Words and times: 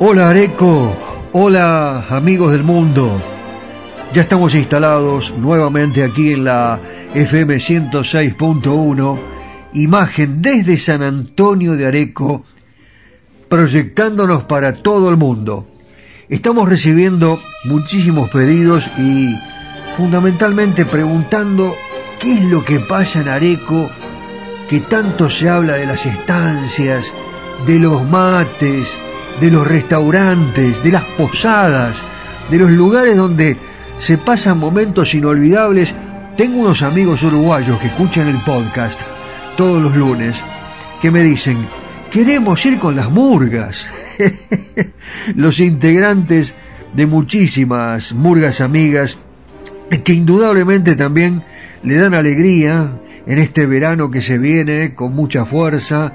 Hola 0.00 0.30
Areco, 0.30 0.94
hola 1.32 2.06
amigos 2.10 2.52
del 2.52 2.62
mundo. 2.62 3.20
Ya 4.12 4.22
estamos 4.22 4.54
instalados 4.54 5.34
nuevamente 5.36 6.04
aquí 6.04 6.34
en 6.34 6.44
la 6.44 6.78
FM 7.14 7.56
106.1, 7.56 9.18
imagen 9.72 10.40
desde 10.40 10.78
San 10.78 11.02
Antonio 11.02 11.72
de 11.72 11.86
Areco, 11.86 12.44
proyectándonos 13.48 14.44
para 14.44 14.72
todo 14.72 15.10
el 15.10 15.16
mundo. 15.16 15.66
Estamos 16.28 16.68
recibiendo 16.68 17.36
muchísimos 17.64 18.30
pedidos 18.30 18.86
y 18.98 19.34
fundamentalmente 19.96 20.84
preguntando 20.84 21.74
qué 22.20 22.34
es 22.34 22.44
lo 22.44 22.64
que 22.64 22.78
pasa 22.78 23.20
en 23.22 23.28
Areco, 23.30 23.90
que 24.68 24.78
tanto 24.78 25.28
se 25.28 25.48
habla 25.48 25.74
de 25.74 25.86
las 25.86 26.06
estancias, 26.06 27.12
de 27.66 27.80
los 27.80 28.08
mates, 28.08 28.96
de 29.40 29.50
los 29.50 29.66
restaurantes, 29.66 30.82
de 30.82 30.92
las 30.92 31.04
posadas, 31.04 31.96
de 32.50 32.58
los 32.58 32.70
lugares 32.70 33.16
donde 33.16 33.56
se 33.96 34.18
pasan 34.18 34.58
momentos 34.58 35.14
inolvidables. 35.14 35.94
Tengo 36.36 36.60
unos 36.60 36.82
amigos 36.82 37.22
uruguayos 37.22 37.78
que 37.80 37.88
escuchan 37.88 38.28
el 38.28 38.38
podcast 38.38 39.00
todos 39.56 39.82
los 39.82 39.96
lunes 39.96 40.44
que 41.00 41.10
me 41.10 41.24
dicen, 41.24 41.58
queremos 42.12 42.64
ir 42.64 42.78
con 42.78 42.94
las 42.94 43.10
murgas. 43.10 43.88
los 45.34 45.58
integrantes 45.58 46.54
de 46.94 47.06
muchísimas 47.06 48.12
murgas 48.12 48.60
amigas 48.60 49.18
que 50.04 50.12
indudablemente 50.12 50.96
también 50.96 51.42
le 51.82 51.96
dan 51.96 52.14
alegría 52.14 52.92
en 53.26 53.38
este 53.38 53.66
verano 53.66 54.10
que 54.10 54.22
se 54.22 54.38
viene 54.38 54.94
con 54.94 55.14
mucha 55.14 55.44
fuerza 55.44 56.14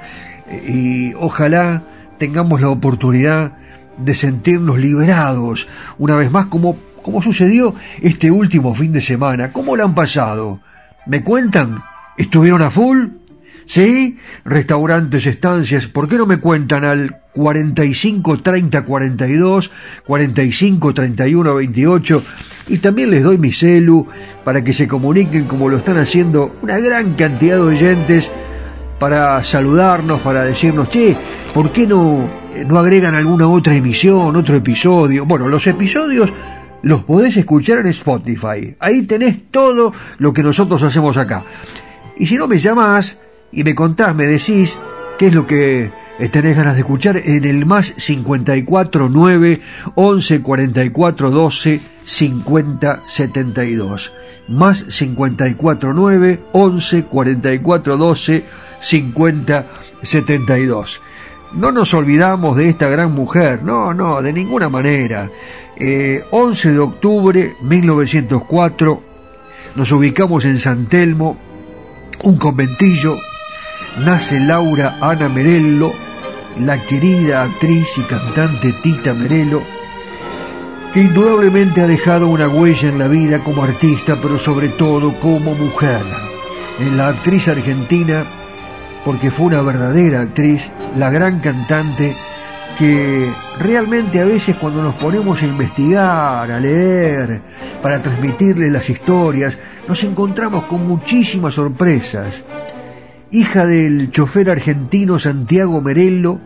y 0.68 1.14
ojalá 1.16 1.84
tengamos 2.24 2.62
la 2.62 2.70
oportunidad 2.70 3.58
de 3.98 4.14
sentirnos 4.14 4.80
liberados 4.80 5.68
una 5.98 6.16
vez 6.16 6.32
más 6.32 6.46
como, 6.46 6.78
como 7.02 7.22
sucedió 7.22 7.76
este 8.02 8.32
último 8.32 8.74
fin 8.76 8.94
de 8.94 9.02
semana. 9.02 9.52
¿Cómo 9.52 9.76
lo 9.76 9.84
han 9.84 9.94
pasado? 9.94 10.62
¿Me 11.06 11.22
cuentan? 11.22 11.84
¿Estuvieron 12.18 12.62
a 12.62 12.70
full? 12.70 13.08
¿Sí? 13.66 14.18
Restaurantes, 14.46 15.28
estancias, 15.28 15.88
¿por 15.88 16.08
qué 16.08 16.16
no 16.16 16.26
me 16.26 16.38
cuentan 16.40 16.86
al 16.86 17.18
45 17.34 18.40
30 18.40 18.86
42, 18.86 19.72
45 20.06 20.94
31 20.94 21.56
28 21.56 22.24
y 22.70 22.78
también 22.78 23.10
les 23.10 23.24
doy 23.24 23.38
mi 23.38 23.52
celu 23.52 24.08
para 24.46 24.64
que 24.64 24.72
se 24.72 24.88
comuniquen 24.88 25.44
como 25.44 25.68
lo 25.68 25.76
están 25.76 25.98
haciendo 25.98 26.56
una 26.62 26.78
gran 26.78 27.16
cantidad 27.16 27.58
de 27.58 27.64
oyentes 27.64 28.32
para 29.00 29.44
saludarnos, 29.44 30.22
para 30.22 30.44
decirnos, 30.44 30.90
che, 30.90 31.16
¿por 31.54 31.72
qué 31.72 31.88
no, 31.88 32.30
no 32.66 32.80
agregan 32.80 33.16
alguna 33.16 33.48
otra 33.48 33.76
emisión, 33.76 34.36
otro 34.36 34.56
episodio? 34.56 35.26
Bueno, 35.26 35.48
los 35.48 35.68
episodios 35.68 36.32
los 36.84 37.04
podés 37.04 37.38
escuchar 37.38 37.80
en 37.80 37.88
Spotify. 37.88 38.76
Ahí 38.80 39.04
tenés 39.04 39.50
todo 39.50 39.92
lo 40.18 40.34
que 40.34 40.44
nosotros 40.44 40.84
hacemos 40.84 41.18
acá. 41.18 41.44
Y 42.18 42.28
si 42.28 42.36
no 42.36 42.48
me 42.48 42.60
llamás 42.60 43.20
y 43.52 43.64
me 43.64 43.74
contás, 43.74 44.14
me 44.14 44.26
decís 44.26 44.80
qué 45.18 45.28
es 45.28 45.34
lo 45.34 45.48
que 45.48 45.92
tenés 46.32 46.56
ganas 46.56 46.76
de 46.76 46.82
escuchar 46.82 47.18
en 47.18 47.46
el 47.46 47.66
más 47.66 47.94
54 47.98 49.10
9 49.10 49.62
11 49.96 50.42
44 50.42 51.32
12 51.32 51.80
50 52.04 53.02
72. 53.06 54.14
Más 54.50 54.86
54 54.90 55.94
9 55.94 56.40
11 56.52 57.04
44 57.06 57.98
12 57.98 58.44
5072. 58.84 61.02
No 61.54 61.72
nos 61.72 61.94
olvidamos 61.94 62.58
de 62.58 62.68
esta 62.70 62.90
gran 62.90 63.14
mujer, 63.14 63.64
no, 63.64 63.94
no, 63.94 64.22
de 64.22 64.34
ninguna 64.34 64.68
manera. 64.70 65.30
11 65.78 65.80
eh, 65.80 66.26
de 66.72 66.80
octubre 66.80 67.56
1904, 67.62 69.02
nos 69.76 69.92
ubicamos 69.92 70.46
en 70.46 70.60
San 70.60 70.86
Telmo, 70.88 71.38
un 72.24 72.38
conventillo, 72.38 73.18
nace 74.04 74.40
Laura 74.40 74.98
Ana 75.02 75.30
Merello, 75.30 75.94
la 76.60 76.82
querida 76.82 77.44
actriz 77.44 77.98
y 77.98 78.02
cantante 78.02 78.74
Tita 78.84 79.14
Merello, 79.14 79.62
que 80.94 81.02
indudablemente 81.02 81.82
ha 81.82 81.88
dejado 81.88 82.28
una 82.28 82.48
huella 82.48 82.90
en 82.90 83.00
la 83.00 83.08
vida 83.08 83.40
como 83.40 83.64
artista, 83.64 84.18
pero 84.22 84.38
sobre 84.38 84.70
todo 84.70 85.20
como 85.20 85.56
mujer. 85.56 86.04
En 86.80 86.98
la 86.98 87.10
actriz 87.10 87.48
argentina 87.48 88.26
porque 89.06 89.32
fue 89.32 89.48
una 89.48 89.62
verdadera 89.62 90.22
actriz, 90.22 90.72
la 90.98 91.10
gran 91.10 91.40
cantante, 91.40 92.16
que 92.78 93.32
realmente 93.60 94.20
a 94.20 94.26
veces 94.26 94.56
cuando 94.56 94.82
nos 94.82 94.96
ponemos 94.96 95.42
a 95.42 95.46
investigar, 95.46 96.52
a 96.52 96.60
leer, 96.60 97.42
para 97.82 98.02
transmitirle 98.02 98.72
las 98.72 98.90
historias, 98.90 99.58
nos 99.88 100.04
encontramos 100.04 100.66
con 100.66 100.88
muchísimas 100.88 101.54
sorpresas. 101.54 102.44
Hija 103.32 103.66
del 103.66 104.12
chofer 104.12 104.50
argentino 104.50 105.20
Santiago 105.20 105.82
Merello, 105.82 106.40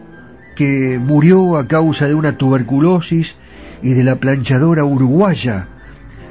que 0.55 0.99
murió 1.01 1.57
a 1.57 1.67
causa 1.67 2.07
de 2.07 2.15
una 2.15 2.37
tuberculosis, 2.37 3.35
y 3.83 3.91
de 3.91 4.03
la 4.03 4.15
planchadora 4.15 4.83
uruguaya 4.83 5.67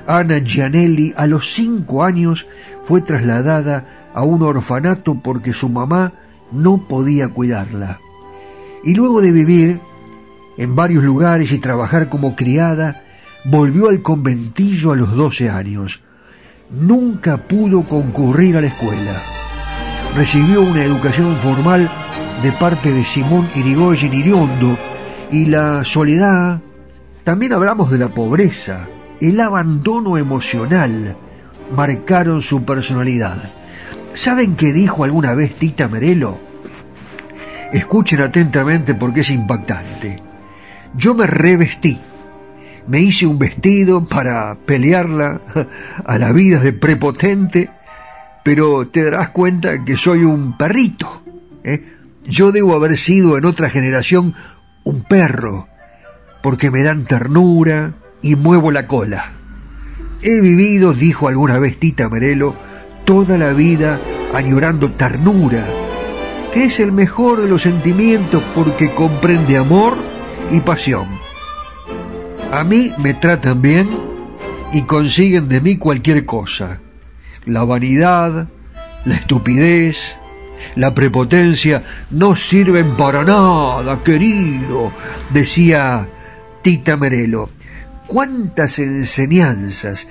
Ana 0.06 0.38
Gianelli, 0.38 1.12
a 1.16 1.26
los 1.26 1.52
cinco 1.52 2.04
años 2.04 2.46
fue 2.84 3.00
trasladada 3.02 4.10
a 4.14 4.22
un 4.22 4.42
orfanato 4.42 5.20
porque 5.22 5.52
su 5.52 5.68
mamá 5.68 6.12
no 6.52 6.86
podía 6.86 7.28
cuidarla. 7.28 8.00
Y 8.84 8.94
luego 8.94 9.20
de 9.20 9.32
vivir 9.32 9.80
en 10.56 10.74
varios 10.74 11.04
lugares 11.04 11.52
y 11.52 11.58
trabajar 11.58 12.08
como 12.08 12.34
criada, 12.34 13.02
volvió 13.44 13.88
al 13.88 14.02
conventillo 14.02 14.92
a 14.92 14.96
los 14.96 15.14
12 15.14 15.50
años. 15.50 16.00
Nunca 16.70 17.36
pudo 17.36 17.84
concurrir 17.84 18.56
a 18.56 18.60
la 18.60 18.68
escuela. 18.68 19.22
Recibió 20.16 20.62
una 20.62 20.82
educación 20.82 21.36
formal 21.36 21.90
de 22.42 22.52
parte 22.52 22.92
de 22.92 23.04
Simón 23.04 23.48
Irigoyen 23.54 24.14
Iriondo 24.14 24.78
y 25.30 25.46
la 25.46 25.84
soledad. 25.84 26.60
También 27.24 27.52
hablamos 27.52 27.90
de 27.90 27.98
la 27.98 28.08
pobreza, 28.08 28.86
el 29.20 29.40
abandono 29.40 30.18
emocional, 30.18 31.16
marcaron 31.74 32.42
su 32.42 32.64
personalidad. 32.64 33.36
¿Saben 34.14 34.56
qué 34.56 34.72
dijo 34.72 35.04
alguna 35.04 35.34
vez 35.34 35.54
Tita 35.56 35.88
Merelo? 35.88 36.38
Escuchen 37.72 38.20
atentamente 38.20 38.94
porque 38.94 39.20
es 39.20 39.30
impactante. 39.30 40.16
Yo 40.94 41.14
me 41.14 41.26
revestí, 41.26 41.98
me 42.86 43.00
hice 43.00 43.26
un 43.26 43.38
vestido 43.38 44.06
para 44.06 44.54
pelearla 44.54 45.40
a 46.04 46.18
la 46.18 46.32
vida 46.32 46.60
de 46.60 46.72
prepotente, 46.72 47.70
pero 48.42 48.88
te 48.88 49.04
darás 49.04 49.30
cuenta 49.30 49.84
que 49.84 49.96
soy 49.96 50.24
un 50.24 50.56
perrito. 50.56 51.22
¿eh? 51.64 51.82
Yo 52.24 52.52
debo 52.52 52.74
haber 52.74 52.96
sido 52.96 53.36
en 53.36 53.44
otra 53.44 53.68
generación 53.68 54.34
un 54.84 55.02
perro, 55.02 55.68
porque 56.42 56.70
me 56.70 56.82
dan 56.82 57.04
ternura 57.04 57.94
y 58.26 58.34
muevo 58.34 58.72
la 58.72 58.88
cola. 58.88 59.30
He 60.20 60.40
vivido, 60.40 60.92
dijo 60.92 61.28
alguna 61.28 61.60
vez 61.60 61.78
Tita 61.78 62.08
Merelo, 62.08 62.56
toda 63.04 63.38
la 63.38 63.52
vida 63.52 64.00
añorando 64.34 64.92
ternura, 64.92 65.64
que 66.52 66.64
es 66.64 66.80
el 66.80 66.90
mejor 66.90 67.40
de 67.40 67.48
los 67.48 67.62
sentimientos 67.62 68.42
porque 68.52 68.92
comprende 68.92 69.56
amor 69.56 69.96
y 70.50 70.60
pasión. 70.60 71.06
A 72.50 72.64
mí 72.64 72.92
me 72.98 73.14
tratan 73.14 73.62
bien 73.62 73.88
y 74.72 74.82
consiguen 74.82 75.48
de 75.48 75.60
mí 75.60 75.76
cualquier 75.76 76.24
cosa. 76.24 76.80
La 77.44 77.62
vanidad, 77.62 78.48
la 79.04 79.14
estupidez, 79.14 80.18
la 80.74 80.94
prepotencia 80.94 81.84
no 82.10 82.34
sirven 82.34 82.96
para 82.96 83.22
nada, 83.22 84.02
querido, 84.02 84.90
decía 85.30 86.08
Tita 86.62 86.96
Merelo. 86.96 87.55
¿Cuántas 88.06 88.78
enseñanzas? 88.78 90.06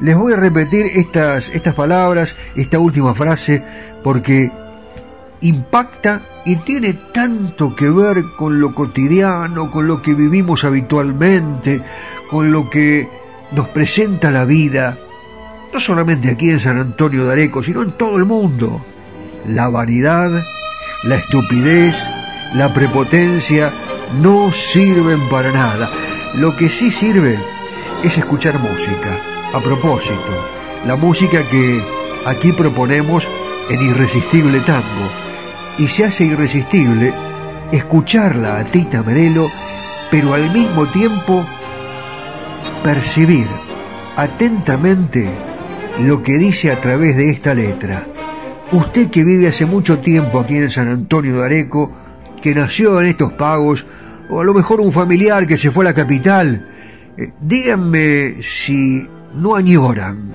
Les 0.00 0.16
voy 0.16 0.32
a 0.32 0.36
repetir 0.36 0.86
estas, 0.94 1.48
estas 1.50 1.74
palabras, 1.74 2.36
esta 2.54 2.78
última 2.78 3.14
frase, 3.14 3.62
porque 4.02 4.50
impacta 5.40 6.22
y 6.44 6.56
tiene 6.56 6.94
tanto 7.12 7.74
que 7.74 7.90
ver 7.90 8.24
con 8.36 8.60
lo 8.60 8.74
cotidiano, 8.74 9.70
con 9.70 9.86
lo 9.86 10.00
que 10.00 10.14
vivimos 10.14 10.64
habitualmente, 10.64 11.82
con 12.30 12.52
lo 12.52 12.70
que 12.70 13.08
nos 13.52 13.68
presenta 13.68 14.30
la 14.30 14.44
vida, 14.44 14.96
no 15.72 15.80
solamente 15.80 16.30
aquí 16.30 16.50
en 16.50 16.60
San 16.60 16.78
Antonio 16.78 17.24
de 17.26 17.32
Areco, 17.32 17.62
sino 17.62 17.82
en 17.82 17.92
todo 17.92 18.16
el 18.16 18.24
mundo. 18.24 18.80
La 19.46 19.68
vanidad, 19.68 20.30
la 21.04 21.16
estupidez, 21.16 22.08
la 22.54 22.72
prepotencia 22.72 23.72
no 24.20 24.52
sirven 24.52 25.28
para 25.28 25.52
nada. 25.52 25.90
Lo 26.34 26.56
que 26.56 26.68
sí 26.68 26.90
sirve 26.90 27.38
es 28.02 28.18
escuchar 28.18 28.58
música. 28.58 29.18
A 29.52 29.60
propósito, 29.60 30.48
la 30.86 30.96
música 30.96 31.42
que 31.48 31.82
aquí 32.26 32.52
proponemos 32.52 33.26
en 33.68 33.82
Irresistible 33.82 34.60
Tango. 34.60 35.08
Y 35.78 35.86
se 35.88 36.04
hace 36.04 36.24
irresistible 36.24 37.12
escucharla 37.72 38.58
a 38.58 38.64
Tita 38.64 39.02
Merelo, 39.02 39.48
pero 40.10 40.34
al 40.34 40.50
mismo 40.52 40.86
tiempo 40.88 41.44
percibir 42.82 43.46
atentamente 44.16 45.30
lo 46.00 46.22
que 46.22 46.38
dice 46.38 46.70
a 46.70 46.80
través 46.80 47.16
de 47.16 47.30
esta 47.30 47.54
letra. 47.54 48.06
Usted 48.72 49.10
que 49.10 49.24
vive 49.24 49.48
hace 49.48 49.66
mucho 49.66 49.98
tiempo 49.98 50.40
aquí 50.40 50.56
en 50.56 50.70
San 50.70 50.88
Antonio 50.88 51.38
de 51.38 51.44
Areco, 51.44 51.92
que 52.40 52.54
nació 52.54 53.00
en 53.00 53.06
estos 53.06 53.32
pagos, 53.32 53.86
o 54.28 54.40
a 54.40 54.44
lo 54.44 54.54
mejor 54.54 54.80
un 54.80 54.92
familiar 54.92 55.46
que 55.46 55.56
se 55.56 55.70
fue 55.70 55.84
a 55.84 55.88
la 55.88 55.94
capital, 55.94 56.66
eh, 57.16 57.32
díganme 57.40 58.42
si 58.42 59.06
no 59.34 59.54
añoran 59.54 60.34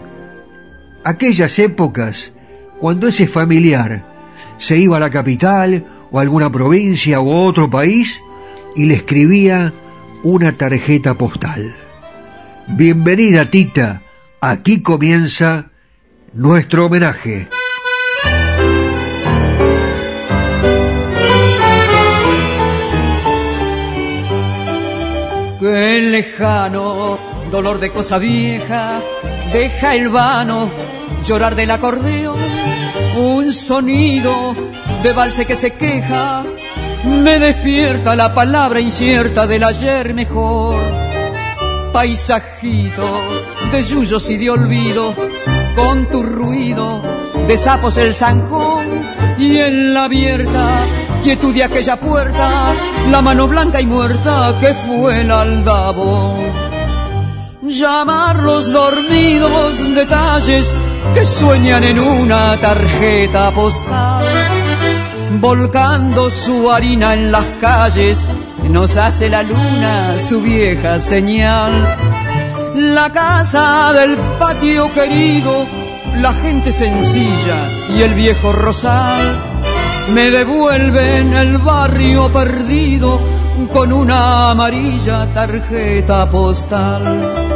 aquellas 1.03 1.59
épocas 1.59 2.33
cuando 2.79 3.07
ese 3.07 3.27
familiar 3.27 4.05
se 4.57 4.77
iba 4.77 4.97
a 4.97 4.99
la 4.99 5.09
capital 5.09 5.85
o 6.11 6.19
a 6.19 6.21
alguna 6.21 6.51
provincia 6.51 7.19
u 7.19 7.29
otro 7.31 7.69
país 7.69 8.21
y 8.75 8.85
le 8.85 8.95
escribía 8.95 9.71
una 10.23 10.51
tarjeta 10.51 11.13
postal. 11.13 11.75
Bienvenida 12.67 13.49
Tita, 13.49 14.01
aquí 14.41 14.81
comienza 14.81 15.71
nuestro 16.33 16.87
homenaje. 16.87 17.47
Qué 25.65 25.99
lejano 25.99 27.17
dolor 27.49 27.79
de 27.79 27.89
cosa 27.89 28.19
vieja 28.19 29.01
deja 29.51 29.95
el 29.95 30.09
vano 30.09 30.69
llorar 31.23 31.55
del 31.55 31.71
acordeón, 31.71 32.37
un 33.17 33.51
sonido 33.51 34.53
de 35.01 35.11
valse 35.11 35.47
que 35.47 35.55
se 35.55 35.73
queja, 35.73 36.43
me 37.03 37.39
despierta 37.39 38.15
la 38.15 38.31
palabra 38.31 38.79
incierta 38.79 39.47
del 39.47 39.63
ayer 39.63 40.13
mejor. 40.13 40.79
Paisajito 41.91 43.19
de 43.71 43.81
yuyos 43.81 44.29
y 44.29 44.37
de 44.37 44.51
olvido, 44.51 45.15
con 45.75 46.05
tu 46.11 46.21
ruido 46.21 47.01
de 47.47 47.57
sapos 47.57 47.97
el 47.97 48.13
zanjón 48.13 48.85
y 49.39 49.57
en 49.57 49.95
la 49.95 50.03
abierta 50.03 50.85
quietud 51.25 51.55
de 51.55 51.63
aquella 51.63 51.99
puerta, 51.99 52.71
la 53.09 53.19
mano 53.19 53.47
blanca 53.47 53.81
y 53.81 53.87
muerta 53.87 54.55
que 54.61 54.75
fue 54.75 55.21
el 55.21 55.31
aldabo. 55.31 56.37
Llamar 57.63 58.43
los 58.43 58.71
dormidos 58.71 59.79
detalles 59.95 60.71
que 61.15 61.25
sueñan 61.25 61.83
en 61.83 61.97
una 61.99 62.55
tarjeta 62.57 63.49
postal, 63.49 64.23
volcando 65.41 66.29
su 66.29 66.69
harina 66.69 67.15
en 67.15 67.31
las 67.31 67.47
calles, 67.59 68.23
nos 68.69 68.95
hace 68.95 69.27
la 69.27 69.41
luna 69.41 70.19
su 70.19 70.43
vieja 70.43 70.99
señal. 70.99 71.97
La 72.75 73.11
casa 73.11 73.93
del 73.93 74.15
patio 74.37 74.93
querido, 74.93 75.65
la 76.21 76.33
gente 76.33 76.71
sencilla 76.71 77.67
y 77.97 78.03
el 78.03 78.13
viejo 78.13 78.51
rosal 78.51 79.44
me 80.13 80.31
devuelven 80.31 81.33
el 81.33 81.57
barrio 81.57 82.31
perdido 82.31 83.19
con 83.71 83.91
una 83.91 84.51
amarilla 84.51 85.33
tarjeta 85.33 86.29
postal. 86.29 87.53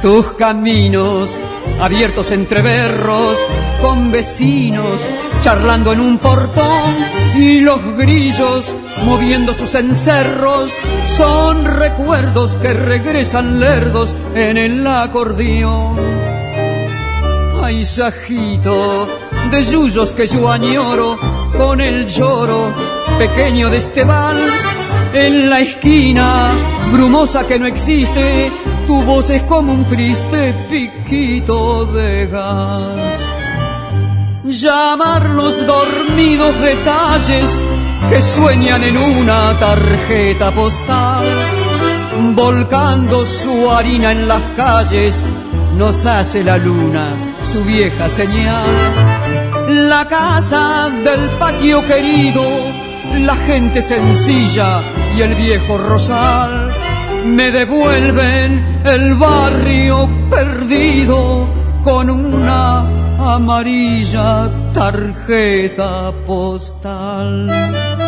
tus 0.00 0.32
caminos 0.34 1.36
abiertos 1.80 2.32
entre 2.32 2.62
berros, 2.62 3.36
con 3.82 4.10
vecinos 4.10 5.02
charlando 5.40 5.92
en 5.92 6.00
un 6.00 6.18
portón 6.18 6.94
y 7.36 7.60
los 7.60 7.80
grillos 7.96 8.74
moviendo 9.04 9.54
sus 9.54 9.74
encerros 9.74 10.76
son 11.06 11.64
recuerdos 11.64 12.54
que 12.56 12.72
regresan 12.74 13.60
lerdos 13.60 14.14
en 14.34 14.56
el 14.56 14.86
acordeón. 14.86 15.96
Paisajito 17.60 19.08
de 19.50 19.64
yuyos 19.64 20.14
que 20.14 20.26
yo 20.26 20.50
añoro 20.50 21.18
con 21.56 21.80
el 21.80 22.06
lloro 22.06 22.72
pequeño 23.18 23.70
de 23.70 23.78
este 23.78 24.04
vals 24.04 24.76
en 25.14 25.50
la 25.50 25.60
esquina 25.60 26.52
brumosa 26.92 27.46
que 27.46 27.58
no 27.58 27.66
existe 27.66 28.50
tu 28.86 29.02
voz 29.02 29.30
es 29.30 29.42
como 29.42 29.72
un 29.72 29.86
triste 29.86 30.54
piquito 30.70 31.84
de 31.86 32.26
gas. 32.26 33.47
Llamar 34.50 35.28
los 35.28 35.66
dormidos 35.66 36.58
detalles 36.62 37.58
que 38.08 38.22
sueñan 38.22 38.82
en 38.82 38.96
una 38.96 39.58
tarjeta 39.58 40.54
postal, 40.54 41.26
volcando 42.34 43.26
su 43.26 43.70
harina 43.70 44.12
en 44.12 44.26
las 44.26 44.40
calles, 44.56 45.22
nos 45.76 46.06
hace 46.06 46.42
la 46.42 46.56
luna 46.56 47.14
su 47.44 47.62
vieja 47.62 48.08
señal. 48.08 48.64
La 49.68 50.08
casa 50.08 50.88
del 51.04 51.28
patio 51.38 51.86
querido, 51.86 52.42
la 53.26 53.36
gente 53.36 53.82
sencilla 53.82 54.80
y 55.14 55.20
el 55.20 55.34
viejo 55.34 55.76
rosal 55.76 56.70
me 57.26 57.50
devuelven 57.50 58.80
el 58.86 59.14
barrio 59.14 60.08
perdido 60.30 61.46
con 61.84 62.08
una 62.08 62.97
amarilla 63.34 64.48
tarjeta 64.72 66.12
postal. 66.26 68.07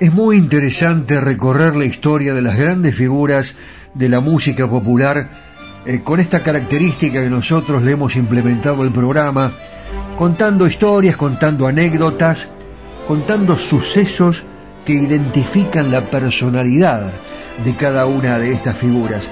Es 0.00 0.12
muy 0.12 0.36
interesante 0.36 1.20
recorrer 1.20 1.76
la 1.76 1.84
historia 1.84 2.34
de 2.34 2.42
las 2.42 2.58
grandes 2.58 2.96
figuras 2.96 3.54
de 3.94 4.08
la 4.08 4.18
música 4.18 4.68
popular 4.68 5.28
eh, 5.86 6.00
con 6.02 6.18
esta 6.18 6.42
característica 6.42 7.22
que 7.22 7.30
nosotros 7.30 7.84
le 7.84 7.92
hemos 7.92 8.16
implementado 8.16 8.82
al 8.82 8.90
programa, 8.90 9.52
contando 10.18 10.66
historias, 10.66 11.16
contando 11.16 11.68
anécdotas, 11.68 12.48
contando 13.06 13.56
sucesos 13.56 14.42
que 14.84 14.94
identifican 14.94 15.92
la 15.92 16.10
personalidad 16.10 17.12
de 17.64 17.76
cada 17.76 18.06
una 18.06 18.38
de 18.38 18.52
estas 18.52 18.76
figuras. 18.76 19.30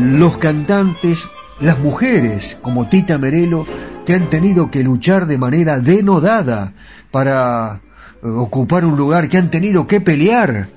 Los 0.00 0.38
cantantes, 0.38 1.28
las 1.60 1.78
mujeres 1.78 2.56
como 2.62 2.88
Tita 2.88 3.18
Merelo, 3.18 3.66
que 4.06 4.14
han 4.14 4.30
tenido 4.30 4.70
que 4.70 4.82
luchar 4.82 5.26
de 5.26 5.36
manera 5.36 5.80
denodada 5.80 6.72
para 7.10 7.80
ocupar 8.22 8.84
un 8.84 8.96
lugar 8.96 9.28
que 9.28 9.38
han 9.38 9.50
tenido 9.50 9.86
que 9.86 10.00
pelear 10.00 10.68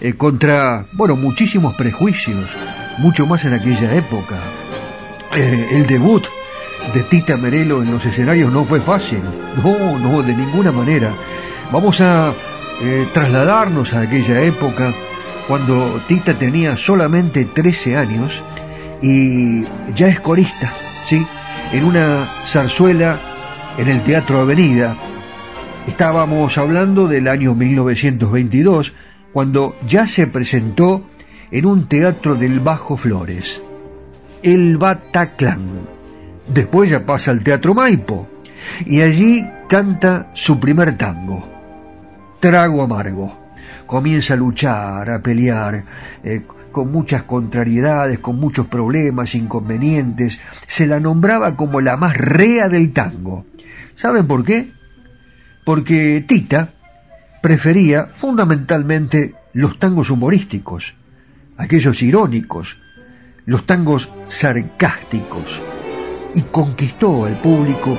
eh, 0.00 0.14
contra, 0.14 0.86
bueno, 0.92 1.16
muchísimos 1.16 1.74
prejuicios, 1.74 2.50
mucho 2.98 3.26
más 3.26 3.44
en 3.44 3.54
aquella 3.54 3.94
época. 3.94 4.38
Eh, 5.34 5.68
el 5.72 5.86
debut 5.86 6.24
de 6.94 7.02
Tita 7.04 7.36
Merelo 7.36 7.82
en 7.82 7.92
los 7.92 8.04
escenarios 8.04 8.52
no 8.52 8.64
fue 8.64 8.80
fácil, 8.80 9.20
no, 9.62 9.98
no, 9.98 10.22
de 10.22 10.34
ninguna 10.34 10.72
manera. 10.72 11.12
Vamos 11.72 12.00
a 12.00 12.32
eh, 12.82 13.06
trasladarnos 13.12 13.94
a 13.94 14.02
aquella 14.02 14.42
época 14.42 14.92
cuando 15.48 16.00
Tita 16.06 16.34
tenía 16.38 16.76
solamente 16.76 17.44
13 17.46 17.96
años 17.96 18.42
y 19.00 19.64
ya 19.94 20.08
es 20.08 20.20
corista, 20.20 20.72
¿sí? 21.04 21.26
En 21.72 21.84
una 21.84 22.28
zarzuela 22.46 23.18
en 23.78 23.88
el 23.88 24.02
Teatro 24.02 24.40
Avenida, 24.40 24.94
Estábamos 25.86 26.58
hablando 26.58 27.08
del 27.08 27.26
año 27.26 27.56
1922, 27.56 28.92
cuando 29.32 29.76
ya 29.86 30.06
se 30.06 30.28
presentó 30.28 31.08
en 31.50 31.66
un 31.66 31.88
teatro 31.88 32.36
del 32.36 32.60
Bajo 32.60 32.96
Flores, 32.96 33.62
el 34.42 34.78
Bataclan. 34.78 35.60
Después 36.46 36.90
ya 36.90 37.04
pasa 37.04 37.32
al 37.32 37.42
Teatro 37.42 37.74
Maipo 37.74 38.28
y 38.86 39.00
allí 39.00 39.44
canta 39.68 40.30
su 40.34 40.60
primer 40.60 40.96
tango, 40.96 41.48
Trago 42.38 42.82
Amargo. 42.82 43.38
Comienza 43.84 44.34
a 44.34 44.36
luchar, 44.36 45.10
a 45.10 45.20
pelear, 45.20 45.84
eh, 46.22 46.42
con 46.70 46.92
muchas 46.92 47.24
contrariedades, 47.24 48.20
con 48.20 48.38
muchos 48.38 48.66
problemas, 48.66 49.34
inconvenientes. 49.34 50.40
Se 50.66 50.86
la 50.86 51.00
nombraba 51.00 51.56
como 51.56 51.80
la 51.80 51.96
más 51.96 52.16
rea 52.16 52.68
del 52.68 52.92
tango. 52.92 53.44
¿Saben 53.94 54.26
por 54.26 54.44
qué? 54.44 54.70
Porque 55.64 56.24
Tita 56.26 56.72
prefería 57.42 58.06
fundamentalmente 58.06 59.34
los 59.52 59.78
tangos 59.78 60.10
humorísticos, 60.10 60.94
aquellos 61.56 62.02
irónicos, 62.02 62.78
los 63.46 63.66
tangos 63.66 64.10
sarcásticos, 64.28 65.60
y 66.34 66.42
conquistó 66.42 67.26
al 67.26 67.38
público 67.40 67.98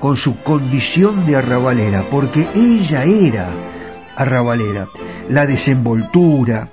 con 0.00 0.16
su 0.16 0.42
condición 0.42 1.24
de 1.24 1.36
arrabalera, 1.36 2.04
porque 2.10 2.46
ella 2.54 3.04
era 3.04 3.48
arrabalera, 4.16 4.88
la 5.30 5.46
desenvoltura, 5.46 6.68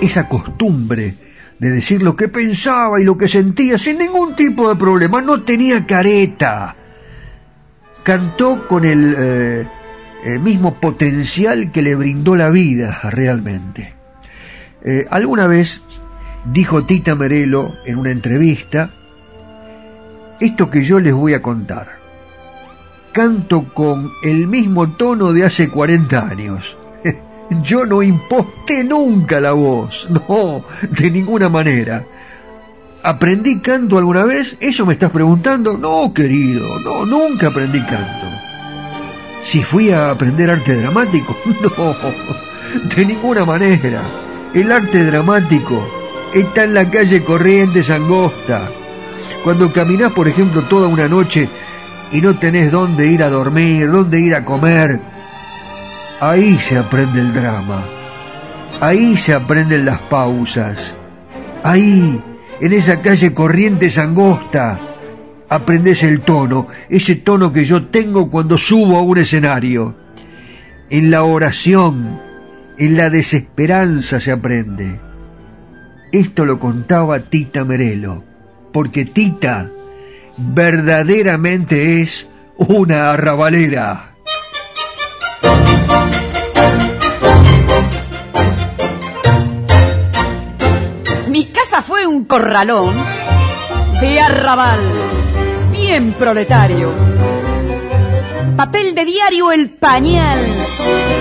esa 0.00 0.28
costumbre 0.28 1.14
de 1.58 1.70
decir 1.70 2.02
lo 2.02 2.14
que 2.14 2.28
pensaba 2.28 3.00
y 3.00 3.04
lo 3.04 3.16
que 3.16 3.28
sentía 3.28 3.78
sin 3.78 3.98
ningún 3.98 4.36
tipo 4.36 4.68
de 4.68 4.76
problema, 4.76 5.22
no 5.22 5.42
tenía 5.42 5.86
careta, 5.86 6.75
cantó 8.06 8.68
con 8.68 8.84
el, 8.84 9.16
eh, 9.18 9.68
el, 10.24 10.38
mismo 10.38 10.74
potencial 10.74 11.72
que 11.72 11.82
le 11.82 11.96
brindó 11.96 12.36
la 12.36 12.50
vida 12.50 13.00
realmente. 13.02 13.94
Eh, 14.84 15.04
alguna 15.10 15.48
vez 15.48 15.82
dijo 16.44 16.84
Tita 16.84 17.16
Merelo 17.16 17.72
en 17.84 17.98
una 17.98 18.12
entrevista, 18.12 18.90
esto 20.38 20.70
que 20.70 20.84
yo 20.84 21.00
les 21.00 21.14
voy 21.14 21.34
a 21.34 21.42
contar, 21.42 21.98
canto 23.10 23.74
con 23.74 24.12
el 24.22 24.46
mismo 24.46 24.92
tono 24.92 25.32
de 25.32 25.44
hace 25.44 25.68
40 25.68 26.28
años. 26.28 26.78
Yo 27.64 27.86
no 27.86 28.02
imposté 28.02 28.84
nunca 28.84 29.40
la 29.40 29.52
voz, 29.52 30.08
no, 30.28 30.64
de 30.90 31.10
ninguna 31.10 31.48
manera. 31.48 32.04
¿Aprendí 33.06 33.60
canto 33.60 33.98
alguna 33.98 34.24
vez? 34.24 34.56
¿Eso 34.58 34.84
me 34.84 34.94
estás 34.94 35.12
preguntando? 35.12 35.78
No, 35.78 36.12
querido, 36.12 36.80
no, 36.80 37.06
nunca 37.06 37.46
aprendí 37.46 37.78
canto. 37.82 38.26
Si 39.44 39.62
fui 39.62 39.92
a 39.92 40.10
aprender 40.10 40.50
arte 40.50 40.74
dramático, 40.74 41.36
no, 41.78 41.94
de 42.96 43.06
ninguna 43.06 43.44
manera. 43.44 44.02
El 44.52 44.72
arte 44.72 45.04
dramático 45.04 45.86
está 46.34 46.64
en 46.64 46.74
la 46.74 46.90
calle 46.90 47.22
Corrientes 47.22 47.90
Angosta. 47.90 48.68
Cuando 49.44 49.72
caminás, 49.72 50.10
por 50.10 50.26
ejemplo, 50.26 50.62
toda 50.62 50.88
una 50.88 51.06
noche 51.06 51.48
y 52.10 52.20
no 52.20 52.34
tenés 52.34 52.72
dónde 52.72 53.06
ir 53.06 53.22
a 53.22 53.30
dormir, 53.30 53.88
dónde 53.88 54.18
ir 54.18 54.34
a 54.34 54.44
comer, 54.44 55.00
ahí 56.18 56.58
se 56.58 56.76
aprende 56.76 57.20
el 57.20 57.32
drama. 57.32 57.84
Ahí 58.80 59.16
se 59.16 59.32
aprenden 59.32 59.84
las 59.86 60.00
pausas. 60.00 60.96
Ahí 61.62 62.20
en 62.60 62.72
esa 62.72 63.02
calle 63.02 63.34
Corrientes 63.34 63.98
Angosta, 63.98 64.78
aprendes 65.48 66.02
el 66.02 66.20
tono, 66.20 66.68
ese 66.88 67.16
tono 67.16 67.52
que 67.52 67.64
yo 67.64 67.86
tengo 67.86 68.30
cuando 68.30 68.58
subo 68.58 68.96
a 68.96 69.02
un 69.02 69.18
escenario. 69.18 69.94
En 70.88 71.10
la 71.10 71.24
oración, 71.24 72.20
en 72.78 72.96
la 72.96 73.10
desesperanza 73.10 74.20
se 74.20 74.32
aprende. 74.32 75.00
Esto 76.12 76.44
lo 76.44 76.58
contaba 76.58 77.20
Tita 77.20 77.64
Merelo, 77.64 78.24
porque 78.72 79.04
Tita 79.04 79.70
verdaderamente 80.38 82.00
es 82.00 82.28
una 82.56 83.10
arrabalera. 83.10 84.15
Un 92.16 92.24
corralón 92.24 92.94
de 94.00 94.20
arrabal, 94.20 94.80
bien 95.70 96.14
proletario. 96.14 96.90
Papel 98.56 98.94
de 98.94 99.04
diario 99.04 99.52
el 99.52 99.68
pañal 99.68 100.40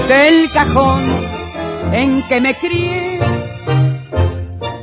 del 0.07 0.49
cajón 0.51 1.03
en 1.91 2.23
que 2.23 2.39
me 2.39 2.55
crié. 2.55 3.19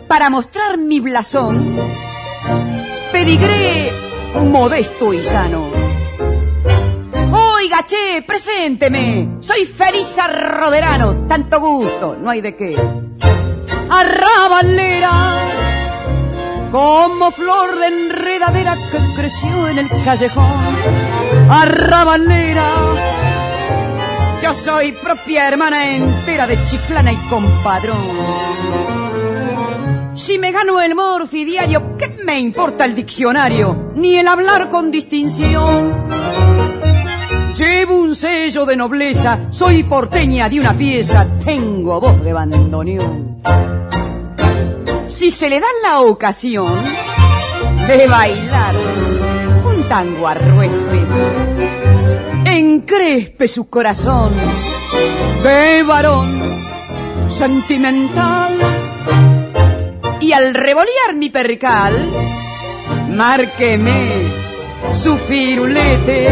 Para 0.07 0.29
mostrar 0.29 0.77
mi 0.77 1.01
blasón, 1.01 1.79
pedigré 3.11 3.91
modesto 4.35 5.15
y 5.15 5.25
sano. 5.25 5.71
Oiga, 7.57 7.87
che, 7.87 8.23
presénteme, 8.27 9.39
soy 9.41 9.65
feliz 9.65 10.19
arroderano, 10.19 11.27
tanto 11.27 11.59
gusto, 11.59 12.19
no 12.21 12.29
hay 12.29 12.43
de 12.43 12.55
qué. 12.55 12.77
Arrabalera 13.89 15.62
como 16.73 17.31
flor 17.31 17.79
de 17.79 17.87
enredadera 17.87 18.77
que 18.91 18.99
creció 19.15 19.69
en 19.69 19.79
el 19.79 19.89
callejón. 20.05 20.51
Arrabalera, 21.51 22.67
yo 24.43 24.55
soy 24.55 24.93
propia 24.93 25.49
hermana 25.49 25.95
entera 25.95 26.47
de 26.47 26.65
chiclana 26.65 27.13
y 27.13 27.17
compadrón. 27.29 28.01
Si 30.15 30.39
me 30.39 30.51
gano 30.51 30.81
el 30.81 30.95
morfidiario, 30.95 31.97
¿qué 31.99 32.09
me 32.25 32.41
importa 32.41 32.87
el 32.87 32.95
diccionario? 32.95 33.93
Ni 33.95 34.17
el 34.17 34.27
hablar 34.27 34.71
con 34.71 34.91
distinción. 34.91 36.07
Llevo 37.55 37.97
un 37.97 38.15
sello 38.15 38.65
de 38.65 38.77
nobleza, 38.77 39.41
soy 39.51 39.83
porteña 39.83 40.49
de 40.49 40.59
una 40.59 40.73
pieza, 40.73 41.27
tengo 41.45 42.01
voz 42.01 42.25
de 42.25 42.33
bandoneón 42.33 43.43
si 45.23 45.31
se 45.31 45.49
le 45.49 45.61
da 45.61 45.69
la 45.85 46.01
ocasión 46.01 46.67
de 47.87 48.09
bailar 48.09 48.75
un 49.65 49.85
tango 49.89 50.27
arruespe, 50.27 51.01
encrespe 52.45 53.47
su 53.47 53.71
corazón 53.71 54.33
de 55.45 55.85
varón 55.85 56.61
sentimental. 57.31 58.59
Y 60.19 60.33
al 60.33 60.55
revolear 60.55 61.15
mi 61.15 61.31
percal, 61.31 61.95
márqueme 63.11 64.27
su 64.93 65.17
firulete, 65.19 66.29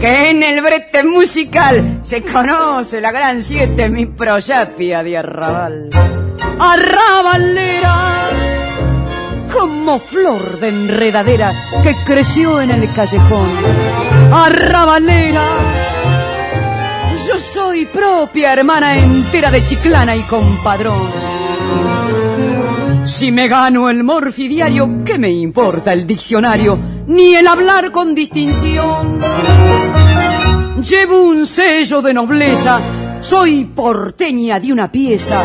que 0.00 0.30
en 0.30 0.40
el 0.44 0.62
brete 0.62 1.02
musical 1.02 1.98
se 2.00 2.22
conoce 2.22 3.00
la 3.00 3.10
gran 3.10 3.42
siete, 3.42 3.88
mi 3.88 4.06
proyapia 4.06 5.02
de 5.02 5.18
arrabal. 5.18 6.23
Arrabalera, 6.58 8.30
como 9.52 9.98
flor 9.98 10.60
de 10.60 10.68
enredadera 10.68 11.52
que 11.82 11.96
creció 12.04 12.60
en 12.60 12.70
el 12.70 12.92
callejón. 12.92 13.50
Arrabalera, 14.32 15.42
yo 17.26 17.38
soy 17.38 17.86
propia 17.86 18.52
hermana 18.52 18.96
entera 18.98 19.50
de 19.50 19.64
Chiclana 19.64 20.14
y 20.16 20.22
compadrón. 20.22 21.10
Si 23.04 23.30
me 23.30 23.48
gano 23.48 23.90
el 23.90 24.02
morfidiario, 24.02 25.04
¿qué 25.04 25.18
me 25.18 25.30
importa 25.30 25.92
el 25.92 26.06
diccionario? 26.06 26.78
Ni 27.06 27.34
el 27.34 27.46
hablar 27.46 27.90
con 27.90 28.14
distinción. 28.14 29.20
Llevo 30.82 31.22
un 31.22 31.46
sello 31.46 32.00
de 32.00 32.14
nobleza, 32.14 32.80
soy 33.20 33.64
porteña 33.64 34.58
de 34.60 34.72
una 34.72 34.90
pieza. 34.90 35.42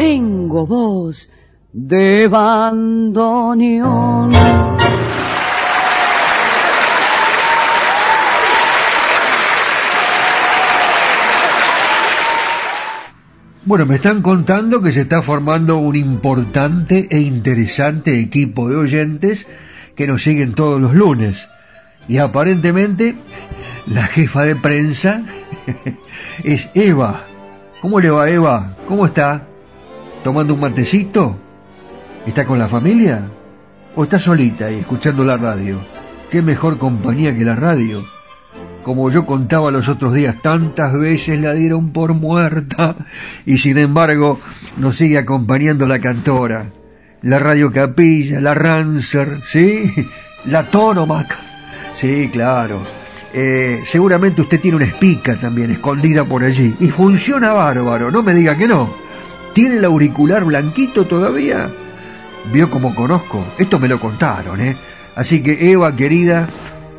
Tengo 0.00 0.66
voz 0.66 1.30
de 1.74 2.26
bandoneón. 2.26 4.32
Bueno, 13.66 13.84
me 13.84 13.96
están 13.96 14.22
contando 14.22 14.80
que 14.80 14.90
se 14.90 15.02
está 15.02 15.20
formando 15.20 15.76
un 15.76 15.96
importante 15.96 17.06
e 17.10 17.20
interesante 17.20 18.20
equipo 18.20 18.70
de 18.70 18.76
oyentes 18.76 19.46
que 19.96 20.06
nos 20.06 20.22
siguen 20.22 20.54
todos 20.54 20.80
los 20.80 20.94
lunes. 20.94 21.50
Y 22.08 22.16
aparentemente 22.16 23.16
la 23.86 24.06
jefa 24.06 24.44
de 24.44 24.56
prensa 24.56 25.24
es 26.42 26.70
Eva. 26.72 27.26
¿Cómo 27.82 28.00
le 28.00 28.08
va 28.08 28.30
Eva? 28.30 28.78
¿Cómo 28.88 29.04
está? 29.04 29.49
¿Tomando 30.22 30.52
un 30.52 30.60
matecito? 30.60 31.36
¿Está 32.26 32.44
con 32.44 32.58
la 32.58 32.68
familia? 32.68 33.22
¿O 33.96 34.04
está 34.04 34.18
solita 34.18 34.70
y 34.70 34.80
escuchando 34.80 35.24
la 35.24 35.38
radio? 35.38 35.80
¿Qué 36.30 36.42
mejor 36.42 36.76
compañía 36.76 37.34
que 37.34 37.44
la 37.44 37.56
radio? 37.56 38.02
Como 38.84 39.10
yo 39.10 39.24
contaba 39.24 39.70
los 39.70 39.88
otros 39.88 40.12
días, 40.12 40.36
tantas 40.42 40.92
veces 40.92 41.40
la 41.40 41.54
dieron 41.54 41.90
por 41.90 42.12
muerta 42.12 42.96
y 43.46 43.58
sin 43.58 43.78
embargo 43.78 44.40
nos 44.76 44.96
sigue 44.96 45.16
acompañando 45.16 45.86
la 45.86 46.00
cantora, 46.00 46.66
la 47.22 47.38
Radio 47.38 47.72
Capilla, 47.72 48.40
la 48.40 48.54
Rancer, 48.54 49.40
¿sí? 49.44 49.90
La 50.44 50.64
Tonomac. 50.64 51.34
Sí, 51.92 52.28
claro. 52.30 52.82
Eh, 53.32 53.80
seguramente 53.84 54.42
usted 54.42 54.60
tiene 54.60 54.76
una 54.76 54.86
espica 54.86 55.36
también 55.36 55.70
escondida 55.70 56.24
por 56.24 56.42
allí 56.42 56.74
y 56.78 56.88
funciona 56.88 57.52
bárbaro, 57.52 58.10
no 58.10 58.22
me 58.22 58.34
diga 58.34 58.56
que 58.56 58.68
no. 58.68 59.09
¿Tiene 59.54 59.76
el 59.76 59.84
auricular 59.84 60.44
blanquito 60.44 61.06
todavía? 61.06 61.70
Vio 62.52 62.70
como 62.70 62.94
conozco. 62.94 63.44
Esto 63.58 63.78
me 63.78 63.88
lo 63.88 64.00
contaron, 64.00 64.60
¿eh? 64.60 64.76
Así 65.16 65.42
que 65.42 65.72
Eva, 65.72 65.94
querida, 65.96 66.48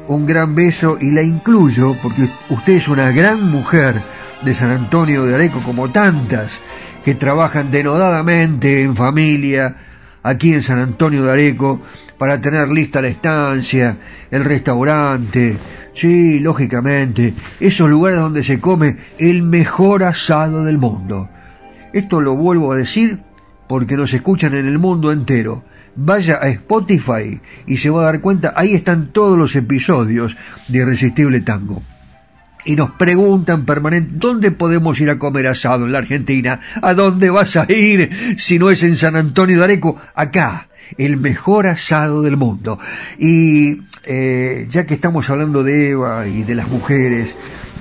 un 0.08 0.26
gran 0.26 0.54
beso 0.54 0.98
y 1.00 1.12
la 1.12 1.22
incluyo 1.22 1.96
porque 2.02 2.28
usted 2.50 2.74
es 2.74 2.88
una 2.88 3.12
gran 3.12 3.50
mujer 3.50 4.02
de 4.44 4.54
San 4.54 4.72
Antonio 4.72 5.26
de 5.26 5.36
Areco 5.36 5.60
como 5.62 5.90
tantas 5.92 6.62
que 7.06 7.16
trabajan 7.16 7.72
denodadamente 7.72 8.84
en 8.84 8.96
familia 8.96 9.76
aquí 10.24 10.54
en 10.54 10.62
San 10.62 10.80
Antonio 10.80 11.24
de 11.24 11.32
Areco 11.32 11.82
para 12.18 12.40
tener 12.40 12.70
lista 12.70 13.02
la 13.02 13.08
estancia, 13.08 13.98
el 14.30 14.44
restaurante, 14.44 15.58
sí, 15.94 16.40
lógicamente, 16.40 17.34
esos 17.60 17.90
lugares 17.90 18.20
donde 18.20 18.44
se 18.44 18.60
come 18.60 18.98
el 19.18 19.42
mejor 19.42 20.04
asado 20.04 20.64
del 20.64 20.78
mundo. 20.78 21.30
Esto 21.94 22.22
lo 22.22 22.36
vuelvo 22.36 22.72
a 22.72 22.78
decir 22.78 23.20
porque 23.68 23.98
nos 23.98 24.14
escuchan 24.14 24.54
en 24.54 24.68
el 24.68 24.80
mundo 24.80 25.12
entero 25.12 25.64
vaya 25.96 26.40
a 26.42 26.50
Spotify 26.50 27.40
y 27.66 27.78
se 27.78 27.90
va 27.90 28.02
a 28.02 28.06
dar 28.06 28.22
cuenta, 28.22 28.54
ahí 28.56 28.74
están 28.74 29.08
todos 29.12 29.38
los 29.38 29.56
episodios 29.56 30.38
de 30.68 30.80
Irresistible 30.80 31.42
Tango. 31.42 31.82
Y 32.64 32.76
nos 32.76 32.92
preguntan 32.92 33.66
permanentemente, 33.66 34.28
¿dónde 34.28 34.52
podemos 34.52 35.00
ir 35.02 35.10
a 35.10 35.18
comer 35.18 35.48
asado 35.48 35.86
en 35.86 35.94
la 35.94 35.98
Argentina? 35.98 36.60
¿A 36.82 36.94
dónde 36.94 37.32
vas 37.32 37.56
a 37.56 37.66
ir 37.72 38.38
si 38.38 38.60
no 38.60 38.70
es 38.70 38.84
en 38.84 38.98
San 38.98 39.16
Antonio 39.16 39.58
de 39.58 39.64
Areco? 39.64 39.98
Acá, 40.14 40.70
el 40.98 41.18
mejor 41.18 41.66
asado 41.66 42.22
del 42.22 42.38
mundo. 42.38 42.78
Y 43.18 43.82
eh, 44.04 44.68
ya 44.70 44.86
que 44.86 44.94
estamos 44.94 45.28
hablando 45.32 45.64
de 45.64 45.90
Eva 45.90 46.28
y 46.28 46.44
de 46.44 46.54
las 46.54 46.68
mujeres 46.68 47.36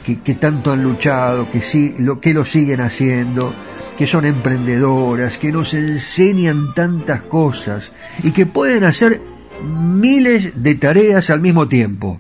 que, 0.07 0.21
que 0.21 0.35
tanto 0.35 0.73
han 0.73 0.83
luchado, 0.83 1.51
que, 1.51 1.61
sí, 1.61 1.95
lo, 1.99 2.19
que 2.19 2.33
lo 2.33 2.47
siguen 2.47 2.81
haciendo, 2.81 3.55
que 4.01 4.07
son 4.07 4.25
emprendedoras, 4.25 5.37
que 5.37 5.53
nos 5.53 5.75
enseñan 5.75 6.73
tantas 6.73 7.21
cosas 7.21 7.93
y 8.23 8.31
que 8.31 8.47
pueden 8.47 8.85
hacer 8.85 9.21
miles 9.63 10.63
de 10.63 10.75
tareas 10.77 11.29
al 11.29 11.43
mismo 11.43 11.69
tiempo. 11.69 12.19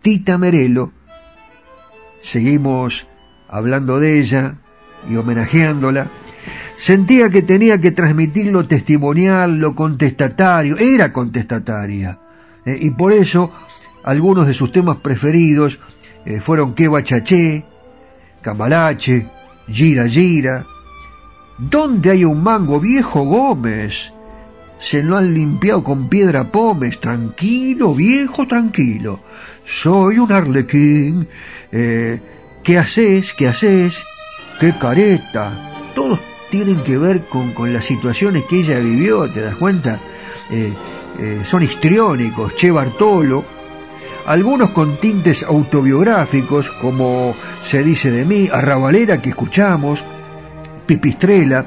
Tita 0.00 0.36
Merelo, 0.36 0.90
seguimos 2.20 3.06
hablando 3.48 4.00
de 4.00 4.18
ella 4.18 4.56
y 5.08 5.14
homenajeándola, 5.14 6.08
sentía 6.76 7.30
que 7.30 7.42
tenía 7.42 7.80
que 7.80 7.92
transmitir 7.92 8.46
lo 8.46 8.66
testimonial, 8.66 9.60
lo 9.60 9.76
contestatario, 9.76 10.76
era 10.76 11.12
contestataria, 11.12 12.18
eh, 12.66 12.76
y 12.80 12.90
por 12.90 13.12
eso 13.12 13.52
algunos 14.02 14.48
de 14.48 14.54
sus 14.54 14.72
temas 14.72 14.96
preferidos 14.96 15.78
eh, 16.26 16.40
fueron 16.40 16.74
Queba 16.74 17.04
Chaché, 17.04 17.64
Cambalache, 18.40 19.28
Gira 19.68 20.08
Gira, 20.08 20.66
¿Dónde 21.70 22.10
hay 22.10 22.24
un 22.24 22.42
mango 22.42 22.80
viejo 22.80 23.22
Gómez? 23.22 24.12
Se 24.80 25.00
lo 25.00 25.16
han 25.16 25.32
limpiado 25.32 25.84
con 25.84 26.08
piedra 26.08 26.50
pómez. 26.50 26.98
Tranquilo, 26.98 27.94
viejo, 27.94 28.48
tranquilo. 28.48 29.20
Soy 29.64 30.18
un 30.18 30.32
arlequín. 30.32 31.28
Eh, 31.70 32.20
¿Qué 32.64 32.78
haces? 32.78 33.32
¿Qué 33.34 33.46
haces? 33.46 34.02
¿Qué 34.58 34.76
careta? 34.76 35.52
Todos 35.94 36.18
tienen 36.50 36.82
que 36.82 36.98
ver 36.98 37.26
con, 37.26 37.52
con 37.52 37.72
las 37.72 37.84
situaciones 37.84 38.42
que 38.44 38.58
ella 38.58 38.80
vivió, 38.80 39.30
¿te 39.30 39.40
das 39.40 39.54
cuenta? 39.54 40.00
Eh, 40.50 40.72
eh, 41.20 41.42
son 41.44 41.62
histriónicos. 41.62 42.56
Che 42.56 42.72
Bartolo, 42.72 43.44
algunos 44.26 44.70
con 44.70 44.96
tintes 44.96 45.44
autobiográficos, 45.44 46.70
como 46.70 47.36
se 47.62 47.84
dice 47.84 48.10
de 48.10 48.24
mí, 48.24 48.48
Arrabalera 48.52 49.22
que 49.22 49.28
escuchamos, 49.30 50.04
Pipistrela, 50.86 51.64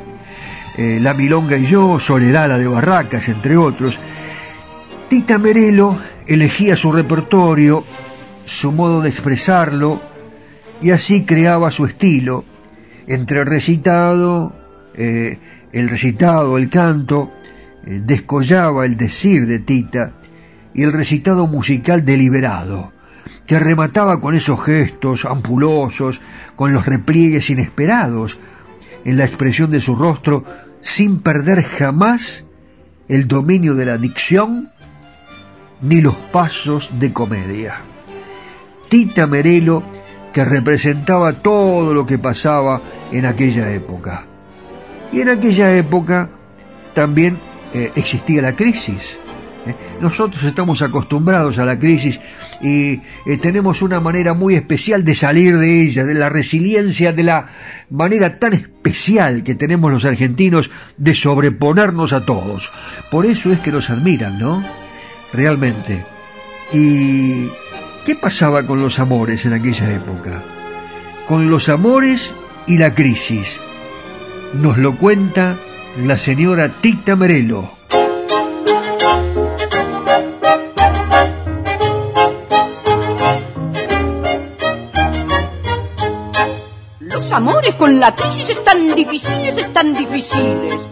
eh, 0.78 1.00
La 1.02 1.14
Milonga 1.14 1.58
y 1.58 1.66
yo, 1.66 2.00
Soledad 2.00 2.50
la 2.50 2.58
de 2.58 2.68
Barracas, 2.68 3.28
entre 3.30 3.56
otros. 3.58 4.00
Tita 5.10 5.38
Merelo 5.38 5.98
elegía 6.28 6.76
su 6.76 6.92
repertorio, 6.92 7.84
su 8.46 8.72
modo 8.72 9.02
de 9.02 9.10
expresarlo, 9.10 10.02
y 10.82 10.92
así 10.92 11.24
creaba 11.24 11.72
su 11.72 11.86
estilo, 11.86 12.44
entre 13.08 13.42
el 13.42 13.46
recitado, 13.46 14.54
eh, 14.96 15.38
el 15.72 15.90
recitado, 15.90 16.58
el 16.58 16.70
canto, 16.70 17.32
eh, 17.86 18.02
descollaba 18.04 18.86
el 18.86 18.98
decir 18.98 19.46
de 19.46 19.60
Tita, 19.60 20.14
y 20.74 20.84
el 20.84 20.92
recitado 20.92 21.48
musical 21.48 22.04
deliberado, 22.04 22.92
que 23.48 23.60
remataba 23.60 24.20
con 24.20 24.36
esos 24.36 24.62
gestos 24.64 25.26
ampulosos, 25.26 26.22
con 26.56 26.74
los 26.74 26.86
repliegues 26.86 27.50
inesperados, 27.50 28.38
en 29.06 29.18
la 29.18 29.26
expresión 29.26 29.72
de 29.72 29.80
su 29.80 29.96
rostro 29.96 30.44
sin 30.82 31.20
perder 31.22 31.64
jamás 31.64 32.46
el 33.08 33.28
dominio 33.28 33.76
de 33.76 33.86
la 33.86 33.98
dicción 33.98 34.72
ni 35.82 36.02
los 36.02 36.16
pasos 36.16 37.00
de 37.00 37.14
comedia. 37.14 37.82
Tita 38.90 39.28
Merelo 39.28 39.84
que 40.34 40.44
representaba 40.44 41.34
todo 41.34 41.94
lo 41.94 42.06
que 42.06 42.18
pasaba 42.18 42.82
en 43.12 43.26
aquella 43.26 43.72
época. 43.72 44.26
Y 45.14 45.22
en 45.22 45.30
aquella 45.30 45.74
época 45.76 46.30
también 46.94 47.40
eh, 47.74 47.92
existía 47.96 48.42
la 48.42 48.56
crisis. 48.56 49.20
¿Eh? 49.66 49.76
Nosotros 50.02 50.44
estamos 50.44 50.82
acostumbrados 50.82 51.60
a 51.60 51.66
la 51.66 51.80
crisis 51.80 52.20
y 52.62 53.02
eh, 53.26 53.38
tenemos 53.42 53.82
una 53.82 54.00
manera 54.00 54.34
muy 54.34 54.56
especial 54.56 55.04
de 55.04 55.16
salir 55.16 55.58
de 55.58 55.82
ella, 55.82 56.04
de 56.04 56.14
la 56.14 56.30
resiliencia, 56.30 57.14
de 57.14 57.24
la 57.24 57.48
manera 57.90 58.40
tan 58.40 58.54
especial 58.54 59.44
que 59.44 59.56
tenemos 59.56 59.92
los 59.92 60.06
argentinos 60.06 60.72
de 60.98 61.16
sobreponernos 61.16 62.14
a 62.14 62.26
todos. 62.26 62.72
Por 63.12 63.26
eso 63.26 63.52
es 63.52 63.60
que 63.60 63.72
nos 63.72 63.90
admiran, 63.90 64.40
¿no? 64.40 64.64
Realmente. 65.34 66.06
¿Y 66.74 67.48
qué 68.06 68.16
pasaba 68.16 68.66
con 68.66 68.82
los 68.82 69.00
amores 69.00 69.46
en 69.46 69.54
aquella 69.54 69.92
época? 69.92 70.44
Con 71.28 71.50
los 71.50 71.70
amores 71.70 72.34
y 72.68 72.78
la 72.78 72.94
crisis. 72.94 73.62
Nos 74.54 74.78
lo 74.78 74.96
cuenta 74.98 75.58
la 76.04 76.18
señora 76.18 76.70
Tita 76.82 77.16
Merelo. 77.16 77.72
Los 87.26 87.34
amores 87.34 87.74
con 87.74 88.00
la 88.00 88.14
crisis 88.14 88.52
están 88.52 88.94
difíciles, 88.94 89.58
están 89.58 89.96
difíciles. 89.96 90.88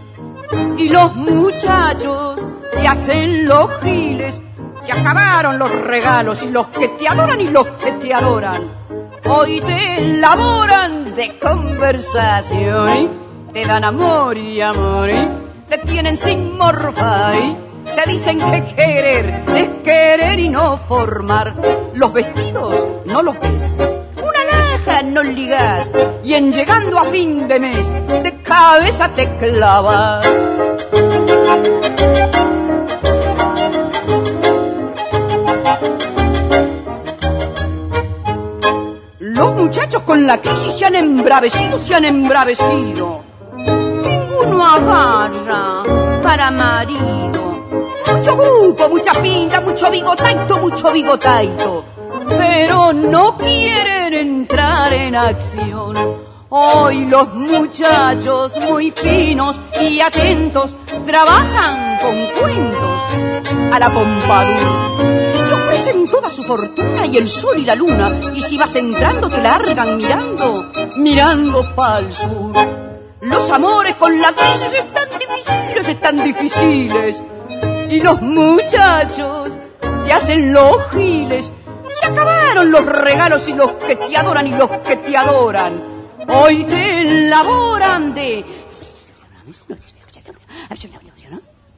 Y 0.76 0.88
los 0.88 1.14
muchachos 1.14 2.44
se 2.72 2.88
hacen 2.88 3.46
los 3.46 3.70
giles. 3.80 4.42
Se 4.82 4.90
acabaron 4.90 5.60
los 5.60 5.70
regalos 5.70 6.42
y 6.42 6.50
los 6.50 6.66
que 6.70 6.88
te 6.88 7.06
adoran 7.06 7.40
y 7.40 7.46
los 7.46 7.68
que 7.74 7.92
te 7.92 8.12
adoran. 8.12 8.68
Hoy 9.26 9.60
te 9.60 9.98
elaboran 9.98 11.14
de 11.14 11.38
conversación 11.38 13.10
te 13.52 13.64
dan 13.64 13.84
amor 13.84 14.36
y 14.36 14.60
amor, 14.60 15.10
te 15.68 15.78
tienen 15.78 16.16
sin 16.16 16.58
morfai, 16.58 17.56
te 17.94 18.10
dicen 18.10 18.40
que 18.40 18.64
querer 18.74 19.44
es 19.54 19.68
querer 19.84 20.40
y 20.40 20.48
no 20.48 20.78
formar. 20.78 21.54
Los 21.94 22.12
vestidos 22.12 22.88
no 23.06 23.22
los 23.22 23.38
ves, 23.38 23.72
no 25.04 25.22
ligas, 25.22 25.90
y 26.22 26.34
en 26.34 26.52
llegando 26.52 26.98
a 26.98 27.04
fin 27.04 27.48
de 27.48 27.60
mes, 27.60 27.90
de 28.22 28.40
cabeza 28.42 29.08
te 29.14 29.36
clavas. 29.36 30.26
Los 39.18 39.54
muchachos 39.54 40.02
con 40.02 40.26
la 40.26 40.40
crisis 40.40 40.72
se 40.72 40.84
han 40.84 40.94
embravecido, 40.94 41.78
se 41.78 41.94
han 41.94 42.04
embravecido 42.04 43.24
ninguno 44.34 44.64
agarra 44.64 45.82
para 46.22 46.50
marido. 46.50 47.42
Mucho 48.12 48.36
grupo, 48.36 48.88
mucha 48.88 49.12
pinta, 49.14 49.60
mucho 49.60 49.90
bigotaito, 49.90 50.58
mucho 50.60 50.92
bigotaito. 50.92 51.93
Pero 52.28 52.92
no 52.92 53.36
quieren 53.36 54.14
entrar 54.14 54.92
en 54.92 55.14
acción. 55.16 55.96
Hoy 56.48 57.06
los 57.06 57.34
muchachos 57.34 58.58
muy 58.60 58.92
finos 58.92 59.60
y 59.80 60.00
atentos 60.00 60.76
trabajan 61.04 61.98
con 62.00 62.14
cuentos 62.40 63.72
a 63.72 63.78
la 63.78 63.90
pompadura. 63.90 65.48
Te 65.48 65.52
ofrecen 65.52 66.08
toda 66.08 66.30
su 66.30 66.44
fortuna 66.44 67.06
y 67.06 67.16
el 67.16 67.28
sol 67.28 67.58
y 67.58 67.64
la 67.64 67.74
luna. 67.74 68.20
Y 68.34 68.42
si 68.42 68.56
vas 68.56 68.74
entrando 68.76 69.28
te 69.28 69.42
largan 69.42 69.96
mirando, 69.96 70.70
mirando 70.96 71.74
pa'l 71.74 72.14
sur. 72.14 72.54
Los 73.20 73.50
amores 73.50 73.96
con 73.96 74.20
la 74.20 74.32
crisis 74.32 74.74
están 74.74 75.08
difíciles, 75.18 75.88
están 75.88 76.22
difíciles. 76.24 77.22
Y 77.90 78.00
los 78.00 78.20
muchachos 78.22 79.58
se 80.04 80.12
hacen 80.12 80.52
los 80.52 80.76
giles. 80.92 81.52
Se 82.04 82.10
acabaron 82.10 82.70
los 82.70 82.84
regalos 82.84 83.48
y 83.48 83.54
los 83.54 83.72
que 83.74 83.96
te 83.96 84.14
adoran 84.14 84.46
y 84.46 84.50
los 84.50 84.68
que 84.70 84.96
te 84.96 85.16
adoran. 85.16 85.82
Hoy 86.28 86.64
te 86.64 87.00
elaboran 87.00 88.12
de... 88.14 88.44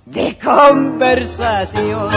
De 0.06 0.38
conversación. 0.38 2.10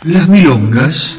Las 0.04 0.28
milongas. 0.28 1.18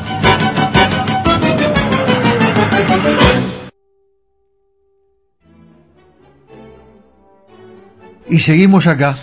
Y 8.31 8.39
seguimos 8.39 8.87
acá, 8.87 9.17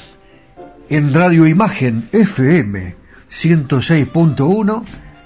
en 0.90 1.14
Radio 1.14 1.46
Imagen 1.46 2.10
FM 2.12 2.94
106.1, 3.30 4.82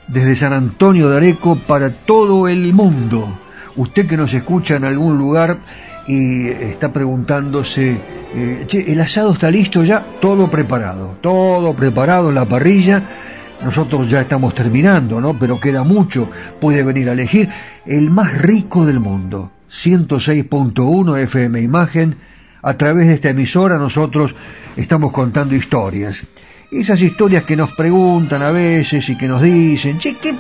desde 0.07 0.37
San 0.37 0.53
Antonio 0.53 1.11
de 1.11 1.16
Areco 1.16 1.57
para 1.57 1.90
todo 1.90 2.47
el 2.47 2.73
mundo. 2.75 3.40
Usted 3.75 4.07
que 4.07 4.16
nos 4.16 4.33
escucha 4.35 4.77
en 4.77 4.85
algún 4.85 5.18
lugar 5.18 5.59
y 6.07 6.47
está 6.47 6.92
preguntándose, 6.92 7.97
eh, 8.37 8.64
che, 8.68 8.92
¿el 8.92 9.01
asado 9.01 9.33
está 9.33 9.51
listo 9.51 9.83
ya? 9.83 10.07
Todo 10.21 10.49
preparado, 10.49 11.16
todo 11.21 11.75
preparado 11.75 12.29
en 12.29 12.37
la 12.37 12.45
parrilla. 12.45 13.03
Nosotros 13.64 14.09
ya 14.09 14.21
estamos 14.21 14.55
terminando, 14.55 15.21
¿no? 15.21 15.37
Pero 15.37 15.59
queda 15.59 15.83
mucho. 15.83 16.31
Puede 16.61 16.85
venir 16.85 17.09
a 17.09 17.14
elegir 17.14 17.49
el 17.85 18.11
más 18.11 18.42
rico 18.42 18.87
del 18.87 19.01
mundo. 19.01 19.51
106.1 19.68 21.18
FM 21.18 21.61
Imagen 21.61 22.16
a 22.62 22.75
través 22.75 23.09
de 23.09 23.14
esta 23.14 23.31
emisora 23.31 23.77
nosotros 23.77 24.35
estamos 24.77 25.12
contando 25.12 25.55
historias. 25.55 26.22
Esas 26.70 27.03
historias 27.03 27.44
que 27.44 27.57
nos 27.57 27.72
preguntan 27.72 28.42
a 28.42 28.51
veces 28.51 29.09
y 29.09 29.16
que 29.16 29.29
nos 29.29 29.42
dicen, 29.42 29.98
che, 29.98 30.16
¿qué, 30.16 30.35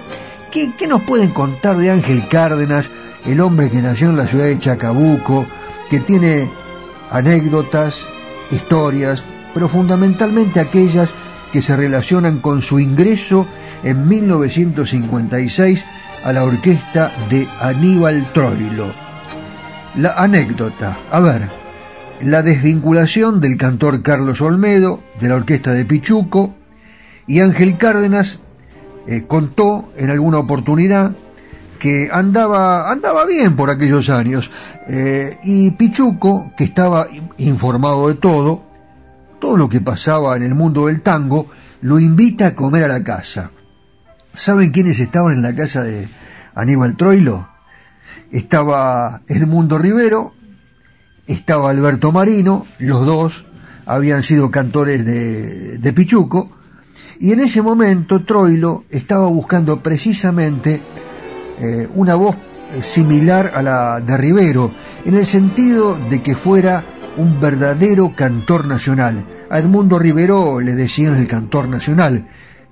qué, 0.50 0.70
qué 0.78 0.86
nos 0.86 1.02
pueden 1.02 1.30
contar 1.30 1.76
de 1.76 1.90
Ángel 1.90 2.26
Cárdenas, 2.28 2.90
el 3.26 3.40
hombre 3.40 3.68
que 3.68 3.82
nació 3.82 4.10
en 4.10 4.16
la 4.16 4.26
ciudad 4.26 4.46
de 4.46 4.58
Chacabuco, 4.58 5.46
que 5.90 6.00
tiene 6.00 6.48
anécdotas, 7.10 8.08
historias, 8.50 9.24
pero 9.52 9.68
fundamentalmente 9.68 10.60
aquellas 10.60 11.12
que 11.52 11.60
se 11.60 11.76
relacionan 11.76 12.38
con 12.38 12.62
su 12.62 12.80
ingreso 12.80 13.46
en 13.84 14.08
1956 14.08 15.84
a 16.24 16.32
la 16.32 16.44
orquesta 16.44 17.12
de 17.28 17.46
Aníbal 17.60 18.24
Troilo. 18.32 18.86
La 19.96 20.14
anécdota, 20.14 20.96
a 21.10 21.20
ver, 21.20 21.61
la 22.22 22.42
desvinculación 22.42 23.40
del 23.40 23.56
cantor 23.56 24.02
Carlos 24.02 24.40
Olmedo 24.40 25.02
de 25.20 25.28
la 25.28 25.34
orquesta 25.36 25.72
de 25.72 25.84
Pichuco 25.84 26.54
y 27.26 27.40
Ángel 27.40 27.76
Cárdenas 27.76 28.38
eh, 29.06 29.24
contó 29.26 29.92
en 29.96 30.10
alguna 30.10 30.38
oportunidad 30.38 31.12
que 31.80 32.08
andaba, 32.12 32.92
andaba 32.92 33.26
bien 33.26 33.56
por 33.56 33.70
aquellos 33.70 34.08
años 34.08 34.52
eh, 34.86 35.36
y 35.42 35.72
Pichuco, 35.72 36.52
que 36.56 36.64
estaba 36.64 37.08
informado 37.38 38.06
de 38.06 38.14
todo, 38.14 38.62
todo 39.40 39.56
lo 39.56 39.68
que 39.68 39.80
pasaba 39.80 40.36
en 40.36 40.44
el 40.44 40.54
mundo 40.54 40.86
del 40.86 41.02
tango, 41.02 41.48
lo 41.80 41.98
invita 41.98 42.48
a 42.48 42.54
comer 42.54 42.84
a 42.84 42.88
la 42.88 43.02
casa. 43.02 43.50
¿Saben 44.32 44.70
quiénes 44.70 45.00
estaban 45.00 45.32
en 45.32 45.42
la 45.42 45.56
casa 45.56 45.82
de 45.82 46.06
Aníbal 46.54 46.96
Troilo? 46.96 47.48
Estaba 48.30 49.22
Edmundo 49.26 49.76
Rivero, 49.76 50.34
estaba 51.26 51.70
Alberto 51.70 52.12
Marino, 52.12 52.66
los 52.78 53.06
dos 53.06 53.44
habían 53.86 54.22
sido 54.22 54.50
cantores 54.50 55.04
de, 55.04 55.78
de 55.78 55.92
Pichuco, 55.92 56.50
y 57.18 57.32
en 57.32 57.40
ese 57.40 57.62
momento 57.62 58.24
Troilo 58.24 58.84
estaba 58.90 59.26
buscando 59.26 59.80
precisamente 59.80 60.80
eh, 61.60 61.88
una 61.94 62.14
voz 62.14 62.36
similar 62.80 63.52
a 63.54 63.62
la 63.62 64.00
de 64.00 64.16
Rivero, 64.16 64.72
en 65.04 65.14
el 65.14 65.26
sentido 65.26 65.96
de 66.10 66.22
que 66.22 66.34
fuera 66.34 66.84
un 67.16 67.40
verdadero 67.40 68.12
cantor 68.16 68.66
nacional. 68.66 69.24
A 69.50 69.58
Edmundo 69.58 69.98
Rivero 69.98 70.60
le 70.60 70.74
decían 70.74 71.16
el 71.16 71.26
cantor 71.26 71.68
nacional, 71.68 72.26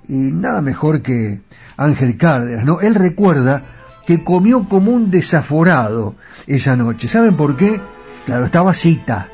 y 0.07 0.15
nada 0.15 0.61
mejor 0.61 1.01
que 1.01 1.41
Ángel 1.77 2.17
Cárdenas, 2.17 2.65
¿no? 2.65 2.81
Él 2.81 2.95
recuerda 2.95 3.63
que 4.05 4.23
comió 4.23 4.67
como 4.67 4.91
un 4.91 5.11
desaforado 5.11 6.15
esa 6.47 6.75
noche. 6.75 7.07
¿Saben 7.07 7.37
por 7.37 7.55
qué? 7.55 7.79
Claro, 8.25 8.45
estaba 8.45 8.73
Cita, 8.73 9.29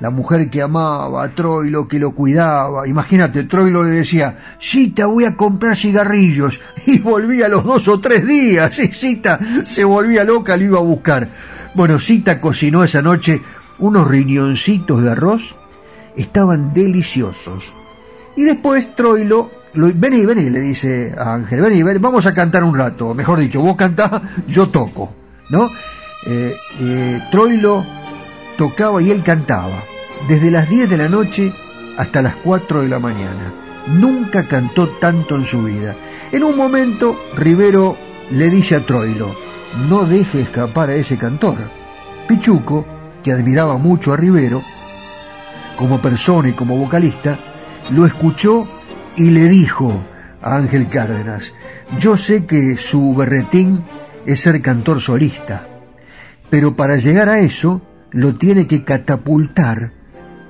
la 0.00 0.08
mujer 0.08 0.48
que 0.48 0.62
amaba 0.62 1.22
a 1.22 1.28
Troilo, 1.34 1.86
que 1.86 1.98
lo 1.98 2.12
cuidaba. 2.12 2.88
Imagínate, 2.88 3.44
Troilo 3.44 3.84
le 3.84 3.90
decía, 3.90 4.34
Cita, 4.58 5.06
voy 5.06 5.26
a 5.26 5.36
comprar 5.36 5.76
cigarrillos. 5.76 6.60
Y 6.86 6.98
volvía 7.00 7.48
los 7.48 7.64
dos 7.64 7.86
o 7.88 8.00
tres 8.00 8.26
días. 8.26 8.78
Y 8.78 8.88
Cita 8.88 9.38
se 9.64 9.84
volvía 9.84 10.24
loca, 10.24 10.56
lo 10.56 10.64
iba 10.64 10.78
a 10.78 10.82
buscar. 10.82 11.28
Bueno, 11.74 11.98
Cita 11.98 12.40
cocinó 12.40 12.82
esa 12.82 13.02
noche 13.02 13.42
unos 13.78 14.08
riñoncitos 14.08 15.02
de 15.02 15.10
arroz. 15.10 15.54
Estaban 16.16 16.72
deliciosos. 16.72 17.74
Y 18.36 18.44
después 18.44 18.96
Troilo, 18.96 19.50
lo, 19.74 19.92
vení, 19.94 20.24
vení, 20.24 20.48
le 20.48 20.60
dice 20.60 21.14
a 21.16 21.34
Ángel, 21.34 21.60
vení, 21.60 21.82
vení, 21.82 21.98
vamos 21.98 22.24
a 22.24 22.32
cantar 22.32 22.64
un 22.64 22.74
rato. 22.74 23.14
Mejor 23.14 23.38
dicho, 23.38 23.60
vos 23.60 23.76
cantás, 23.76 24.22
yo 24.48 24.70
toco. 24.70 25.12
¿No? 25.50 25.70
Eh, 26.26 26.56
eh, 26.80 27.20
Troilo 27.30 27.84
tocaba 28.60 29.00
y 29.00 29.10
él 29.10 29.22
cantaba, 29.22 29.84
desde 30.28 30.50
las 30.50 30.68
10 30.68 30.90
de 30.90 30.98
la 30.98 31.08
noche 31.08 31.50
hasta 31.96 32.20
las 32.20 32.36
4 32.36 32.82
de 32.82 32.88
la 32.88 32.98
mañana. 32.98 33.54
Nunca 33.86 34.46
cantó 34.46 34.86
tanto 34.86 35.34
en 35.36 35.46
su 35.46 35.62
vida. 35.62 35.96
En 36.30 36.44
un 36.44 36.58
momento, 36.58 37.18
Rivero 37.34 37.96
le 38.30 38.50
dice 38.50 38.76
a 38.76 38.84
Troilo, 38.84 39.34
no 39.88 40.04
deje 40.04 40.42
escapar 40.42 40.90
a 40.90 40.94
ese 40.94 41.16
cantor. 41.16 41.56
Pichuco, 42.28 42.84
que 43.22 43.32
admiraba 43.32 43.78
mucho 43.78 44.12
a 44.12 44.18
Rivero, 44.18 44.62
como 45.74 46.02
persona 46.02 46.50
y 46.50 46.52
como 46.52 46.76
vocalista, 46.76 47.38
lo 47.88 48.04
escuchó 48.04 48.68
y 49.16 49.30
le 49.30 49.48
dijo 49.48 50.02
a 50.42 50.56
Ángel 50.56 50.86
Cárdenas, 50.90 51.54
yo 51.98 52.14
sé 52.18 52.44
que 52.44 52.76
su 52.76 53.14
berretín 53.14 53.84
es 54.26 54.40
ser 54.40 54.60
cantor 54.60 55.00
solista, 55.00 55.66
pero 56.50 56.76
para 56.76 56.96
llegar 56.96 57.30
a 57.30 57.38
eso 57.38 57.80
lo 58.12 58.34
tiene 58.34 58.66
que 58.66 58.84
catapultar 58.84 59.92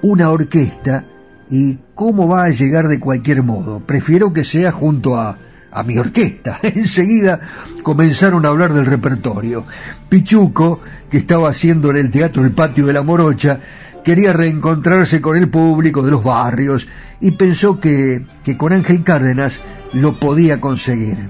una 0.02 0.30
orquesta 0.30 1.04
y 1.50 1.78
cómo 1.94 2.28
va 2.28 2.44
a 2.44 2.50
llegar 2.50 2.88
de 2.88 3.00
cualquier 3.00 3.42
modo. 3.42 3.80
Prefiero 3.80 4.32
que 4.32 4.44
sea 4.44 4.72
junto 4.72 5.16
a, 5.16 5.36
a 5.70 5.82
mi 5.82 5.98
orquesta. 5.98 6.58
Enseguida 6.62 7.40
comenzaron 7.82 8.46
a 8.46 8.48
hablar 8.48 8.72
del 8.72 8.86
repertorio. 8.86 9.64
Pichuco, 10.08 10.80
que 11.10 11.18
estaba 11.18 11.50
haciendo 11.50 11.90
en 11.90 11.96
el 11.96 12.10
teatro 12.10 12.44
El 12.44 12.52
Patio 12.52 12.86
de 12.86 12.92
la 12.92 13.02
Morocha, 13.02 13.58
quería 14.04 14.32
reencontrarse 14.32 15.20
con 15.20 15.36
el 15.36 15.48
público 15.48 16.02
de 16.02 16.12
los 16.12 16.24
barrios 16.24 16.88
y 17.20 17.32
pensó 17.32 17.78
que, 17.80 18.24
que 18.44 18.56
con 18.56 18.72
Ángel 18.72 19.02
Cárdenas 19.02 19.60
lo 19.92 20.18
podía 20.18 20.60
conseguir. 20.60 21.28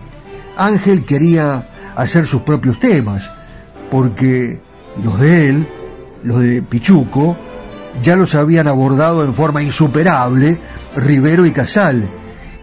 Ángel 0.56 1.04
quería 1.04 1.68
hacer 1.96 2.26
sus 2.26 2.42
propios 2.42 2.78
temas, 2.78 3.30
porque 3.90 4.60
los 5.02 5.18
de 5.18 5.48
él 5.48 5.66
los 6.22 6.40
de 6.40 6.62
Pichuco, 6.62 7.36
ya 8.02 8.16
los 8.16 8.34
habían 8.34 8.68
abordado 8.68 9.24
en 9.24 9.34
forma 9.34 9.62
insuperable 9.62 10.58
Rivero 10.96 11.46
y 11.46 11.52
Casal, 11.52 12.10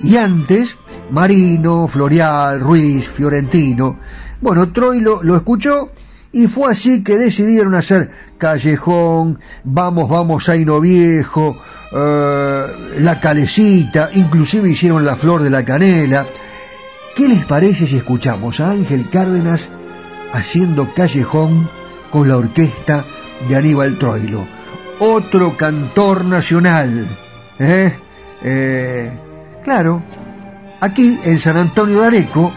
y 0.01 0.17
antes 0.17 0.77
Marino, 1.11 1.87
Florial, 1.87 2.59
Ruiz, 2.59 3.07
Fiorentino. 3.07 3.97
Bueno, 4.41 4.71
Troilo 4.71 5.21
lo 5.23 5.35
escuchó 5.35 5.91
y 6.31 6.47
fue 6.47 6.71
así 6.71 7.03
que 7.03 7.17
decidieron 7.17 7.75
hacer 7.75 8.11
Callejón, 8.37 9.39
Vamos, 9.63 10.09
vamos, 10.09 10.49
Aino 10.49 10.79
Viejo, 10.79 11.57
eh, 11.91 12.65
La 12.99 13.19
Calecita, 13.19 14.09
inclusive 14.13 14.69
hicieron 14.69 15.05
La 15.05 15.15
Flor 15.15 15.41
de 15.41 15.49
la 15.49 15.63
Canela. 15.63 16.25
¿Qué 17.15 17.27
les 17.27 17.45
parece 17.45 17.87
si 17.87 17.97
escuchamos 17.97 18.59
a 18.59 18.71
Ángel 18.71 19.09
Cárdenas 19.09 19.71
haciendo 20.33 20.93
Callejón 20.93 21.67
con 22.11 22.27
la 22.27 22.37
orquesta 22.37 23.05
de 23.47 23.55
Aníbal 23.55 23.97
Troilo, 23.97 24.47
otro 24.99 25.55
cantor 25.55 26.25
nacional. 26.25 27.07
¿eh? 27.59 27.93
Eh, 28.43 29.11
claro, 29.63 30.01
aquí 30.79 31.19
en 31.23 31.39
San 31.39 31.57
Antonio 31.57 32.01
de 32.01 32.07
Areco 32.07 32.51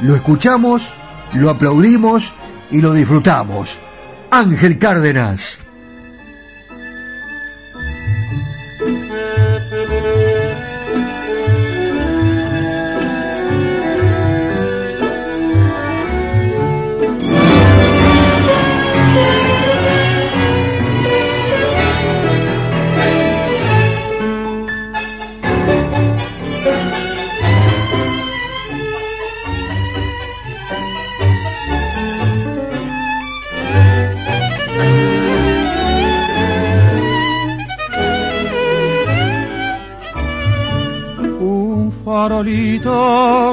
lo 0.00 0.16
escuchamos, 0.16 0.94
lo 1.34 1.50
aplaudimos 1.50 2.32
y 2.70 2.80
lo 2.80 2.92
disfrutamos. 2.92 3.78
Ángel 4.30 4.78
Cárdenas. 4.78 5.69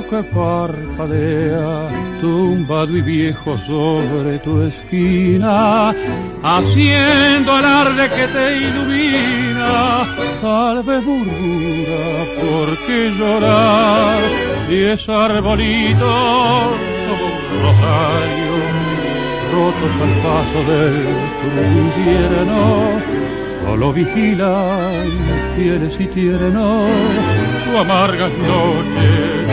Que 0.10 0.24
parpadea, 0.24 1.90
tumbado 2.22 2.96
y 2.96 3.02
viejo 3.02 3.58
sobre 3.60 4.40
tu 4.40 4.62
esquina, 4.62 5.94
haciendo 6.44 7.54
alarde 7.54 8.10
que 8.10 8.28
te 8.28 8.58
ilumina, 8.58 10.08
tal 10.42 10.84
vez 10.84 11.04
murmura, 11.04 12.26
¿por 12.42 12.78
qué 12.86 13.12
llorar? 13.18 14.24
Y 14.70 14.84
es 14.84 15.10
arbolito 15.10 16.14
como 17.08 17.26
un 17.26 17.42
rosario, 17.64 18.54
rotos 19.54 19.94
al 20.02 20.14
paso 20.24 20.60
del 20.72 21.08
invierno, 21.78 23.18
lo 23.78 23.94
vigilan 23.94 25.28
fieles 25.56 25.96
y 26.00 26.06
tiernos 26.08 26.90
tu 27.66 27.78
amargas 27.78 28.32
noches 28.32 29.47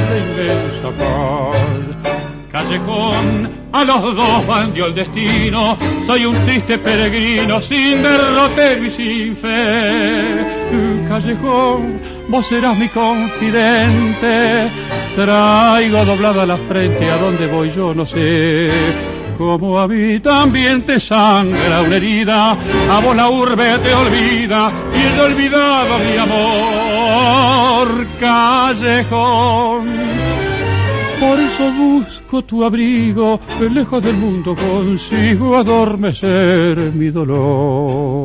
Callejón, 2.51 3.51
a 3.73 3.85
los 3.85 4.17
dos 4.17 4.47
bandió 4.47 4.87
el 4.87 4.95
destino, 4.95 5.77
soy 6.07 6.25
un 6.25 6.45
triste 6.45 6.79
peregrino 6.79 7.61
sin 7.61 8.03
derrotero 8.03 8.85
y 8.85 8.91
sin 8.91 9.37
fe. 9.37 11.07
Callejón, 11.09 12.01
vos 12.29 12.47
serás 12.47 12.79
mi 12.79 12.89
confidente, 12.89 14.71
traigo 15.17 16.05
doblada 16.05 16.47
la 16.47 16.57
frente, 16.57 17.11
a 17.11 17.17
dónde 17.17 17.47
voy 17.47 17.71
yo 17.71 17.95
no 17.95 18.07
sé 18.07 19.14
como 19.37 19.79
a 19.79 19.89
mí 19.89 20.21
también 20.21 20.83
te 20.83 21.01
sangra 21.01 21.83
una 21.83 21.97
herida, 21.97 22.53
a 22.53 23.01
vos 23.01 23.17
la 23.17 23.29
urbe 23.29 23.79
te 23.79 23.95
olvida 23.95 24.73
y 24.95 25.01
he 25.01 25.21
olvidado 25.21 25.99
mi 25.99 26.17
amor 26.17 28.07
callejón. 28.21 29.89
Por 31.21 31.41
eso 31.41 31.71
busco 31.73 32.43
tu 32.43 32.65
abrigo, 32.65 33.41
lejos 33.73 34.03
del 34.03 34.17
mundo 34.17 34.55
consigo 34.55 35.57
adormecer 35.57 36.93
mi 36.93 37.11
dolor. 37.11 38.24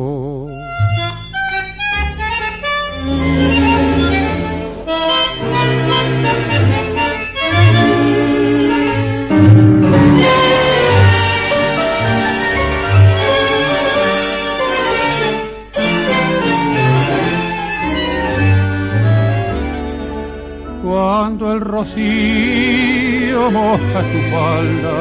El 21.52 21.60
rocío 21.60 23.50
moja 23.50 24.00
tu 24.12 24.20
falda, 24.32 24.96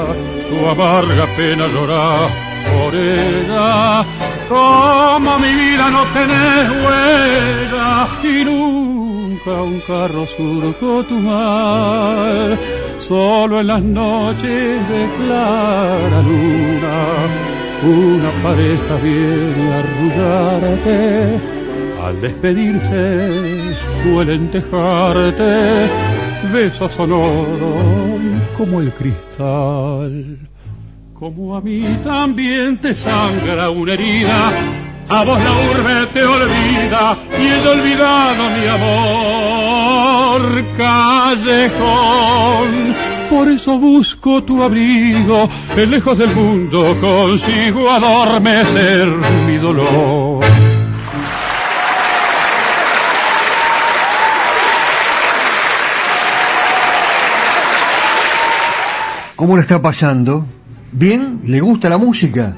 tu 0.49 0.67
amarga 0.67 1.25
pena 1.37 1.67
llorar 1.67 2.29
por 2.71 2.95
ella. 2.95 4.05
Como 4.47 5.39
mi 5.39 5.53
vida 5.53 5.89
no 5.91 6.03
tenés 6.17 6.69
huella 6.83 8.07
y 8.23 8.45
nunca 8.45 9.51
un 9.61 9.79
carro 9.81 10.25
surcó 10.35 11.03
tu 11.03 11.15
mar, 11.15 12.57
solo 12.99 13.59
en 13.59 13.67
las 13.67 13.83
noches 13.83 14.89
de 14.89 15.09
clara 15.17 16.21
luna 16.21 17.49
una 17.83 18.29
pareja 18.43 18.95
viene 19.01 19.73
a 19.73 19.79
arrullarte. 19.79 21.39
Al 22.03 22.21
despedirse 22.21 23.75
suelen 24.03 24.51
dejarte 24.51 25.89
besos 26.51 26.91
sonoros 26.93 27.83
como 28.57 28.79
el 28.79 28.93
cristal. 28.93 30.37
Como 31.13 31.55
a 31.55 31.61
mí 31.61 31.83
también 32.03 32.79
te 32.79 32.95
sangra 32.95 33.69
una 33.69 33.93
herida, 33.93 34.51
a 35.09 35.23
vos 35.23 35.39
la 35.43 35.51
urbe 35.71 36.05
te 36.13 36.23
olvida 36.23 37.17
y 37.37 37.47
es 37.47 37.65
olvidado 37.65 38.49
mi 38.49 38.67
amor 38.67 40.19
callejón. 40.77 42.69
Por 43.29 43.47
eso 43.49 43.77
busco 43.77 44.43
tu 44.43 44.63
abrigo, 44.63 45.49
que 45.75 45.85
lejos 45.85 46.17
del 46.17 46.33
mundo 46.33 46.97
consigo 46.99 47.89
adormecer 47.89 49.07
mi 49.45 49.57
dolor. 49.57 50.68
¿Cómo 59.39 59.55
le 59.55 59.61
está 59.61 59.81
pasando? 59.81 60.45
¿Bien? 60.91 61.39
¿Le 61.45 61.61
gusta 61.61 61.87
la 61.87 61.97
música? 61.97 62.57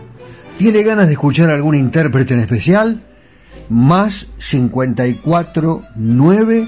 ¿Tiene 0.58 0.82
ganas 0.82 1.06
de 1.06 1.13
escuchar 1.13 1.52
algún 1.52 1.76
intérprete 1.76 2.34
en 2.34 2.39
especial? 2.39 3.04
Más 3.70 4.30
54 4.39 5.84
9 5.96 6.67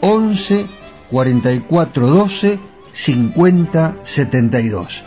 11 0.00 0.66
44 1.08 2.06
12 2.08 2.58
50 2.92 3.96
72. 4.02 5.04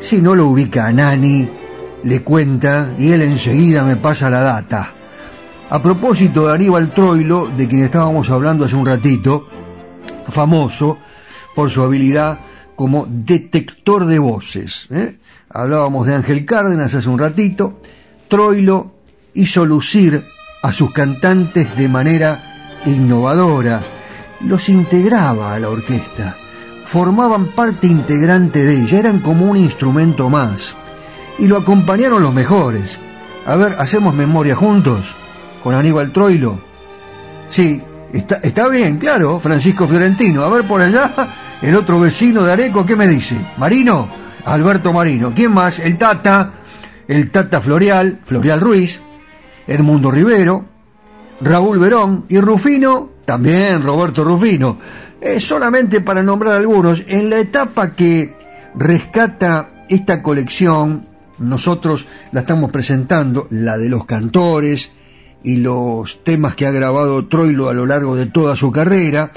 Si 0.00 0.20
no 0.20 0.34
lo 0.34 0.48
ubica 0.48 0.88
a 0.88 0.92
Nani, 0.92 1.48
le 2.02 2.22
cuenta 2.22 2.92
y 2.98 3.12
él 3.12 3.22
enseguida 3.22 3.84
me 3.84 3.94
pasa 3.94 4.28
la 4.30 4.42
data. 4.42 4.94
A 5.70 5.80
propósito 5.80 6.48
de 6.48 6.54
Aníbal 6.54 6.90
Troilo, 6.90 7.48
de 7.56 7.68
quien 7.68 7.84
estábamos 7.84 8.30
hablando 8.30 8.64
hace 8.64 8.74
un 8.74 8.86
ratito, 8.86 9.46
famoso 10.28 10.98
por 11.54 11.70
su 11.70 11.84
habilidad 11.84 12.36
como 12.80 13.06
detector 13.06 14.06
de 14.06 14.18
voces. 14.18 14.86
¿eh? 14.90 15.18
Hablábamos 15.50 16.06
de 16.06 16.14
Ángel 16.14 16.46
Cárdenas 16.46 16.94
hace 16.94 17.10
un 17.10 17.18
ratito. 17.18 17.78
Troilo 18.26 18.92
hizo 19.34 19.66
lucir 19.66 20.24
a 20.62 20.72
sus 20.72 20.90
cantantes 20.90 21.76
de 21.76 21.88
manera 21.90 22.80
innovadora, 22.86 23.82
los 24.40 24.70
integraba 24.70 25.52
a 25.52 25.60
la 25.60 25.68
orquesta, 25.68 26.38
formaban 26.82 27.48
parte 27.48 27.86
integrante 27.86 28.64
de 28.64 28.80
ella, 28.80 28.98
eran 28.98 29.20
como 29.20 29.50
un 29.50 29.58
instrumento 29.58 30.30
más, 30.30 30.74
y 31.38 31.48
lo 31.48 31.58
acompañaron 31.58 32.22
los 32.22 32.32
mejores. 32.32 32.98
A 33.44 33.56
ver, 33.56 33.76
¿hacemos 33.78 34.14
memoria 34.14 34.56
juntos 34.56 35.14
con 35.62 35.74
Aníbal 35.74 36.12
Troilo? 36.12 36.58
Sí, 37.50 37.82
está, 38.12 38.68
bien, 38.68 38.98
claro, 38.98 39.38
Francisco 39.40 39.86
Fiorentino. 39.86 40.44
A 40.44 40.48
ver 40.48 40.66
por 40.66 40.80
allá, 40.80 41.12
el 41.62 41.74
otro 41.76 42.00
vecino 42.00 42.44
de 42.44 42.52
Areco, 42.52 42.84
¿qué 42.84 42.96
me 42.96 43.06
dice? 43.06 43.36
Marino, 43.56 44.08
Alberto 44.44 44.92
Marino. 44.92 45.32
¿Quién 45.34 45.52
más? 45.52 45.78
El 45.78 45.98
Tata, 45.98 46.52
el 47.06 47.30
Tata 47.30 47.60
Florial, 47.60 48.20
Florial 48.24 48.60
Ruiz, 48.60 49.00
Edmundo 49.66 50.10
Rivero, 50.10 50.64
Raúl 51.40 51.78
Verón 51.78 52.24
y 52.28 52.40
Rufino, 52.40 53.10
también 53.24 53.82
Roberto 53.82 54.24
Rufino. 54.24 54.78
Eh, 55.20 55.38
solamente 55.40 56.00
para 56.00 56.22
nombrar 56.22 56.54
algunos, 56.54 57.04
en 57.06 57.30
la 57.30 57.38
etapa 57.38 57.92
que 57.92 58.34
rescata 58.74 59.84
esta 59.88 60.22
colección, 60.22 61.06
nosotros 61.38 62.06
la 62.32 62.40
estamos 62.40 62.70
presentando, 62.70 63.46
la 63.50 63.76
de 63.78 63.88
los 63.88 64.04
cantores 64.04 64.92
y 65.42 65.56
los 65.56 66.22
temas 66.22 66.54
que 66.54 66.66
ha 66.66 66.70
grabado 66.70 67.26
Troilo 67.26 67.68
a 67.68 67.74
lo 67.74 67.86
largo 67.86 68.16
de 68.16 68.26
toda 68.26 68.56
su 68.56 68.70
carrera, 68.70 69.32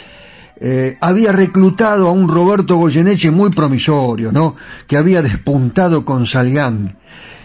eh, 0.57 0.97
había 1.01 1.31
reclutado 1.31 2.07
a 2.07 2.11
un 2.11 2.29
Roberto 2.29 2.77
Goyeneche 2.77 3.31
muy 3.31 3.49
promisorio, 3.49 4.31
¿no? 4.31 4.55
Que 4.87 4.97
había 4.97 5.21
despuntado 5.21 6.05
con 6.05 6.25
Salgán. 6.25 6.97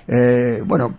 Eh, 0.07 0.63
bueno, 0.65 0.95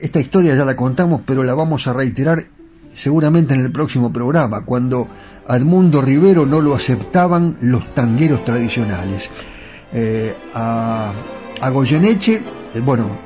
esta 0.00 0.20
historia 0.20 0.54
ya 0.54 0.64
la 0.64 0.76
contamos, 0.76 1.22
pero 1.24 1.42
la 1.42 1.54
vamos 1.54 1.86
a 1.86 1.92
reiterar 1.92 2.46
seguramente 2.92 3.54
en 3.54 3.60
el 3.60 3.72
próximo 3.72 4.12
programa, 4.12 4.64
cuando 4.64 5.08
a 5.48 5.56
Edmundo 5.56 6.00
Rivero 6.00 6.46
no 6.46 6.60
lo 6.60 6.74
aceptaban 6.74 7.56
los 7.60 7.94
tangueros 7.94 8.44
tradicionales. 8.44 9.30
Eh, 9.92 10.34
a, 10.54 11.12
Goyeneche, 11.72 12.42
bueno, 12.84 13.18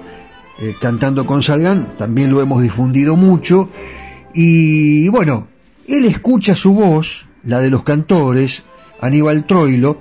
eh, 0.59 0.75
cantando 0.81 1.27
con 1.27 1.43
Salgán, 1.43 1.97
también 1.99 2.31
lo 2.31 2.41
hemos 2.41 2.63
difundido 2.63 3.17
mucho, 3.17 3.69
y 4.35 5.09
bueno, 5.09 5.49
él 5.89 6.05
escucha 6.05 6.55
su 6.55 6.75
voz, 6.75 7.27
la 7.45 7.61
de 7.61 7.71
los 7.71 7.83
cantores, 7.83 8.63
Aníbal 9.01 9.47
Troilo, 9.47 9.99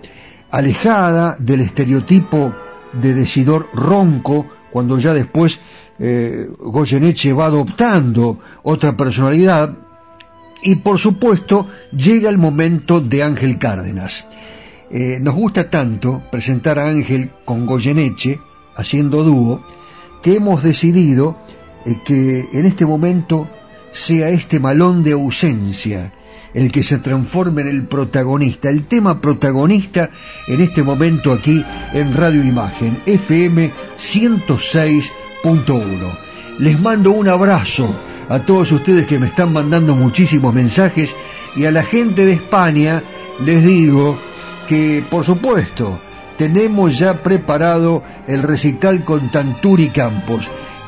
alejada 0.51 1.35
del 1.39 1.61
estereotipo 1.61 2.53
de 2.93 3.13
decidor 3.13 3.69
ronco, 3.73 4.47
cuando 4.71 4.97
ya 4.97 5.13
después 5.13 5.59
eh, 5.99 6.49
Goyeneche 6.59 7.33
va 7.33 7.45
adoptando 7.45 8.39
otra 8.63 8.97
personalidad 8.97 9.73
y 10.63 10.75
por 10.75 10.97
supuesto 10.97 11.67
llega 11.95 12.29
el 12.29 12.37
momento 12.37 12.99
de 12.99 13.23
Ángel 13.23 13.57
Cárdenas. 13.57 14.27
Eh, 14.89 15.19
nos 15.21 15.35
gusta 15.35 15.69
tanto 15.69 16.23
presentar 16.31 16.79
a 16.79 16.89
Ángel 16.89 17.31
con 17.45 17.65
Goyeneche 17.65 18.39
haciendo 18.75 19.23
dúo 19.23 19.61
que 20.25 20.35
hemos 20.37 20.63
decidido 20.63 21.37
eh, 21.85 21.97
que 22.03 22.49
en 22.51 22.65
este 22.65 22.83
momento 22.83 23.47
sea 23.91 24.29
este 24.29 24.59
malón 24.59 25.03
de 25.03 25.11
ausencia 25.11 26.13
el 26.51 26.71
que 26.71 26.81
se 26.81 26.97
transforme 26.97 27.61
en 27.61 27.67
el 27.67 27.83
protagonista, 27.83 28.71
el 28.71 28.87
tema 28.87 29.21
protagonista 29.21 30.09
en 30.47 30.61
este 30.61 30.81
momento 30.81 31.31
aquí 31.31 31.63
en 31.93 32.11
Radio 32.15 32.43
Imagen, 32.43 32.97
FM 33.05 33.71
106.1. 33.99 36.17
Les 36.57 36.79
mando 36.79 37.11
un 37.11 37.27
abrazo 37.27 37.95
a 38.27 38.39
todos 38.39 38.71
ustedes 38.71 39.05
que 39.05 39.19
me 39.19 39.27
están 39.27 39.53
mandando 39.53 39.93
muchísimos 39.93 40.55
mensajes 40.55 41.15
y 41.55 41.65
a 41.65 41.71
la 41.71 41.83
gente 41.83 42.25
de 42.25 42.33
España 42.33 43.03
les 43.45 43.63
digo 43.63 44.17
que, 44.67 45.05
por 45.07 45.23
supuesto, 45.23 45.99
tenemos 46.37 46.97
ya 46.97 47.21
preparado 47.21 48.03
el 48.27 48.43
recital 48.43 49.03
con 49.03 49.29
Tanturi 49.29 49.89
Campos. 49.89 50.47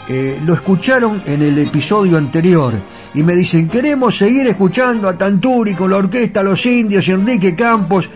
Eh, 0.09 0.39
lo 0.45 0.53
escucharon 0.53 1.21
en 1.25 1.41
el 1.41 1.57
episodio 1.59 2.17
anterior 2.17 2.73
y 3.13 3.23
me 3.23 3.35
dicen, 3.35 3.67
queremos 3.67 4.17
seguir 4.17 4.47
escuchando 4.47 5.09
a 5.09 5.17
Tanturi 5.17 5.73
con 5.73 5.91
la 5.91 5.97
orquesta 5.97 6.41
Los 6.43 6.65
Indios 6.65 7.07
y 7.07 7.11
Enrique 7.11 7.55
Campos, 7.55 8.09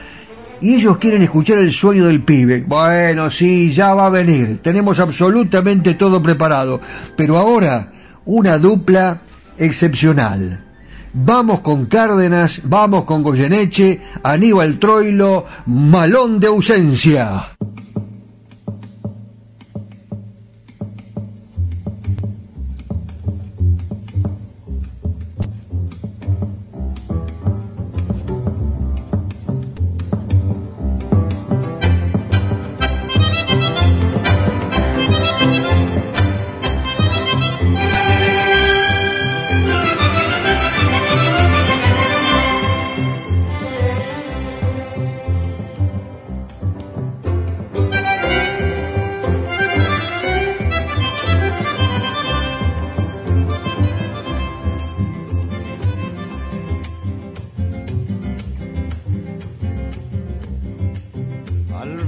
y 0.62 0.76
ellos 0.76 0.98
quieren 1.00 1.24
escuchar 1.24 1.58
el 1.58 1.72
sueño 1.74 2.06
del 2.06 2.24
pibe. 2.24 2.64
Bueno, 2.66 3.30
sí, 3.30 3.72
ya 3.72 3.94
va 3.94 4.06
a 4.06 4.10
venir, 4.10 4.60
tenemos 4.62 5.00
absolutamente 5.00 5.96
todo 5.96 6.22
preparado, 6.22 6.80
pero 7.18 7.38
ahora 7.38 7.92
una 8.26 8.58
dupla 8.58 9.22
excepcional. 9.58 10.71
Vamos 11.14 11.60
con 11.60 11.88
Cárdenas, 11.88 12.62
vamos 12.64 13.04
con 13.04 13.22
Goyeneche, 13.22 14.00
Aníbal 14.24 14.80
Troilo, 14.80 15.46
Malón 15.66 16.40
de 16.40 16.48
ausencia. 16.48 17.48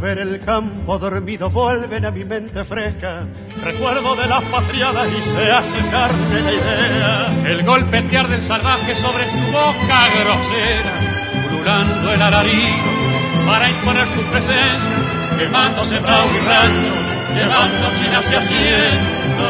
Ver 0.03 0.19
el 0.19 0.39
campo 0.41 0.99
dormido 0.99 1.49
vuelven 1.49 2.03
a 2.03 2.11
mi 2.11 2.25
mente 2.25 2.65
fresca. 2.65 3.25
Recuerdo 3.63 4.17
de 4.17 4.27
las 4.27 4.43
patriadas 4.43 5.09
y 5.09 5.21
se 5.21 5.49
hace 5.49 5.77
carne 5.89 6.41
la 6.41 6.53
idea. 6.53 7.33
El 7.45 7.63
golpetear 7.63 8.27
del 8.27 8.41
salvaje 8.41 8.95
sobre 8.95 9.23
su 9.31 9.37
boca 9.45 10.09
grosera 10.09 10.91
pululando 11.47 12.11
el 12.11 12.21
alarido 12.21 12.83
para 13.47 13.69
imponer 13.69 14.05
su 14.09 14.21
presencia 14.23 15.37
quemando 15.39 15.85
sembrado 15.85 16.27
y 16.35 16.39
rancho 16.47 16.91
llevando 17.35 17.87
China 17.95 18.19
hacia 18.19 18.39
hacienda 18.39 19.43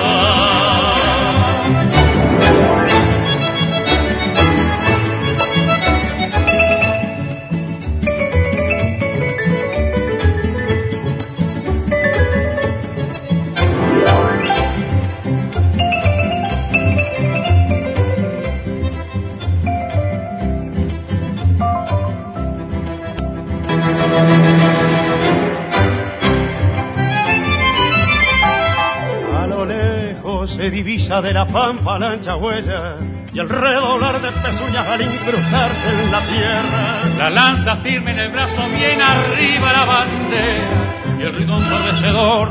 de 31.22 31.34
la 31.34 31.45
pampa 31.45 31.99
la 31.99 32.11
ancha 32.11 32.36
huella 32.36 32.95
y 33.32 33.39
el 33.39 33.47
redoblar 33.47 34.20
de 34.20 34.32
pezuñas 34.32 34.88
al 34.88 35.01
incrustarse 35.01 35.89
en 35.89 36.11
la 36.11 36.22
tierra. 36.22 37.01
La 37.18 37.30
lanza 37.30 37.76
firme 37.78 38.11
en 38.11 38.20
el 38.20 38.32
brazo, 38.32 38.61
bien 38.76 38.99
arriba 38.99 39.74
la 39.74 39.86
bandera 39.86 40.93
y 41.20 41.22
el 41.22 41.36
ritmo 41.36 41.57
ensordecedor 41.57 42.49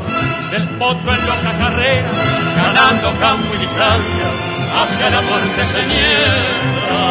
del 0.52 0.68
potro 0.78 1.12
en 1.12 1.20
loca 1.26 1.52
carrera, 1.58 2.10
ganando 2.56 3.12
campo 3.18 3.52
y 3.54 3.58
distancia 3.58 4.30
hacia 4.80 5.10
la 5.10 5.20
muerte 5.22 5.64
señera. 5.66 7.02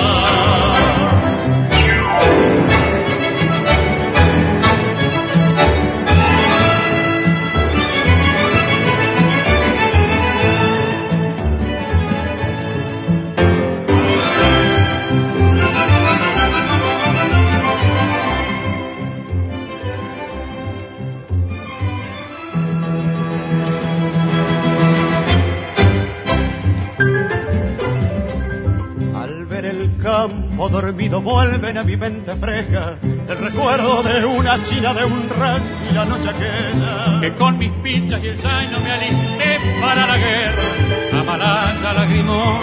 Dormido 31.12 31.22
vuelven 31.22 31.78
a 31.78 31.84
mi 31.84 31.98
mente 31.98 32.36
fresca 32.36 32.96
el 33.30 33.38
recuerdo 33.38 34.02
de 34.04 34.26
una 34.26 34.62
china 34.64 34.94
de 34.94 35.06
un 35.06 35.30
rancho 35.30 35.84
y 35.90 35.94
la 35.94 36.06
noche 36.06 36.30
aquella. 36.30 37.20
Que 37.20 37.34
con 37.34 37.58
mis 37.58 37.72
pinchas 37.84 38.24
y 38.24 38.28
el 38.28 38.38
zaino 38.38 38.80
me 38.80 38.92
alisté 38.92 39.60
para 39.82 40.08
la 40.08 40.18
guerra. 40.18 41.20
Amalaya 41.20 41.94
lagrimón 41.94 42.60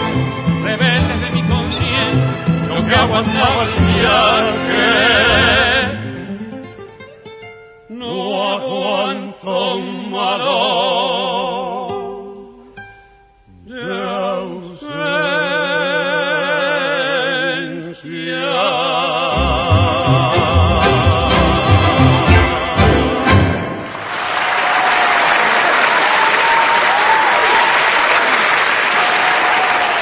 rebeldes 0.65 1.21
de 1.21 1.31
mi 1.35 1.43
conciencia 1.43 2.49
yo 2.75 2.87
que 2.87 2.95
aguantaba 2.95 3.63
el 3.63 3.71
viaje 3.95 5.78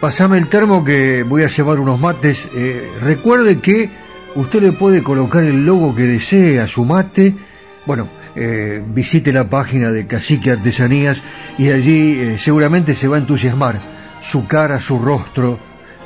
Pasame 0.00 0.38
el 0.38 0.46
termo 0.46 0.84
que 0.84 1.24
voy 1.24 1.42
a 1.42 1.48
llevar 1.48 1.80
unos 1.80 1.98
mates. 1.98 2.48
Eh, 2.54 2.88
recuerde 3.00 3.58
que 3.58 3.90
usted 4.36 4.62
le 4.62 4.70
puede 4.70 5.02
colocar 5.02 5.42
el 5.42 5.66
logo 5.66 5.92
que 5.92 6.04
desee 6.04 6.60
a 6.60 6.68
su 6.68 6.84
mate. 6.84 7.34
Bueno, 7.84 8.06
eh, 8.36 8.80
visite 8.94 9.32
la 9.32 9.50
página 9.50 9.90
de 9.90 10.06
Cacique 10.06 10.52
Artesanías 10.52 11.24
y 11.58 11.70
allí 11.70 12.16
eh, 12.16 12.36
seguramente 12.38 12.94
se 12.94 13.08
va 13.08 13.16
a 13.16 13.18
entusiasmar. 13.18 13.80
Su 14.20 14.46
cara, 14.46 14.78
su 14.78 15.00
rostro, 15.00 15.58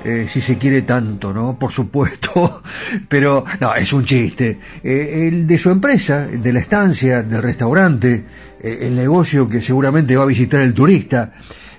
si 0.03 0.41
se 0.41 0.59
quiere 0.59 0.83
tanto, 0.83 1.33
¿no? 1.33 1.59
Por 1.59 1.71
supuesto. 1.71 2.63
Pero, 3.09 3.45
no, 3.61 3.75
es 3.75 3.93
un 3.93 4.07
chiste. 4.07 4.59
el 4.83 5.47
de 5.47 5.59
su 5.59 5.71
empresa, 5.71 6.27
de 6.27 6.53
la 6.53 6.61
estancia, 6.61 7.23
del 7.23 7.43
restaurante, 7.43 8.25
el 8.63 8.97
negocio 8.97 9.47
que 9.49 9.61
seguramente 9.61 10.17
va 10.17 10.25
a 10.25 10.27
visitar 10.27 10.61
el 10.63 10.75
turista 10.75 11.33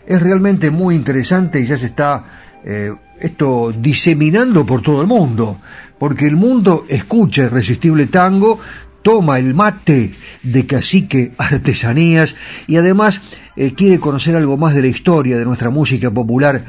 es 0.05 0.21
realmente 0.21 0.69
muy 0.69 0.95
interesante 0.95 1.59
y 1.59 1.65
ya 1.65 1.77
se 1.77 1.85
está 1.85 2.23
eh, 2.65 2.93
esto 3.19 3.71
diseminando 3.77 4.65
por 4.65 4.81
todo 4.81 5.01
el 5.01 5.07
mundo, 5.07 5.57
porque 5.97 6.25
el 6.25 6.35
mundo 6.35 6.85
escucha 6.89 7.43
Irresistible 7.43 8.07
Tango, 8.07 8.59
toma 9.01 9.37
el 9.39 9.53
mate 9.53 10.11
de 10.43 10.65
cacique 10.65 11.31
artesanías 11.37 12.35
y 12.67 12.77
además 12.77 13.21
eh, 13.55 13.73
quiere 13.73 13.99
conocer 13.99 14.35
algo 14.35 14.57
más 14.57 14.73
de 14.73 14.81
la 14.81 14.87
historia 14.87 15.37
de 15.37 15.45
nuestra 15.45 15.69
música 15.69 16.09
popular. 16.11 16.63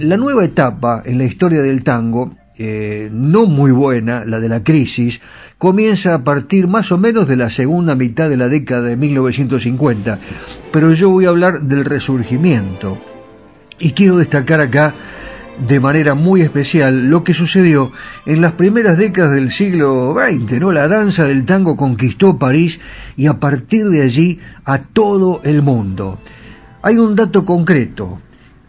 La 0.00 0.16
nueva 0.16 0.44
etapa 0.44 1.02
en 1.04 1.18
la 1.18 1.24
historia 1.24 1.62
del 1.62 1.82
tango 1.82 2.36
eh, 2.58 3.08
no 3.12 3.46
muy 3.46 3.70
buena, 3.70 4.24
la 4.24 4.40
de 4.40 4.48
la 4.48 4.64
crisis, 4.64 5.22
comienza 5.58 6.14
a 6.14 6.24
partir 6.24 6.66
más 6.66 6.90
o 6.90 6.98
menos 6.98 7.28
de 7.28 7.36
la 7.36 7.50
segunda 7.50 7.94
mitad 7.94 8.28
de 8.28 8.36
la 8.36 8.48
década 8.48 8.82
de 8.82 8.96
1950, 8.96 10.18
pero 10.72 10.92
yo 10.92 11.08
voy 11.10 11.26
a 11.26 11.28
hablar 11.28 11.62
del 11.62 11.84
resurgimiento. 11.84 12.98
Y 13.78 13.92
quiero 13.92 14.16
destacar 14.16 14.60
acá 14.60 14.92
de 15.66 15.80
manera 15.80 16.14
muy 16.14 16.40
especial 16.40 17.08
lo 17.08 17.24
que 17.24 17.34
sucedió 17.34 17.92
en 18.26 18.40
las 18.40 18.52
primeras 18.52 18.98
décadas 18.98 19.32
del 19.32 19.50
siglo 19.50 20.16
XX, 20.16 20.60
¿no? 20.60 20.72
La 20.72 20.88
danza 20.88 21.24
del 21.24 21.44
tango 21.44 21.76
conquistó 21.76 22.38
París 22.38 22.80
y 23.16 23.26
a 23.26 23.40
partir 23.40 23.88
de 23.88 24.02
allí 24.02 24.40
a 24.64 24.78
todo 24.78 25.40
el 25.44 25.62
mundo. 25.62 26.18
Hay 26.82 26.98
un 26.98 27.14
dato 27.14 27.44
concreto. 27.44 28.20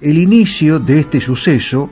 El 0.02 0.18
inicio 0.18 0.80
de 0.80 1.00
este 1.00 1.20
suceso 1.20 1.90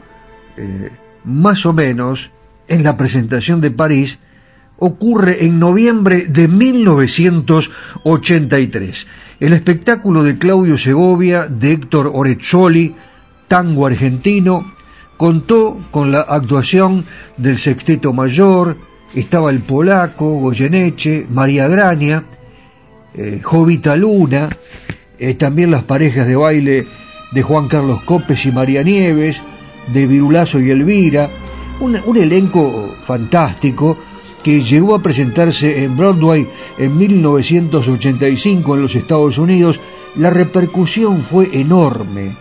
eh, 0.55 0.89
más 1.27 1.65
o 1.65 1.73
menos, 1.73 2.31
en 2.69 2.83
la 2.83 2.95
presentación 2.95 3.59
de 3.61 3.69
París, 3.69 4.19
ocurre 4.77 5.45
en 5.45 5.59
noviembre 5.59 6.25
de 6.27 6.47
1983. 6.47 9.07
El 9.39 9.53
espectáculo 9.53 10.23
de 10.23 10.37
Claudio 10.37 10.77
Segovia, 10.77 11.47
de 11.47 11.73
Héctor 11.73 12.11
Orezzoli, 12.13 12.95
tango 13.47 13.85
argentino, 13.85 14.71
contó 15.17 15.77
con 15.91 16.13
la 16.13 16.21
actuación 16.21 17.03
del 17.37 17.57
Sexteto 17.57 18.13
Mayor, 18.13 18.77
estaba 19.13 19.49
el 19.49 19.59
polaco, 19.59 20.39
Goyeneche, 20.39 21.27
María 21.29 21.67
Graña, 21.67 22.23
eh, 23.13 23.41
Jovita 23.43 23.97
Luna, 23.97 24.47
eh, 25.19 25.33
también 25.33 25.71
las 25.71 25.83
parejas 25.83 26.27
de 26.27 26.35
baile 26.35 26.85
de 27.31 27.41
Juan 27.41 27.67
Carlos 27.67 28.03
Copes 28.03 28.45
y 28.45 28.51
María 28.51 28.83
Nieves, 28.83 29.41
de 29.87 30.07
Virulazo 30.07 30.59
y 30.59 30.69
Elvira, 30.69 31.29
un, 31.79 32.17
elenco 32.17 32.95
fantástico 33.05 33.97
que 34.43 34.61
llegó 34.61 34.95
a 34.95 35.01
presentarse 35.01 35.83
en 35.83 35.95
Broadway 35.97 36.47
en 36.77 36.97
1985 36.97 38.75
en 38.75 38.81
los 38.81 38.95
Estados 38.95 39.37
Unidos, 39.37 39.79
la 40.15 40.29
repercusión 40.29 41.23
fue 41.23 41.49
enorme. 41.53 42.35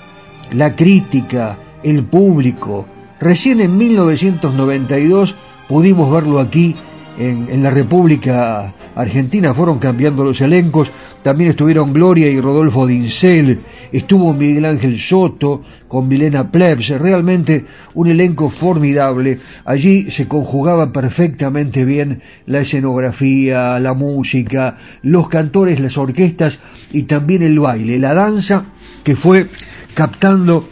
la 0.52 0.76
crítica, 0.76 1.58
el 1.82 2.04
público. 2.04 2.86
Recién 3.18 3.60
en 3.60 3.76
1992 3.76 5.34
pudimos 5.68 6.10
verlo 6.12 6.38
aquí 6.38 6.76
en, 7.18 7.62
la 7.62 7.70
República 7.70 8.72
Argentina, 8.94 9.54
fueron 9.54 9.78
cambiando 9.78 10.24
los 10.24 10.40
elencos, 10.40 10.92
también 11.22 11.50
estuvieron 11.50 11.92
Gloria 11.92 12.28
y 12.28 12.40
Rodolfo 12.40 12.86
Dincel, 12.86 13.60
estuvo 13.92 14.32
Miguel 14.32 14.64
Ángel 14.64 14.98
Soto 14.98 15.62
con 15.88 16.08
Milena 16.08 16.50
Plebs, 16.50 16.88
realmente 17.00 17.64
un 17.94 18.08
elenco 18.08 18.50
formidable, 18.50 19.38
allí 19.64 20.10
se 20.10 20.28
conjugaba 20.28 20.92
perfectamente 20.92 21.84
bien 21.84 22.22
la 22.46 22.60
escenografía, 22.60 23.78
la 23.80 23.94
música, 23.94 24.76
los 25.02 25.28
cantores, 25.28 25.80
las 25.80 25.96
orquestas 25.98 26.60
y 26.92 27.04
también 27.04 27.42
el 27.42 27.58
baile, 27.58 27.98
la 27.98 28.14
danza 28.14 28.64
que 29.02 29.16
fue 29.16 29.46
captando 29.94 30.64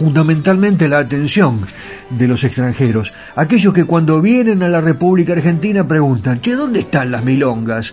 fundamentalmente 0.00 0.88
la 0.88 1.00
atención 1.00 1.60
de 2.08 2.26
los 2.26 2.42
extranjeros, 2.42 3.12
aquellos 3.36 3.74
que 3.74 3.84
cuando 3.84 4.22
vienen 4.22 4.62
a 4.62 4.68
la 4.70 4.80
República 4.80 5.34
Argentina 5.34 5.86
preguntan, 5.86 6.40
che, 6.40 6.56
¿dónde 6.56 6.80
están 6.80 7.10
las 7.10 7.22
milongas? 7.22 7.92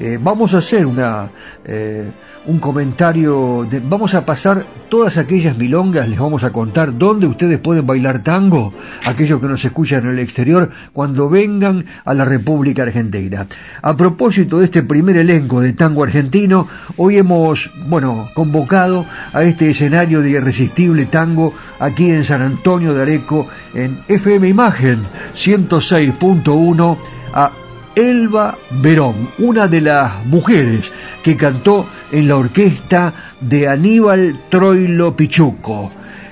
Eh, 0.00 0.16
vamos 0.22 0.54
a 0.54 0.58
hacer 0.58 0.86
una, 0.86 1.28
eh, 1.64 2.08
un 2.46 2.60
comentario, 2.60 3.66
vamos 3.82 4.14
a 4.14 4.24
pasar 4.24 4.64
todas 4.88 5.18
aquellas 5.18 5.58
milongas, 5.58 6.08
les 6.08 6.20
vamos 6.20 6.44
a 6.44 6.52
contar 6.52 6.96
dónde 6.96 7.26
ustedes 7.26 7.58
pueden 7.58 7.84
bailar 7.84 8.22
tango, 8.22 8.72
aquellos 9.06 9.40
que 9.40 9.48
nos 9.48 9.64
escuchan 9.64 10.04
en 10.04 10.10
el 10.10 10.20
exterior, 10.20 10.70
cuando 10.92 11.28
vengan 11.28 11.84
a 12.04 12.14
la 12.14 12.24
República 12.24 12.84
Argentina. 12.84 13.48
A 13.82 13.96
propósito 13.96 14.60
de 14.60 14.66
este 14.66 14.84
primer 14.84 15.16
elenco 15.16 15.60
de 15.60 15.72
tango 15.72 16.04
argentino, 16.04 16.68
hoy 16.96 17.18
hemos, 17.18 17.68
bueno, 17.88 18.28
convocado 18.34 19.04
a 19.32 19.42
este 19.42 19.70
escenario 19.70 20.22
de 20.22 20.30
irresistible 20.30 21.06
tango 21.06 21.54
aquí 21.80 22.08
en 22.08 22.22
San 22.22 22.42
Antonio 22.42 22.94
de 22.94 23.02
Areco, 23.02 23.48
en 23.74 23.98
FM 24.06 24.46
Imagen 24.46 25.02
106.1 25.34 26.96
a 27.34 27.50
Elba 27.98 28.56
Verón, 28.70 29.30
una 29.38 29.66
de 29.66 29.80
las 29.80 30.24
mujeres 30.24 30.92
que 31.24 31.36
cantó 31.36 31.88
en 32.12 32.28
la 32.28 32.36
orquesta 32.36 33.12
de 33.40 33.66
Aníbal 33.66 34.38
Troilo 34.48 35.16
Pichuco. 35.16 35.90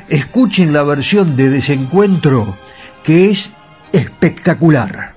Escuchen 0.08 0.72
la 0.72 0.84
versión 0.84 1.34
de 1.34 1.50
Desencuentro 1.50 2.56
que 3.02 3.30
es 3.30 3.50
espectacular. 3.92 5.16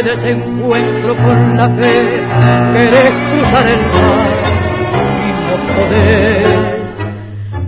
Desencuentro 0.00 1.14
con 1.16 1.56
la 1.56 1.68
fe, 1.68 2.22
querés 2.72 3.12
cruzar 3.30 3.68
el 3.68 3.80
mar 3.92 4.30
y 5.18 5.20
no 5.44 5.54
podés. 5.74 6.94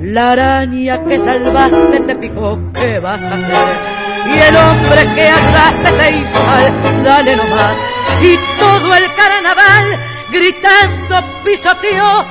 La 0.00 0.32
araña 0.32 1.04
que 1.04 1.18
salvaste 1.18 2.00
te 2.00 2.14
picó, 2.16 2.58
¿qué 2.72 2.98
vas 2.98 3.22
a 3.22 3.34
hacer? 3.34 3.94
Y 4.26 4.38
el 4.38 4.56
hombre 4.56 5.06
que 5.14 5.28
ayudaste 5.28 5.92
te 5.98 6.12
hizo 6.12 6.42
mal, 6.44 6.72
dale 7.04 7.36
nomás. 7.36 7.76
Y 8.22 8.38
todo 8.58 8.94
el 8.94 9.04
carnaval 9.14 9.98
gritando 10.32 11.22
pisoteó 11.44 12.24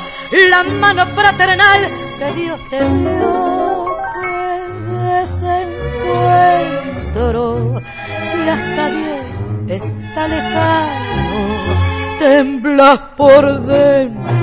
la 0.50 0.64
mano 0.64 1.06
fraternal 1.08 1.88
que 2.18 2.34
Dios 2.34 2.60
te 2.70 2.78
dio. 2.78 3.86
Que 4.22 4.30
desencuentro, 5.20 7.82
si 8.24 8.50
hasta 8.50 8.90
Dios 8.90 9.03
está 10.32 11.04
temblas 12.24 13.00
por 13.18 13.44
dentro. 13.64 14.34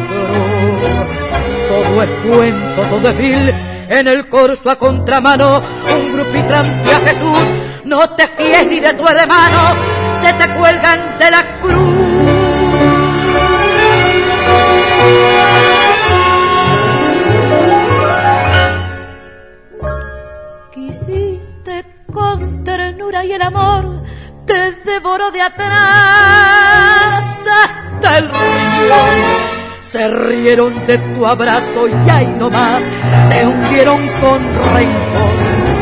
Todo 1.68 2.02
es 2.02 2.10
cuento, 2.28 2.82
todo 2.90 3.08
es 3.08 3.16
vil, 3.16 3.54
en 3.88 4.08
el 4.08 4.28
corso 4.28 4.70
a 4.70 4.76
contramano, 4.76 5.62
un 5.94 6.12
grupito 6.12 6.54
a 6.54 7.00
Jesús, 7.06 7.46
no 7.84 8.06
te 8.10 8.26
fíes 8.28 8.66
ni 8.66 8.80
de 8.80 8.92
tu 8.92 9.06
hermano, 9.06 9.60
se 10.20 10.32
te 10.34 10.48
cuelgan 10.58 11.00
de 11.18 11.30
la 11.30 11.42
cruz. 11.62 12.00
Quisiste 20.74 21.84
con 22.12 22.62
ternura 22.62 23.24
y 23.24 23.32
el 23.32 23.42
amor 23.42 23.99
te 24.50 24.72
devoró 24.90 25.30
de 25.30 25.42
atrás 25.42 25.70
hasta 27.62 28.18
el 28.18 28.28
río. 28.28 28.96
Se 29.80 30.08
rieron 30.08 30.86
de 30.86 30.98
tu 30.98 31.24
abrazo 31.26 31.86
y 31.88 32.10
ahí 32.10 32.26
nomás 32.26 32.82
te 33.28 33.46
hundieron 33.46 34.08
con 34.20 34.42
rencor 34.74 35.36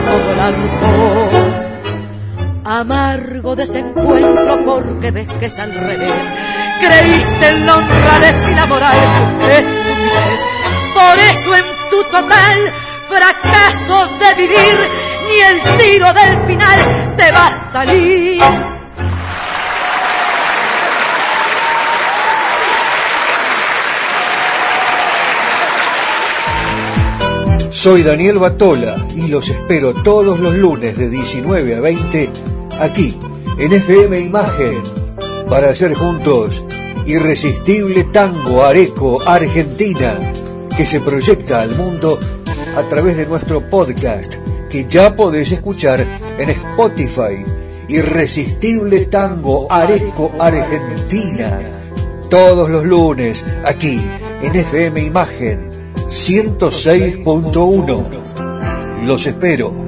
todo 0.06 0.32
el 0.32 0.40
alcohol. 0.40 1.64
Amargo 2.64 3.56
desencuentro 3.56 4.64
porque 4.64 5.10
ves 5.12 5.28
que 5.40 5.46
es 5.46 5.58
al 5.58 5.72
revés. 5.72 6.24
Creíste 6.80 7.48
en 7.48 7.66
la 7.66 7.76
honradez 7.76 8.36
y 8.50 8.54
la 8.54 8.66
moral, 8.66 8.96
estupidez. 9.50 10.40
Por 10.94 11.18
eso 11.30 11.54
en 11.54 11.64
tu 11.90 12.02
total 12.04 12.72
fracaso 13.08 14.08
de 14.18 14.34
vivir 14.34 15.07
ni 15.38 15.44
el 15.44 15.78
tiro 15.78 16.12
del 16.12 16.46
final 16.46 17.14
te 17.16 17.32
va 17.32 17.46
a 17.48 17.72
salir. 17.72 18.42
Soy 27.70 28.02
Daniel 28.02 28.38
Batola 28.38 28.96
y 29.14 29.28
los 29.28 29.48
espero 29.48 29.94
todos 29.94 30.40
los 30.40 30.54
lunes 30.54 30.96
de 30.96 31.08
19 31.08 31.76
a 31.76 31.80
20 31.80 32.30
aquí 32.80 33.16
en 33.58 33.72
FM 33.72 34.20
Imagen 34.20 34.82
para 35.48 35.70
hacer 35.70 35.94
juntos 35.94 36.64
Irresistible 37.06 38.04
Tango 38.04 38.64
Areco 38.64 39.22
Argentina 39.24 40.18
que 40.76 40.84
se 40.84 41.00
proyecta 41.00 41.60
al 41.60 41.70
mundo 41.76 42.18
a 42.76 42.82
través 42.84 43.16
de 43.16 43.26
nuestro 43.26 43.68
podcast 43.70 44.34
que 44.68 44.84
ya 44.86 45.16
podés 45.16 45.50
escuchar 45.52 46.04
en 46.38 46.50
Spotify. 46.50 47.46
Irresistible 47.88 49.06
Tango 49.06 49.72
Areco 49.72 50.30
Argentina. 50.38 51.58
Todos 52.28 52.68
los 52.68 52.84
lunes 52.84 53.42
aquí 53.64 53.98
en 54.42 54.54
FM 54.54 55.04
Imagen 55.04 55.70
106.1. 56.06 59.04
Los 59.04 59.26
espero. 59.26 59.87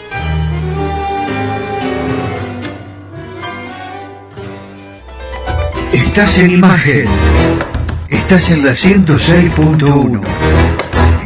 Estás 6.11 6.39
en 6.39 6.51
imagen. 6.51 7.05
Estás 8.09 8.51
en 8.51 8.65
la 8.65 8.71
106.1. 8.71 10.21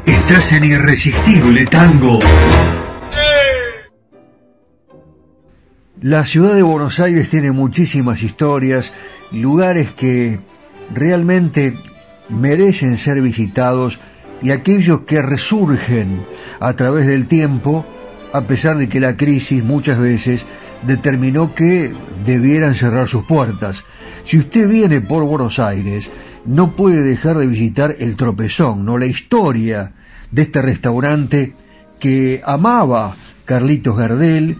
Estás 0.06 0.52
en 0.52 0.64
Irresistible 0.64 1.66
Tango. 1.66 2.20
La 6.04 6.24
ciudad 6.28 6.54
de 6.54 6.62
Buenos 6.62 7.00
Aires 7.00 7.32
tiene 7.32 7.52
muchísimas 7.52 8.22
historias, 8.22 8.94
lugares 9.32 9.90
que 9.90 10.40
realmente 10.94 11.74
merecen 12.30 13.00
ser 13.00 13.22
visitados 13.22 14.00
y 14.44 14.52
aquellos 14.52 15.02
que 15.02 15.24
resurgen 15.24 16.24
a 16.60 16.74
través 16.74 17.08
del 17.08 17.26
tiempo, 17.26 17.88
a 18.32 18.42
pesar 18.42 18.78
de 18.78 18.88
que 18.88 19.00
la 19.00 19.18
crisis 19.18 19.64
muchas 19.64 19.98
veces 19.98 20.46
determinó 20.84 21.54
que 21.56 21.92
debieran 22.26 22.76
cerrar 22.76 23.08
sus 23.08 23.26
puertas. 23.26 23.84
Si 24.24 24.38
usted 24.38 24.68
viene 24.68 25.02
por 25.02 25.24
Buenos 25.24 25.60
Aires, 25.60 26.12
no 26.46 26.72
puede 26.72 27.04
dejar 27.04 27.38
de 27.38 27.48
visitar 27.48 27.96
el 28.00 28.16
tropezón, 28.16 28.86
¿no? 28.86 28.98
La 28.98 29.06
historia 29.06 29.94
de 30.32 30.42
este 30.44 30.62
restaurante 30.62 31.54
que 32.00 32.42
amaba 32.46 33.16
Carlitos 33.46 33.98
Gardel 33.98 34.58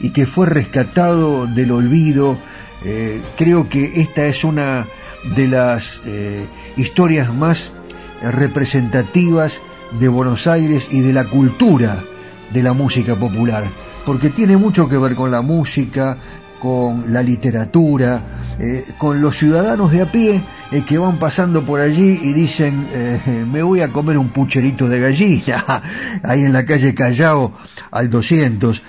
y 0.00 0.10
que 0.10 0.26
fue 0.26 0.46
rescatado 0.46 1.46
del 1.46 1.72
olvido. 1.72 2.36
Eh, 2.84 3.20
creo 3.36 3.68
que 3.68 4.00
esta 4.00 4.26
es 4.26 4.44
una 4.44 4.86
de 5.36 5.48
las 5.48 6.00
eh, 6.06 6.46
historias 6.76 7.34
más 7.34 7.72
representativas 8.22 9.60
de 9.98 10.08
Buenos 10.08 10.46
Aires 10.46 10.88
y 10.90 11.00
de 11.00 11.12
la 11.12 11.28
cultura 11.28 12.02
de 12.52 12.62
la 12.62 12.72
música 12.72 13.14
popular, 13.16 13.64
porque 14.08 14.30
tiene 14.30 14.56
mucho 14.56 14.88
que 14.88 14.96
ver 14.96 15.14
con 15.14 15.30
la 15.30 15.42
música, 15.42 16.16
con 16.58 17.12
la 17.12 17.22
literatura, 17.22 18.56
eh, 18.58 18.86
con 18.96 19.20
los 19.20 19.36
ciudadanos 19.36 19.92
de 19.92 20.00
a 20.00 20.10
pie 20.10 20.42
eh, 20.72 20.82
que 20.86 20.96
van 20.96 21.18
pasando 21.18 21.62
por 21.62 21.78
allí 21.78 22.18
y 22.22 22.32
dicen, 22.32 22.86
eh, 22.90 23.44
me 23.52 23.62
voy 23.62 23.82
a 23.82 23.92
comer 23.92 24.16
un 24.16 24.30
pucherito 24.30 24.88
de 24.88 24.98
gallina, 24.98 25.82
ahí 26.22 26.42
en 26.42 26.54
la 26.54 26.64
calle 26.64 26.94
Callao 26.94 27.52
al 27.90 28.08
200, 28.08 28.82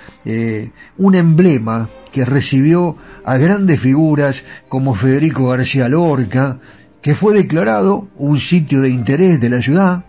un 0.99 1.15
emblema 1.15 1.89
que 2.13 2.23
recibió 2.23 2.95
a 3.25 3.35
grandes 3.35 3.81
figuras 3.81 4.45
como 4.69 4.93
Federico 4.93 5.49
García 5.49 5.89
Lorca, 5.89 6.59
que 7.01 7.13
fue 7.13 7.33
declarado 7.33 8.07
un 8.15 8.37
sitio 8.37 8.79
de 8.79 8.89
interés 8.89 9.41
de 9.41 9.49
la 9.49 9.61
ciudad. 9.61 10.05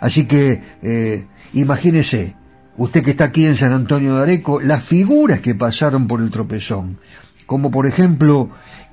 Así 0.00 0.24
que 0.24 1.26
imagínese, 1.52 2.39
usted 2.80 3.04
que 3.04 3.10
está 3.10 3.24
aquí 3.24 3.44
en 3.44 3.56
San 3.56 3.74
Antonio 3.74 4.14
de 4.16 4.22
Areco, 4.22 4.58
las 4.58 4.82
figuras 4.82 5.40
que 5.40 5.54
pasaron 5.54 6.06
por 6.06 6.22
el 6.22 6.30
tropezón, 6.30 6.96
como 7.44 7.70
por 7.70 7.86
ejemplo 7.86 8.48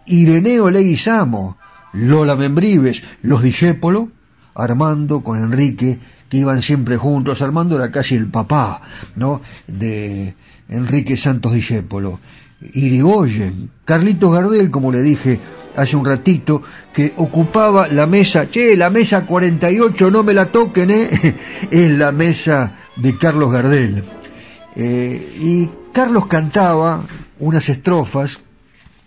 Ireneo 0.05 0.69
Leguizamo, 0.69 1.57
Lola 1.93 2.35
Membrives, 2.35 3.01
los 3.21 3.41
Discépolo, 3.41 4.09
Armando 4.55 5.21
con 5.21 5.37
Enrique, 5.37 5.99
que 6.27 6.37
iban 6.37 6.61
siempre 6.61 6.97
juntos. 6.97 7.41
Armando 7.41 7.77
era 7.77 7.89
casi 7.89 8.15
el 8.15 8.27
papá, 8.27 8.81
¿no? 9.15 9.39
De 9.67 10.35
Enrique 10.67 11.15
Santos 11.15 11.53
Discépolo. 11.53 12.19
Irigoyen, 12.73 13.69
Carlitos 13.85 14.33
Gardel, 14.33 14.69
como 14.69 14.91
le 14.91 15.01
dije 15.01 15.39
hace 15.77 15.95
un 15.95 16.05
ratito, 16.05 16.61
que 16.93 17.13
ocupaba 17.17 17.87
la 17.87 18.05
mesa, 18.05 18.49
che, 18.49 18.75
la 18.75 18.89
mesa 18.89 19.25
48, 19.25 20.11
no 20.11 20.23
me 20.23 20.33
la 20.33 20.47
toquen, 20.47 20.91
¿eh? 20.91 21.35
es 21.71 21.91
la 21.91 22.11
mesa 22.11 22.73
de 22.95 23.15
Carlos 23.15 23.51
Gardel. 23.53 24.03
Eh, 24.75 25.37
y 25.39 25.69
Carlos 25.93 26.27
cantaba 26.27 27.03
unas 27.39 27.69
estrofas 27.69 28.41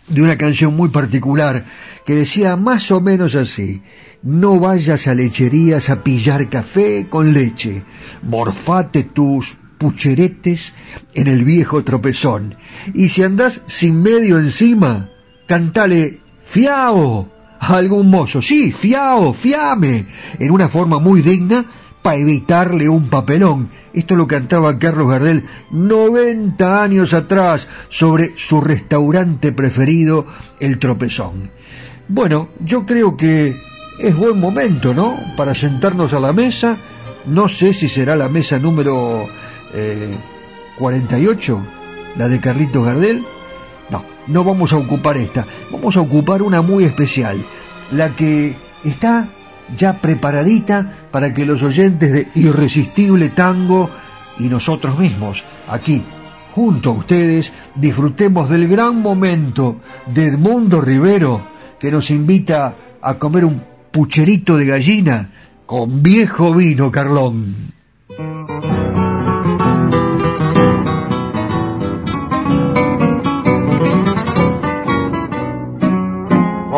de 0.09 0.23
una 0.23 0.37
canción 0.37 0.75
muy 0.75 0.89
particular 0.89 1.65
que 2.05 2.15
decía 2.15 2.57
más 2.57 2.91
o 2.91 3.01
menos 3.01 3.35
así, 3.35 3.83
no 4.23 4.59
vayas 4.59 5.07
a 5.07 5.15
lecherías 5.15 5.91
a 5.91 6.03
pillar 6.03 6.49
café 6.49 7.07
con 7.09 7.33
leche, 7.33 7.85
morfate 8.23 9.05
tus 9.05 9.57
pucheretes 9.79 10.75
en 11.15 11.27
el 11.27 11.45
viejo 11.45 11.85
tropezón, 11.85 12.57
y 12.93 13.09
si 13.09 13.23
andás 13.23 13.63
sin 13.67 14.03
medio 14.03 14.39
encima, 14.39 15.09
cantale 15.47 16.19
fiao 16.51 17.29
a 17.61 17.77
algún 17.77 18.11
mozo, 18.11 18.43
sí, 18.43 18.73
fiao, 18.73 19.33
fiame, 19.33 20.07
en 20.39 20.51
una 20.51 20.69
forma 20.69 20.99
muy 20.99 21.23
digna 21.23 21.65
para 22.03 22.17
evitarle 22.17 22.89
un 22.89 23.09
papelón. 23.09 23.69
Esto 23.93 24.17
lo 24.17 24.27
cantaba 24.27 24.77
Carlos 24.79 25.09
Gardel 25.09 25.45
90 25.71 26.83
años 26.83 27.15
atrás 27.15 27.69
sobre 27.89 28.33
su 28.37 28.61
restaurante 28.61 29.53
preferido, 29.53 30.27
El 30.59 30.81
Tropezón. 30.81 31.51
Bueno, 32.09 32.49
yo 32.65 32.85
creo 32.85 33.17
que 33.17 33.57
es 34.01 34.17
buen 34.17 34.41
momento, 34.41 34.93
¿no? 34.93 35.17
Para 35.37 35.55
sentarnos 35.55 36.15
a 36.15 36.21
la 36.21 36.33
mesa. 36.33 36.79
No 37.27 37.49
sé 37.49 37.73
si 37.73 37.89
será 37.89 38.17
la 38.17 38.29
mesa 38.29 38.59
número 38.59 39.29
48, 40.79 41.63
eh, 41.63 42.19
la 42.19 42.29
de 42.29 42.41
Carlitos 42.41 42.85
Gardel. 42.85 43.23
No, 44.27 44.45
vamos 44.45 44.73
a 44.73 44.77
ocupar 44.77 45.17
esta. 45.17 45.47
Vamos 45.71 45.97
a 45.97 46.01
ocupar 46.01 46.43
una 46.43 46.63
muy 46.63 46.85
especial. 46.85 47.45
La 47.91 48.15
que 48.15 48.57
está 48.85 49.29
ya 49.77 50.01
preparadita 50.01 50.93
para 51.11 51.33
que 51.33 51.47
los 51.47 51.63
oyentes 51.63 52.13
de 52.13 52.29
Irresistible 52.35 53.31
Tango 53.31 53.91
y 54.39 54.45
nosotros 54.45 54.99
mismos, 54.99 55.43
aquí, 55.69 56.03
junto 56.53 56.91
a 56.91 56.95
ustedes, 56.95 57.53
disfrutemos 57.75 58.49
del 58.49 58.69
gran 58.69 59.01
momento 59.01 59.77
de 60.07 60.27
Edmundo 60.27 60.81
Rivero, 60.81 61.47
que 61.79 61.91
nos 61.91 62.11
invita 62.11 62.75
a 63.03 63.15
comer 63.15 63.45
un 63.45 63.63
pucherito 63.91 64.57
de 64.57 64.67
gallina 64.67 65.31
con 65.67 66.03
viejo 66.03 66.53
vino, 66.55 66.91
Carlón. 66.91 67.55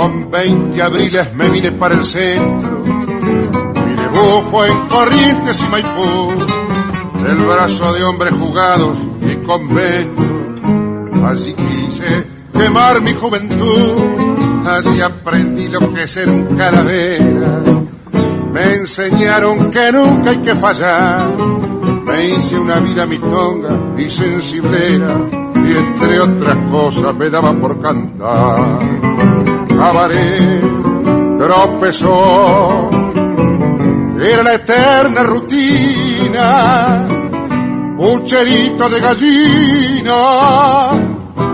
Con 0.03 0.32
20 0.32 0.82
abriles 0.82 1.32
me 1.34 1.48
vine 1.48 1.70
para 1.70 1.94
el 1.94 2.03
centro 2.03 2.82
Bufo 4.12 4.64
en 4.64 4.88
Corrientes 4.88 5.62
y 5.62 5.68
Maipú, 5.68 6.32
el 7.24 7.36
brazo 7.36 7.92
de 7.92 8.03
hombres 8.03 8.34
jugados 8.34 8.98
y 9.20 9.36
convento. 9.46 10.24
Allí 11.24 11.55
quise 11.55 12.26
quemar 12.53 13.00
mi 13.00 13.12
juventud, 13.12 14.66
allí 14.66 15.00
aprendí 15.00 15.68
lo 15.68 15.94
que 15.94 16.03
es 16.03 16.11
ser 16.11 16.28
un 16.28 16.57
calavera. 16.57 17.62
Me 18.53 18.74
enseñaron 18.74 19.70
que 19.70 19.92
nunca 19.92 20.30
hay 20.30 20.38
que 20.38 20.57
fallar, 20.57 21.32
me 22.05 22.24
hice 22.24 22.59
una 22.59 22.80
vida 22.80 23.07
mitonga 23.07 23.94
y 23.96 24.11
sensiblera, 24.11 25.28
y 25.64 25.76
entre 25.76 26.18
otras 26.18 26.57
cosas 26.72 27.14
me 27.14 27.30
daba 27.30 27.57
por 27.57 27.80
cantar. 27.80 29.11
Cabaret, 29.83 30.62
tropezó. 31.39 32.89
Era 34.24 34.43
la 34.45 34.55
eterna 34.55 35.24
rutina, 35.24 37.09
pucherito 37.99 38.89
de 38.89 39.01
gallina, 39.01 40.14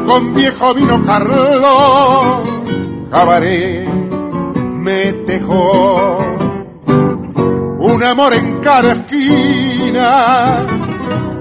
con 0.07 0.35
viejo 0.35 0.75
vino 0.75 1.03
Carlos, 1.07 2.47
cabaret, 3.11 3.89
me 3.89 5.13
dejó. 5.27 6.19
Un 7.81 8.03
amor 8.03 8.35
en 8.35 8.61
cada 8.61 8.93
esquina, 8.93 10.67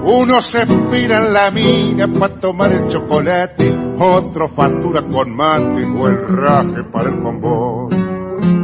uno 0.04 0.40
se 0.40 0.62
espira 0.62 1.18
en 1.18 1.32
la 1.32 1.50
mina 1.50 2.08
para 2.08 2.40
tomar 2.40 2.72
el 2.72 2.86
chocolate, 2.86 3.74
otro 3.98 4.48
factura 4.48 5.02
con 5.02 5.34
mate 5.34 5.84
o 5.84 6.08
el 6.08 6.28
raje 6.28 6.84
para 6.84 7.08
el 7.10 7.16
bombón 7.16 8.08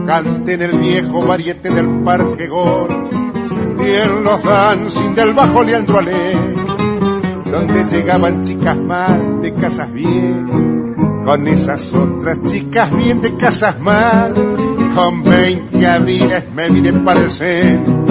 cante 0.06 0.54
en 0.54 0.62
el 0.62 0.78
viejo 0.78 1.26
variete 1.26 1.70
del 1.70 2.02
Parque 2.04 2.46
Gor 2.46 2.88
y 3.78 3.90
en 3.90 4.24
los 4.24 4.42
dancing 4.42 5.14
del 5.14 5.34
bajo 5.34 5.62
Leandro 5.62 5.98
Ale. 5.98 6.34
donde 7.50 7.84
llegaban 7.84 8.44
chicas 8.44 8.76
mal 8.76 9.40
de 9.40 9.54
casas 9.54 9.92
bien, 9.92 10.94
con 11.24 11.46
esas 11.46 11.94
otras 11.94 12.42
chicas 12.42 12.94
bien 12.94 13.20
de 13.20 13.36
casas 13.36 13.78
mal. 13.80 14.34
Con 14.94 15.24
20 15.24 15.86
abriles 15.86 16.44
me 16.54 16.68
vine 16.70 16.92
para 16.92 17.20
el 17.20 17.30
centro, 17.30 18.03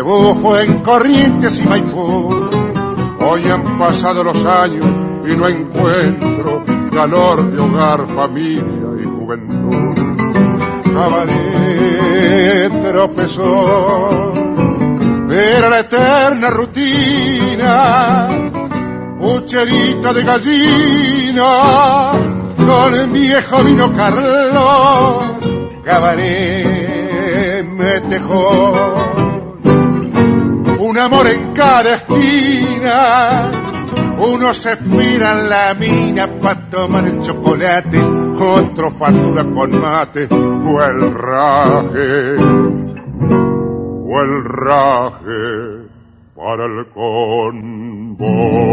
debut 0.00 0.56
en 0.56 0.80
Corrientes 0.80 1.60
y 1.60 1.68
Maipú. 1.68 2.30
Hoy 3.20 3.44
han 3.50 3.78
pasado 3.78 4.24
los 4.24 4.42
años 4.46 4.86
y 5.26 5.36
no 5.36 5.46
encuentro 5.46 6.64
calor 6.94 7.52
de 7.52 7.60
hogar, 7.60 8.06
familia 8.14 8.64
y 8.98 9.04
juventud. 9.04 9.94
Cabaret 10.94 12.80
tropezó, 12.80 14.32
era 15.30 15.68
la 15.68 15.80
eterna 15.80 16.48
rutina, 16.50 18.28
pucherita 19.18 20.14
de 20.14 20.24
gallina, 20.24 22.12
con 22.56 22.94
el 22.94 23.06
viejo 23.08 23.64
vino 23.64 23.94
Carlos, 23.94 25.24
cabaret 25.84 26.90
me 27.64 28.00
tejó 28.00 29.09
un 30.80 30.98
amor 30.98 31.26
en 31.26 31.52
cada 31.52 31.94
esquina. 31.94 33.52
Uno 34.18 34.54
se 34.54 34.76
mira 34.76 35.32
en 35.32 35.48
la 35.48 35.74
mina 35.74 36.26
para 36.40 36.68
tomar 36.70 37.06
el 37.06 37.20
chocolate, 37.20 37.98
otro 38.00 38.90
factura 38.90 39.44
con 39.44 39.80
mate, 39.80 40.26
o 40.30 40.82
el 40.82 41.12
raje, 41.12 42.36
o 44.08 44.22
el 44.22 44.44
raje 44.44 45.88
para 46.34 46.64
el 46.64 46.86
convo. 46.94 48.70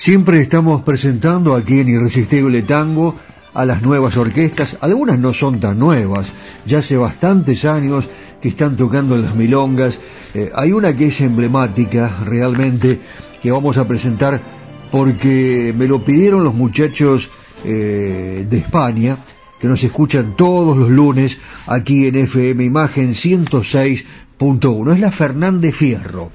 Siempre 0.00 0.40
estamos 0.40 0.80
presentando 0.80 1.54
aquí 1.54 1.80
en 1.80 1.90
Irresistible 1.90 2.62
Tango 2.62 3.16
a 3.52 3.66
las 3.66 3.82
nuevas 3.82 4.16
orquestas, 4.16 4.78
algunas 4.80 5.18
no 5.18 5.34
son 5.34 5.60
tan 5.60 5.78
nuevas, 5.78 6.32
ya 6.64 6.78
hace 6.78 6.96
bastantes 6.96 7.66
años 7.66 8.08
que 8.40 8.48
están 8.48 8.78
tocando 8.78 9.14
en 9.14 9.20
las 9.20 9.34
milongas, 9.34 9.98
eh, 10.32 10.50
hay 10.54 10.72
una 10.72 10.96
que 10.96 11.08
es 11.08 11.20
emblemática 11.20 12.10
realmente 12.24 12.98
que 13.42 13.50
vamos 13.50 13.76
a 13.76 13.86
presentar 13.86 14.88
porque 14.90 15.74
me 15.76 15.86
lo 15.86 16.02
pidieron 16.02 16.44
los 16.44 16.54
muchachos 16.54 17.28
eh, 17.66 18.46
de 18.48 18.56
España, 18.56 19.18
que 19.60 19.68
nos 19.68 19.84
escuchan 19.84 20.34
todos 20.34 20.78
los 20.78 20.88
lunes 20.88 21.36
aquí 21.66 22.06
en 22.06 22.16
FM 22.16 22.64
Imagen 22.64 23.10
106.1, 23.10 24.94
es 24.94 25.00
la 25.00 25.10
Fernández 25.10 25.74
Fierro, 25.74 26.32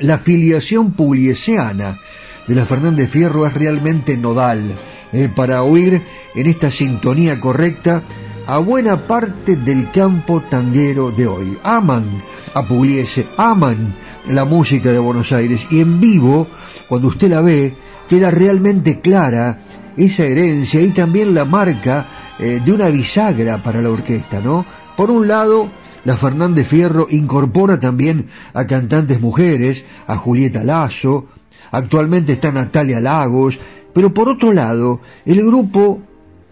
la 0.00 0.18
filiación 0.18 0.94
pugliesiana, 0.94 1.96
de 2.50 2.56
la 2.56 2.66
Fernández 2.66 3.08
Fierro 3.08 3.46
es 3.46 3.54
realmente 3.54 4.16
nodal 4.16 4.74
eh, 5.12 5.28
para 5.32 5.62
oír 5.62 6.02
en 6.34 6.46
esta 6.48 6.68
sintonía 6.68 7.38
correcta 7.38 8.02
a 8.44 8.58
buena 8.58 9.06
parte 9.06 9.54
del 9.54 9.92
campo 9.92 10.42
tanguero 10.50 11.12
de 11.12 11.28
hoy. 11.28 11.56
Aman 11.62 12.06
a 12.52 12.66
Pugliese, 12.66 13.28
aman 13.36 13.94
la 14.28 14.44
música 14.44 14.90
de 14.90 14.98
Buenos 14.98 15.30
Aires 15.30 15.64
y 15.70 15.78
en 15.78 16.00
vivo, 16.00 16.48
cuando 16.88 17.06
usted 17.06 17.30
la 17.30 17.40
ve, 17.40 17.72
queda 18.08 18.32
realmente 18.32 18.98
clara 18.98 19.60
esa 19.96 20.24
herencia 20.24 20.82
y 20.82 20.90
también 20.90 21.32
la 21.32 21.44
marca 21.44 22.04
eh, 22.40 22.60
de 22.64 22.72
una 22.72 22.88
bisagra 22.88 23.62
para 23.62 23.80
la 23.80 23.90
orquesta, 23.90 24.40
¿no? 24.40 24.66
Por 24.96 25.12
un 25.12 25.28
lado, 25.28 25.70
la 26.04 26.16
Fernández 26.16 26.66
Fierro 26.66 27.06
incorpora 27.10 27.78
también 27.78 28.26
a 28.54 28.66
cantantes 28.66 29.20
mujeres, 29.20 29.84
a 30.08 30.16
Julieta 30.16 30.64
Lazo, 30.64 31.28
actualmente 31.70 32.32
está 32.32 32.52
Natalia 32.52 33.00
Lagos, 33.00 33.58
pero 33.92 34.14
por 34.14 34.28
otro 34.28 34.52
lado, 34.52 35.00
el 35.24 35.44
grupo, 35.44 36.00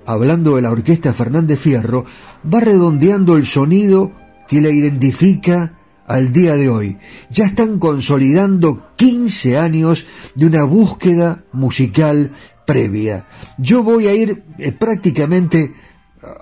hablando 0.06 0.56
de 0.56 0.62
la 0.62 0.70
orquesta 0.70 1.12
Fernández 1.12 1.60
Fierro, 1.60 2.04
va 2.52 2.60
redondeando 2.60 3.36
el 3.36 3.46
sonido 3.46 4.12
que 4.48 4.60
la 4.60 4.70
identifica 4.70 5.74
al 6.06 6.32
día 6.32 6.54
de 6.54 6.68
hoy. 6.68 6.98
Ya 7.30 7.44
están 7.44 7.78
consolidando 7.78 8.88
15 8.96 9.58
años 9.58 10.06
de 10.34 10.46
una 10.46 10.64
búsqueda 10.64 11.44
musical 11.52 12.32
previa. 12.66 13.26
Yo 13.58 13.82
voy 13.82 14.08
a 14.08 14.14
ir 14.14 14.42
eh, 14.58 14.72
prácticamente 14.72 15.74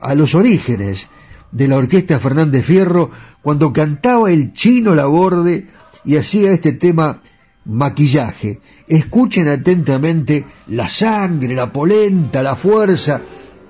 a 0.00 0.14
los 0.14 0.34
orígenes 0.34 1.08
de 1.52 1.68
la 1.68 1.76
orquesta 1.76 2.18
Fernández 2.18 2.64
Fierro 2.64 3.10
cuando 3.42 3.72
cantaba 3.72 4.30
el 4.32 4.52
chino 4.52 4.94
Laborde 4.94 5.68
y 6.04 6.16
hacía 6.16 6.52
este 6.52 6.72
tema 6.72 7.20
maquillaje. 7.66 8.60
Escuchen 8.86 9.48
atentamente 9.48 10.44
la 10.68 10.88
sangre, 10.88 11.54
la 11.54 11.72
polenta, 11.72 12.42
la 12.42 12.56
fuerza 12.56 13.20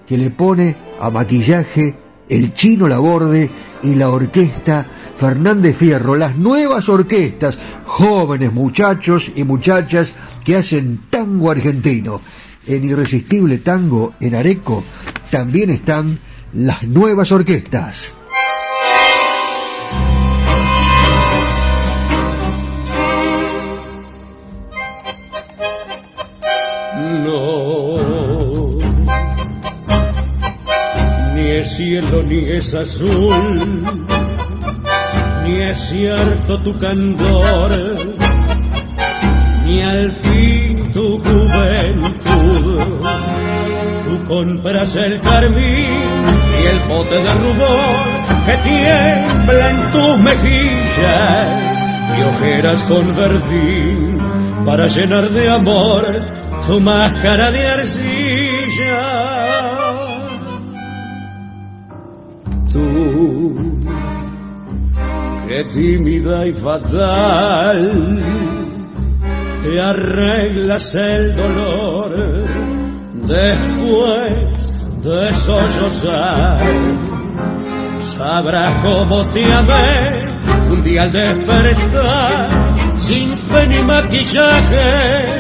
que 0.07 0.18
le 0.18 0.30
pone 0.30 0.76
a 1.01 1.11
maquillaje 1.11 1.94
el 2.28 2.55
chino 2.55 2.88
Laborde 2.88 3.51
y 3.82 3.94
la 3.94 4.11
orquesta 4.11 4.86
Fernández 5.16 5.76
Fierro, 5.76 6.16
las 6.16 6.36
nuevas 6.36 6.88
orquestas, 6.88 7.59
jóvenes 7.86 8.53
muchachos 8.53 9.30
y 9.34 9.44
muchachas 9.44 10.14
que 10.44 10.57
hacen 10.57 11.01
tango 11.11 11.51
argentino. 11.51 12.20
En 12.66 12.84
Irresistible 12.84 13.59
Tango 13.59 14.14
en 14.20 14.34
Areco 14.34 14.82
también 15.30 15.70
están 15.70 16.18
las 16.53 16.82
nuevas 16.82 17.30
orquestas. 17.30 18.14
Ni 31.35 31.51
es 31.59 31.77
cielo 31.77 32.22
ni 32.22 32.51
es 32.51 32.72
azul, 32.72 33.83
ni 35.45 35.61
es 35.61 35.79
cierto 35.89 36.61
tu 36.62 36.79
candor, 36.79 37.72
ni 39.66 39.83
al 39.83 40.12
fin 40.12 40.93
tu 40.93 41.18
juventud. 41.18 42.81
Tú 44.05 44.24
compras 44.29 44.95
el 44.95 45.20
carmín 45.20 46.24
y 46.62 46.66
el 46.66 46.79
bote 46.89 47.22
de 47.22 47.35
rubor 47.35 48.16
que 48.47 48.57
tiembla 48.59 49.70
en 49.70 49.93
tus 49.93 50.18
mejillas 50.18 51.79
y 52.16 52.22
ojeras 52.22 52.83
con 52.83 53.16
verdín 53.16 54.18
para 54.64 54.87
llenar 54.87 55.29
de 55.31 55.51
amor 55.51 56.07
tu 56.64 56.80
máscara 56.80 57.50
de 57.50 57.66
arcilla. 57.66 59.07
Tú, 62.72 63.80
que 65.46 65.64
tímida 65.72 66.46
y 66.46 66.52
fatal, 66.52 68.22
te 69.62 69.80
arreglas 69.80 70.94
el 70.94 71.36
dolor 71.36 72.12
después 73.26 74.68
de 75.02 75.34
sollozar. 75.34 76.66
Sabrás 77.98 78.74
cómo 78.82 79.28
te 79.28 79.44
amé 79.52 80.26
un 80.70 80.82
día 80.82 81.04
al 81.04 81.12
despertar, 81.12 82.96
sin 82.96 83.30
fe 83.38 83.66
ni 83.68 83.78
maquillaje 83.82 85.36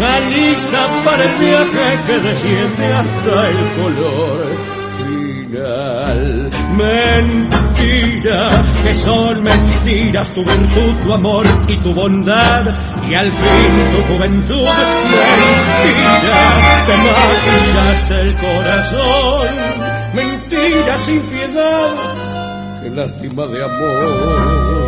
ya 0.00 0.18
lista 0.30 1.02
para 1.04 1.24
el 1.24 1.38
viaje 1.38 2.00
que 2.06 2.18
desciende 2.20 2.86
hasta 2.92 3.48
el 3.48 3.58
color 3.76 4.58
final. 4.96 6.50
Mentira, 6.72 8.64
que 8.82 8.94
son 8.94 9.42
mentiras 9.42 10.32
tu 10.32 10.42
virtud, 10.42 10.94
tu 11.04 11.12
amor 11.12 11.46
y 11.68 11.76
tu 11.82 11.92
bondad, 11.92 12.64
y 13.08 13.14
al 13.14 13.30
fin 13.30 13.72
tu 13.92 14.14
juventud. 14.14 14.68
Mentira, 15.84 16.18
te 16.86 16.94
maquillaste 17.06 18.20
el 18.20 18.34
corazón. 18.36 19.48
Mentira 20.14 20.98
sin 20.98 21.20
piedad, 21.22 21.90
qué 22.82 22.90
lástima 22.90 23.46
de 23.46 23.64
amor. 23.64 24.79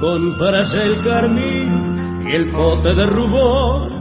Compras 0.00 0.74
el 0.74 1.02
carmín 1.04 2.22
y 2.26 2.32
el 2.34 2.50
pote 2.52 2.94
de 2.94 3.06
rubor 3.06 3.92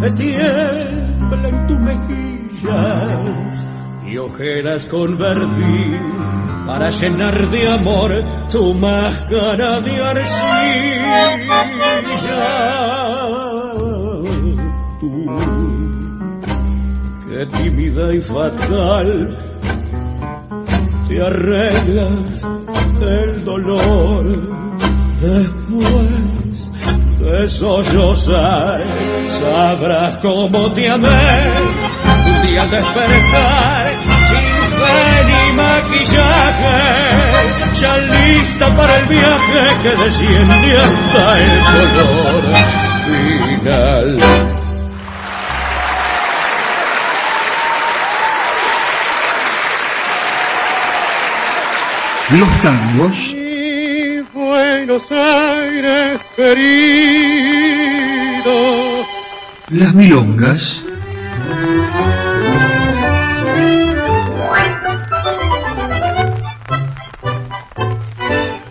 que 0.00 0.10
tiembla 0.12 1.48
en 1.48 1.66
tus 1.66 1.78
mejillas 1.80 3.66
y 4.06 4.16
ojeras 4.18 4.86
con 4.86 5.18
para 5.18 6.90
llenar 6.90 7.50
de 7.50 7.68
amor 7.68 8.12
tu 8.50 8.74
máscara 8.74 9.80
de 9.80 10.00
arcilla. 10.00 11.28
Tú, 15.00 15.26
que 17.26 17.46
tímida 17.46 18.14
y 18.14 18.20
fatal, 18.20 19.38
te 21.08 21.22
arreglas 21.22 22.46
el 23.00 23.44
dolor 23.44 24.57
después 25.20 26.70
de 27.18 27.48
sollozar, 27.48 28.84
sabrás 29.40 30.18
cómo 30.18 30.72
te 30.72 30.88
amé 30.88 31.08
un 32.26 32.42
día 32.42 32.62
al 32.62 32.70
despertar 32.70 33.86
sin 34.28 34.72
fe 34.78 35.24
ni 35.26 35.52
maquillaje, 35.54 36.78
ya 37.80 37.98
lista 37.98 38.76
para 38.76 38.98
el 38.98 39.06
viaje 39.06 39.62
que 39.82 40.04
desciende 40.04 40.78
hasta 40.78 41.38
el 41.38 41.60
color 41.72 42.42
final. 43.58 44.18
Los 52.30 52.62
tangos, 52.62 53.37
Buenos 54.88 55.12
Aires 55.12 56.18
querido, 56.34 57.04
las 59.68 59.92
milongas, 59.92 60.82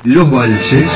los 0.05 0.32
valses, 0.32 0.89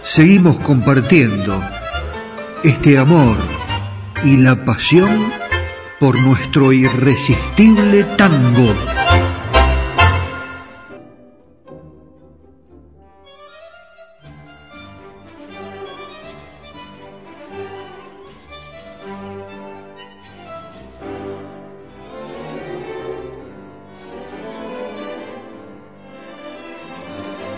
seguimos 0.00 0.58
compartiendo 0.60 1.62
este 2.64 2.96
amor 2.96 3.36
y 4.24 4.38
la 4.38 4.64
pasión 4.64 5.37
por 5.98 6.20
nuestro 6.20 6.72
irresistible 6.72 8.04
tango. 8.16 8.72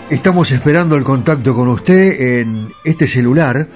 Estamos 0.09 0.51
esperando 0.51 0.95
el 0.97 1.03
contacto 1.03 1.55
con 1.55 1.69
usted 1.69 2.39
en 2.39 2.69
este 2.83 3.07
celular, 3.07 3.67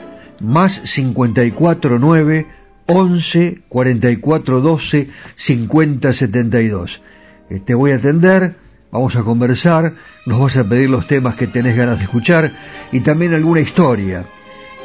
más 0.41 0.81
549 0.81 2.64
11 2.87 3.61
44 3.67 4.61
12 4.61 5.09
50 5.35 6.13
72. 6.13 7.01
Eh, 7.49 7.59
Te 7.59 7.73
voy 7.73 7.91
a 7.91 7.95
atender, 7.95 8.55
vamos 8.91 9.15
a 9.15 9.23
conversar, 9.23 9.93
nos 10.25 10.39
vas 10.39 10.57
a 10.57 10.63
pedir 10.63 10.89
los 10.89 11.07
temas 11.07 11.35
que 11.35 11.47
tenés 11.47 11.75
ganas 11.75 11.97
de 11.97 12.05
escuchar 12.05 12.51
y 12.91 12.99
también 12.99 13.33
alguna 13.33 13.61
historia. 13.61 14.25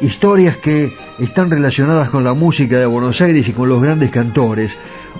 Historias 0.00 0.56
que 0.56 0.92
están 1.18 1.50
relacionadas 1.50 2.08
con 2.08 2.24
la 2.24 2.32
música 2.32 2.78
de 2.78 2.86
Buenos 2.86 3.20
Aires 3.20 3.46
y 3.48 3.52
con 3.52 3.68
los 3.68 3.82
grandes 3.82 4.10
cantores. 4.10 4.78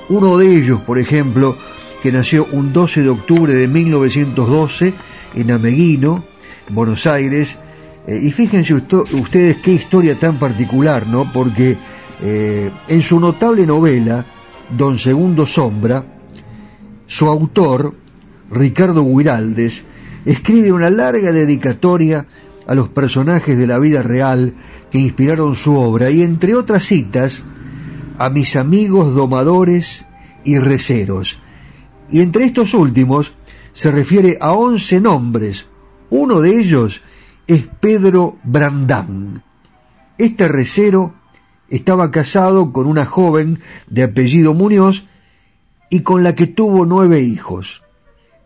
Uno 0.08 0.38
de 0.38 0.56
ellos, 0.56 0.80
por 0.80 0.98
ejemplo, 0.98 1.58
que 2.02 2.12
nació 2.12 2.46
un 2.52 2.72
12 2.72 3.02
de 3.02 3.08
octubre 3.10 3.54
de 3.54 3.68
1912 3.68 4.94
en 5.34 5.50
Ameguino, 5.50 6.24
Buenos 6.70 7.06
Aires. 7.06 7.58
Eh, 8.06 8.20
y 8.22 8.32
fíjense 8.32 8.72
ustedes 8.72 9.58
qué 9.58 9.72
historia 9.72 10.14
tan 10.14 10.38
particular, 10.38 11.06
¿no? 11.06 11.30
Porque 11.30 11.76
eh, 12.22 12.70
en 12.88 13.02
su 13.02 13.18
notable 13.18 13.66
novela, 13.66 14.26
Don 14.76 14.98
Segundo 14.98 15.46
Sombra, 15.46 16.04
su 17.06 17.26
autor, 17.26 17.94
Ricardo 18.50 19.04
Guiraldes, 19.04 19.84
escribe 20.24 20.72
una 20.72 20.90
larga 20.90 21.32
dedicatoria 21.32 22.26
a 22.66 22.74
los 22.74 22.88
personajes 22.88 23.58
de 23.58 23.66
la 23.66 23.78
vida 23.78 24.02
real 24.02 24.54
que 24.90 24.98
inspiraron 24.98 25.54
su 25.54 25.76
obra 25.76 26.10
y 26.10 26.22
entre 26.22 26.54
otras 26.54 26.84
citas 26.84 27.42
a 28.18 28.28
mis 28.28 28.54
amigos 28.56 29.14
domadores 29.14 30.06
y 30.44 30.58
receros. 30.58 31.38
Y 32.10 32.20
entre 32.20 32.44
estos 32.44 32.74
últimos 32.74 33.34
se 33.72 33.90
refiere 33.90 34.36
a 34.40 34.52
once 34.52 35.00
nombres. 35.00 35.66
Uno 36.10 36.40
de 36.40 36.58
ellos 36.58 37.02
es 37.46 37.66
Pedro 37.80 38.36
Brandán. 38.44 39.42
Este 40.18 40.48
recero 40.48 41.14
estaba 41.70 42.10
casado 42.10 42.72
con 42.72 42.86
una 42.86 43.06
joven 43.06 43.60
de 43.88 44.02
apellido 44.02 44.54
Muñoz 44.54 45.06
y 45.88 46.00
con 46.00 46.22
la 46.22 46.34
que 46.34 46.46
tuvo 46.46 46.84
nueve 46.84 47.20
hijos, 47.20 47.82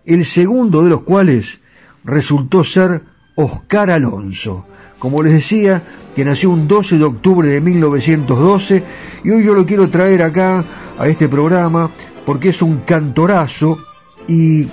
el 0.05 0.25
segundo 0.25 0.85
de 0.85 0.91
los 0.91 1.03
cuales 1.03 1.61
resultó 2.05 2.65
ser 2.65 3.03
Oscar 3.35 3.91
Alonso, 3.91 4.67
como 4.99 5.23
les 5.23 5.33
decía, 5.33 5.83
que 6.15 6.25
nació 6.25 6.51
un 6.51 6.69
12 6.69 6.99
de 6.99 7.05
octubre 7.05 7.49
de 7.49 7.61
1912 7.61 8.85
y 9.25 9.31
hoy 9.31 9.45
yo 9.45 9.55
lo 9.55 9.67
quiero 9.67 9.91
traer 9.91 10.23
acá 10.23 10.65
a 10.99 11.09
este 11.09 11.29
programa 11.29 11.91
porque 12.25 12.51
es 12.51 12.63
un 12.63 12.79
cantorazo 12.79 13.79
y 14.29 14.67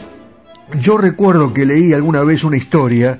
yo 0.79 0.97
recuerdo 0.97 1.51
que 1.51 1.65
leí 1.65 1.93
alguna 1.93 2.21
vez 2.21 2.43
una 2.43 2.57
historia 2.57 3.19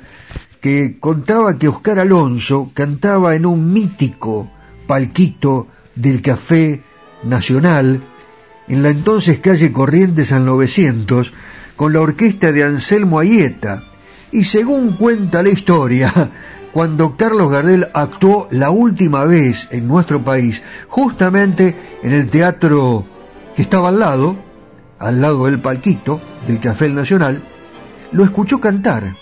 que 0.62 0.98
contaba 1.00 1.58
que 1.58 1.68
Oscar 1.68 2.00
Alonso 2.00 2.70
cantaba 2.74 3.36
en 3.36 3.46
un 3.46 3.74
mítico 3.74 4.48
palquito 4.92 5.68
del 5.96 6.22
Café 6.22 6.84
Nacional 7.24 8.02
en 8.68 8.84
la 8.84 8.89
entonces 8.89 9.39
calle 9.39 9.72
Corrientes 9.72 10.34
al 10.34 10.44
900 10.44 11.32
con 11.78 11.94
la 11.94 12.02
orquesta 12.02 12.52
de 12.52 12.66
Anselmo 12.66 13.18
Ayeta 13.18 13.84
y 14.34 14.44
según 14.44 14.98
cuenta 14.98 15.44
la 15.44 15.48
historia 15.48 16.12
cuando 16.74 17.16
Carlos 17.16 17.50
Gardel 17.50 17.88
actuó 17.94 18.50
la 18.52 18.70
última 18.70 19.24
vez 19.24 19.70
en 19.72 19.88
nuestro 19.88 20.26
país 20.26 20.62
justamente 20.89 21.74
en 22.04 22.12
el 22.12 22.28
teatro 22.30 23.06
que 23.56 23.62
estaba 23.62 23.88
al 23.88 24.00
lado 24.00 24.36
al 25.00 25.22
lado 25.22 25.46
del 25.46 25.62
palquito 25.62 26.20
del 26.46 26.60
Café 26.60 26.89
Nacional 26.89 27.48
lo 28.12 28.26
escuchó 28.26 28.60
cantar 28.60 29.16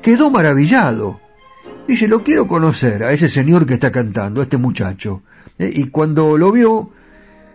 quedó 0.00 0.30
maravillado. 0.30 1.19
Dice, 1.90 2.06
lo 2.06 2.22
quiero 2.22 2.46
conocer 2.46 3.02
a 3.02 3.10
ese 3.10 3.28
señor 3.28 3.66
que 3.66 3.74
está 3.74 3.90
cantando, 3.90 4.40
a 4.40 4.44
este 4.44 4.56
muchacho. 4.56 5.22
Eh, 5.58 5.72
Y 5.74 5.88
cuando 5.88 6.38
lo 6.38 6.52
vio, 6.52 6.90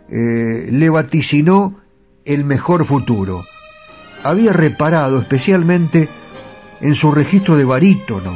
eh, 0.10 0.68
le 0.70 0.90
vaticinó 0.90 1.80
el 2.26 2.44
mejor 2.44 2.84
futuro. 2.84 3.46
Había 4.24 4.52
reparado 4.52 5.22
especialmente 5.22 6.10
en 6.82 6.96
su 6.96 7.14
registro 7.14 7.56
de 7.56 7.64
barítono 7.64 8.34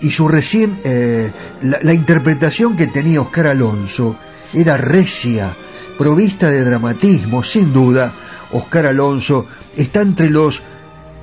y 0.00 0.12
su 0.12 0.28
recién 0.28 0.78
eh, 0.84 1.32
la, 1.62 1.80
la 1.82 1.94
interpretación 1.94 2.76
que 2.76 2.86
tenía 2.86 3.20
Oscar 3.20 3.48
Alonso 3.48 4.16
era 4.54 4.76
recia, 4.76 5.52
provista 5.98 6.48
de 6.48 6.62
dramatismo, 6.62 7.42
sin 7.42 7.72
duda. 7.72 8.14
Oscar 8.52 8.86
Alonso 8.86 9.46
está 9.76 10.00
entre 10.00 10.30
los 10.30 10.62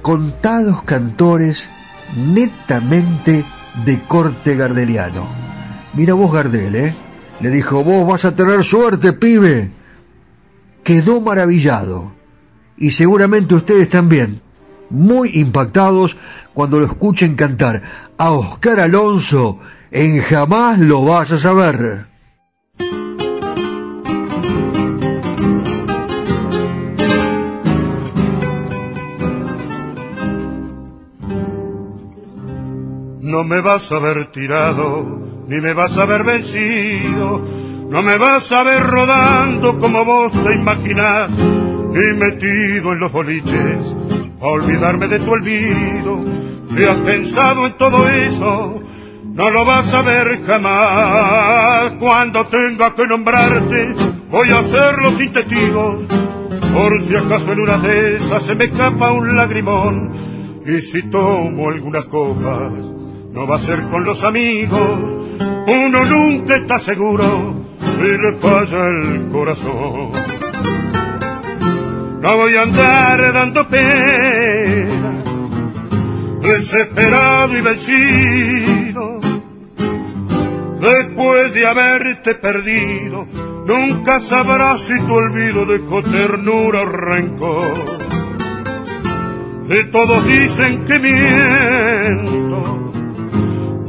contados 0.02 0.84
cantores 0.84 1.70
netamente 2.18 3.46
de 3.84 4.02
corte 4.04 4.56
gardeliano. 4.56 5.28
Mira 5.94 6.14
vos 6.14 6.32
Gardel, 6.32 6.76
¿eh? 6.76 6.94
Le 7.40 7.50
dijo, 7.50 7.84
vos 7.84 8.08
vas 8.08 8.26
a 8.26 8.36
tener 8.36 8.64
suerte, 8.64 9.14
pibe. 9.14 9.70
Quedó 10.84 11.20
maravillado. 11.22 12.14
Y 12.78 12.92
seguramente 12.92 13.56
ustedes 13.56 13.90
también, 13.90 14.42
muy 14.90 15.32
impactados 15.34 16.16
cuando 16.54 16.80
lo 16.80 16.86
escuchen 16.86 17.36
cantar 17.36 17.82
a 18.18 18.32
Oscar 18.32 18.80
Alonso 18.80 19.60
en 19.92 20.22
Jamás 20.22 20.80
lo 20.80 21.04
vas 21.04 21.32
a 21.32 21.38
saber. 21.38 22.15
No 33.36 33.44
me 33.44 33.60
vas 33.60 33.92
a 33.92 34.00
ver 34.00 34.32
tirado, 34.32 35.04
ni 35.50 35.60
me 35.60 35.74
vas 35.74 35.98
a 35.98 36.06
ver 36.06 36.24
vencido, 36.24 37.44
no 37.90 38.02
me 38.02 38.18
vas 38.18 38.50
a 38.54 38.64
ver 38.64 38.82
rodando 38.82 39.78
como 39.78 40.06
vos 40.06 40.32
te 40.32 40.56
imaginás, 40.56 41.32
ni 41.32 42.18
metido 42.18 42.94
en 42.94 43.00
los 43.02 43.12
boliches 43.12 43.94
a 44.40 44.46
olvidarme 44.46 45.10
de 45.10 45.20
tu 45.20 45.32
olvido. 45.32 46.24
Si 46.70 46.86
has 46.86 46.96
pensado 47.00 47.68
en 47.68 47.76
todo 47.76 48.08
eso, 48.08 48.82
no 49.26 49.50
lo 49.50 49.66
vas 49.66 49.94
a 49.94 50.02
ver 50.02 50.46
jamás. 50.46 51.92
Cuando 52.00 52.48
tenga 52.48 52.96
que 52.96 53.06
nombrarte, 53.06 53.96
voy 54.30 54.50
a 54.50 54.60
hacerlo 54.60 55.12
sin 55.12 55.34
testigos. 55.34 56.08
Por 56.74 57.02
si 57.02 57.18
acaso 57.18 57.52
en 57.52 57.60
una 57.60 57.80
de 57.80 58.16
esas 58.16 58.44
se 58.46 58.56
me 58.56 58.64
escapa 58.64 59.12
un 59.12 59.36
lagrimón. 59.36 60.62
Y 60.66 60.82
si 60.82 61.10
tomo 61.10 61.68
algunas 61.70 62.06
copas, 62.06 62.95
no 63.36 63.46
va 63.46 63.58
a 63.58 63.60
ser 63.60 63.84
con 63.90 64.06
los 64.06 64.24
amigos. 64.24 65.00
Uno 65.68 66.06
nunca 66.06 66.56
está 66.56 66.80
seguro 66.80 67.66
y 68.00 68.18
le 68.18 68.38
falla 68.40 68.88
el 68.88 69.28
corazón. 69.30 70.12
No 72.22 72.38
voy 72.38 72.56
a 72.56 72.62
andar 72.62 73.34
dando 73.34 73.68
pena, 73.68 75.12
desesperado 76.42 77.58
y 77.58 77.62
vencido. 77.62 79.20
Después 80.80 81.54
de 81.54 81.68
haberte 81.68 82.36
perdido, 82.36 83.28
nunca 83.68 84.22
sabrás 84.22 84.82
si 84.82 84.98
tu 85.02 85.14
olvido 85.14 85.66
dejó 85.66 86.02
ternura 86.04 86.82
o 86.82 86.86
rencor. 86.86 87.86
Si 89.68 89.92
todos 89.92 90.26
dicen 90.26 90.86
que 90.86 91.00
miento, 91.00 92.75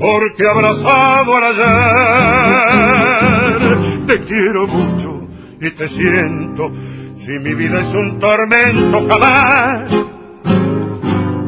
porque 0.01 0.47
abrazado 0.47 1.36
al 1.36 1.44
ayer, 1.61 3.59
te 4.07 4.20
quiero 4.20 4.66
mucho 4.66 5.28
y 5.61 5.70
te 5.70 5.88
siento 5.88 6.70
si 7.16 7.32
mi 7.40 7.55
vida 7.55 7.80
es 7.80 7.94
un 7.94 8.18
tormento, 8.18 9.07
jamás, 9.09 9.90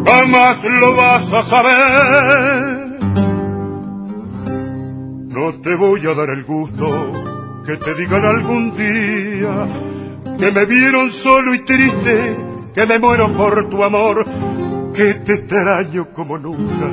jamás 0.05 0.65
lo 0.65 0.97
vas 0.97 1.33
a 1.33 1.43
saber. 1.43 2.89
No 5.29 5.61
te 5.61 5.75
voy 5.77 6.01
a 6.07 6.15
dar 6.15 6.31
el 6.31 6.45
gusto 6.45 7.13
que 7.65 7.77
te 7.77 7.95
digan 7.95 8.25
algún 8.25 8.75
día 8.75 9.69
que 10.39 10.53
me 10.53 10.65
vieron 10.67 11.11
solo 11.11 11.55
y 11.55 11.65
triste, 11.65 12.37
que 12.75 12.87
me 12.87 12.99
muero 12.99 13.33
por 13.33 13.69
tu 13.69 13.83
amor, 13.83 14.25
que 14.95 15.15
te 15.15 15.35
extraño 15.35 16.09
como 16.13 16.39
nunca, 16.39 16.91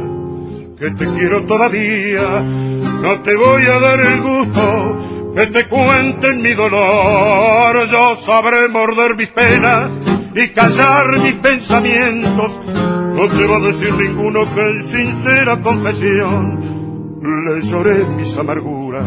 que 0.77 0.91
te 0.91 1.05
quiero 1.13 1.45
todavía. 1.45 2.41
No 2.41 3.19
te 3.21 3.35
voy 3.35 3.63
a 3.63 3.79
dar 3.79 3.99
el 3.99 4.21
gusto 4.21 5.31
que 5.35 5.47
te 5.47 5.67
cuenten 5.67 6.41
mi 6.41 6.53
dolor, 6.53 7.87
yo 7.91 8.15
sabré 8.15 8.69
morder 8.69 9.17
mis 9.17 9.27
penas 9.29 9.91
y 10.33 10.47
callar 10.49 11.19
mis 11.19 11.33
pensamientos. 11.33 12.59
No 12.65 13.27
te 13.29 13.45
va 13.45 13.57
a 13.57 13.67
decir 13.67 13.93
ninguno 13.93 14.53
que 14.53 14.61
en 14.61 14.83
sincera 14.83 15.59
confesión 15.61 16.75
le 17.21 17.61
lloré 17.61 18.05
mis 18.09 18.35
amarguras, 18.37 19.05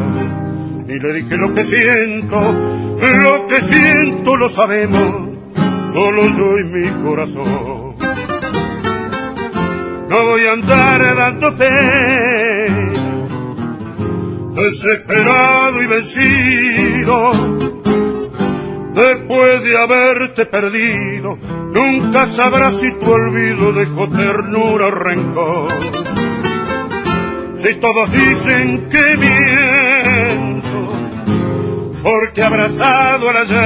ni 0.86 0.98
le 0.98 1.12
dije 1.14 1.36
lo 1.36 1.54
que 1.54 1.64
siento, 1.64 2.40
lo 2.40 3.46
que 3.46 3.60
siento 3.62 4.36
lo 4.36 4.48
sabemos, 4.48 5.30
solo 5.92 6.28
yo 6.28 6.58
y 6.58 6.64
mi 6.64 7.02
corazón. 7.02 7.87
No 10.08 10.24
voy 10.24 10.46
a 10.46 10.52
andar 10.52 11.16
dando 11.16 11.56
pena 11.56 12.98
desesperado 14.58 15.82
y 15.82 15.86
vencido. 15.86 17.32
Después 18.94 19.62
de 19.62 19.78
haberte 19.78 20.46
perdido, 20.46 21.38
nunca 21.72 22.26
sabrás 22.26 22.80
si 22.80 22.92
tu 22.94 23.10
olvido 23.10 23.72
dejó 23.72 24.08
ternura 24.08 24.86
o 24.88 24.90
rencor. 24.90 25.72
Si 27.56 27.74
todos 27.76 28.10
dicen 28.10 28.88
que 28.88 29.16
miento, 29.16 30.92
porque 32.02 32.42
abrazado 32.42 33.30
al 33.30 33.36
ayer, 33.36 33.58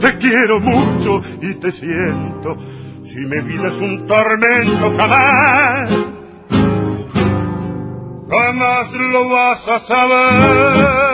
te 0.00 0.18
quiero 0.18 0.58
mucho 0.60 1.20
y 1.40 1.54
te 1.54 1.70
siento. 1.70 2.56
Si 3.04 3.18
mi 3.18 3.40
vida 3.42 3.68
es 3.68 3.80
un 3.80 4.06
tormento, 4.06 4.96
jamás 4.96 5.90
jamás 8.52 8.92
lo 8.92 9.28
vas 9.28 9.68
a 9.68 9.78
saber. 9.80 11.12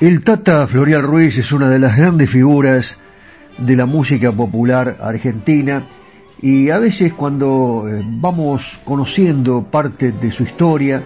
El 0.00 0.24
Tata 0.24 0.66
Florial 0.66 1.02
Ruiz 1.02 1.36
es 1.36 1.52
una 1.52 1.68
de 1.68 1.78
las 1.78 1.96
grandes 1.96 2.30
figuras 2.30 2.98
de 3.58 3.76
la 3.76 3.84
música 3.84 4.32
popular 4.32 4.96
argentina 5.02 5.82
y 6.42 6.70
a 6.70 6.78
veces 6.78 7.12
cuando 7.12 7.86
eh, 7.86 8.02
vamos 8.04 8.80
conociendo 8.84 9.62
parte 9.62 10.12
de 10.12 10.30
su 10.30 10.44
historia, 10.44 11.02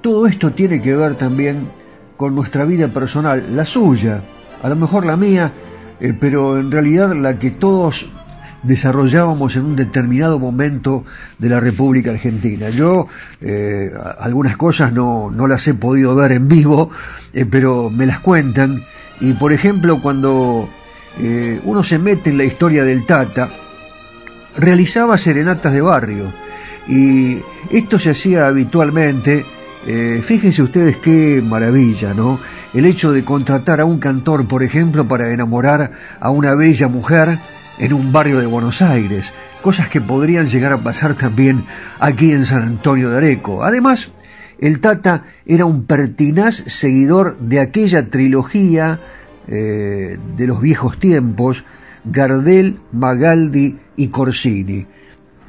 todo 0.00 0.26
esto 0.26 0.52
tiene 0.52 0.80
que 0.80 0.96
ver 0.96 1.14
también 1.16 1.68
con 2.16 2.34
nuestra 2.34 2.64
vida 2.64 2.88
personal, 2.88 3.54
la 3.54 3.64
suya, 3.64 4.22
a 4.62 4.68
lo 4.68 4.76
mejor 4.76 5.04
la 5.04 5.16
mía, 5.16 5.52
eh, 6.00 6.14
pero 6.18 6.58
en 6.58 6.70
realidad 6.70 7.14
la 7.14 7.38
que 7.38 7.50
todos 7.50 8.08
desarrollábamos 8.62 9.56
en 9.56 9.64
un 9.64 9.76
determinado 9.76 10.38
momento 10.38 11.04
de 11.38 11.48
la 11.50 11.60
República 11.60 12.12
Argentina. 12.12 12.70
Yo 12.70 13.08
eh, 13.42 13.92
algunas 14.20 14.56
cosas 14.56 14.92
no, 14.92 15.30
no, 15.30 15.48
las 15.48 15.66
he 15.68 15.74
podido 15.74 16.14
ver 16.14 16.32
en 16.32 16.48
vivo, 16.48 16.90
pero 17.50 17.90
me 17.90 18.06
las 18.06 18.20
cuentan. 18.20 18.84
Y 19.20 19.32
por 19.34 19.52
ejemplo, 19.52 20.00
cuando 20.00 20.68
uno 21.64 21.82
se 21.82 21.98
mete 21.98 22.30
en 22.30 22.38
la 22.38 22.44
historia 22.44 22.84
del 22.84 23.04
Tata, 23.04 23.50
realizaba 24.56 25.18
serenatas 25.18 25.72
de 25.72 25.80
barrio. 25.80 26.32
Y 26.88 27.38
esto 27.70 27.98
se 27.98 28.10
hacía 28.10 28.46
habitualmente 28.46 29.44
eh, 29.84 30.20
fíjense 30.22 30.62
ustedes 30.62 30.96
qué 30.98 31.42
maravilla, 31.44 32.14
¿no? 32.14 32.38
El 32.72 32.84
hecho 32.84 33.12
de 33.12 33.24
contratar 33.24 33.80
a 33.80 33.84
un 33.84 33.98
cantor, 33.98 34.46
por 34.46 34.62
ejemplo, 34.62 35.08
para 35.08 35.30
enamorar 35.30 35.92
a 36.20 36.30
una 36.30 36.54
bella 36.54 36.86
mujer 36.86 37.38
en 37.78 37.92
un 37.92 38.12
barrio 38.12 38.38
de 38.38 38.46
Buenos 38.46 38.80
Aires, 38.80 39.34
cosas 39.60 39.88
que 39.88 40.00
podrían 40.00 40.46
llegar 40.46 40.72
a 40.72 40.78
pasar 40.78 41.14
también 41.14 41.64
aquí 41.98 42.30
en 42.30 42.44
San 42.44 42.62
Antonio 42.62 43.10
de 43.10 43.16
Areco. 43.16 43.64
Además, 43.64 44.12
el 44.60 44.80
Tata 44.80 45.24
era 45.46 45.64
un 45.64 45.84
pertinaz 45.84 46.62
seguidor 46.66 47.36
de 47.38 47.58
aquella 47.58 48.08
trilogía 48.08 49.00
eh, 49.48 50.16
de 50.36 50.46
los 50.46 50.60
viejos 50.60 51.00
tiempos, 51.00 51.64
Gardel, 52.04 52.78
Magaldi 52.92 53.78
y 53.96 54.08
Corsini. 54.08 54.86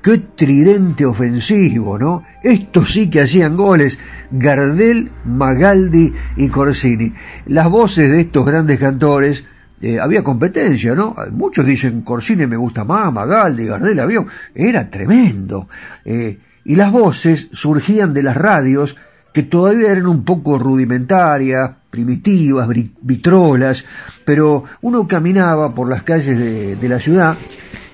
Qué 0.01 0.17
tridente 0.35 1.05
ofensivo, 1.05 1.97
¿no? 1.97 2.23
Estos 2.43 2.91
sí 2.91 3.09
que 3.09 3.21
hacían 3.21 3.55
goles. 3.55 3.97
Gardel, 4.31 5.09
Magaldi 5.25 6.13
y 6.35 6.49
Corsini. 6.49 7.13
Las 7.45 7.69
voces 7.69 8.11
de 8.11 8.21
estos 8.21 8.45
grandes 8.45 8.79
cantores, 8.79 9.45
eh, 9.81 9.99
había 9.99 10.21
competencia, 10.21 10.93
¿no? 10.93 11.15
Muchos 11.31 11.65
dicen 11.65 12.01
Corsini 12.01 12.45
me 12.47 12.57
gusta 12.57 12.83
más, 12.83 13.13
Magaldi, 13.13 13.65
Gardel, 13.65 13.99
había... 13.99 14.25
Era 14.53 14.89
tremendo. 14.89 15.69
Eh, 16.03 16.37
y 16.65 16.75
las 16.75 16.91
voces 16.91 17.47
surgían 17.51 18.13
de 18.13 18.23
las 18.23 18.35
radios 18.35 18.97
que 19.33 19.43
todavía 19.43 19.91
eran 19.91 20.07
un 20.07 20.23
poco 20.23 20.59
rudimentarias, 20.59 21.71
primitivas, 21.89 22.67
vitrolas, 23.01 23.83
pero 24.23 24.63
uno 24.81 25.07
caminaba 25.07 25.73
por 25.73 25.89
las 25.89 26.03
calles 26.03 26.79
de, 26.79 26.89
la 26.89 26.99
ciudad 26.99 27.35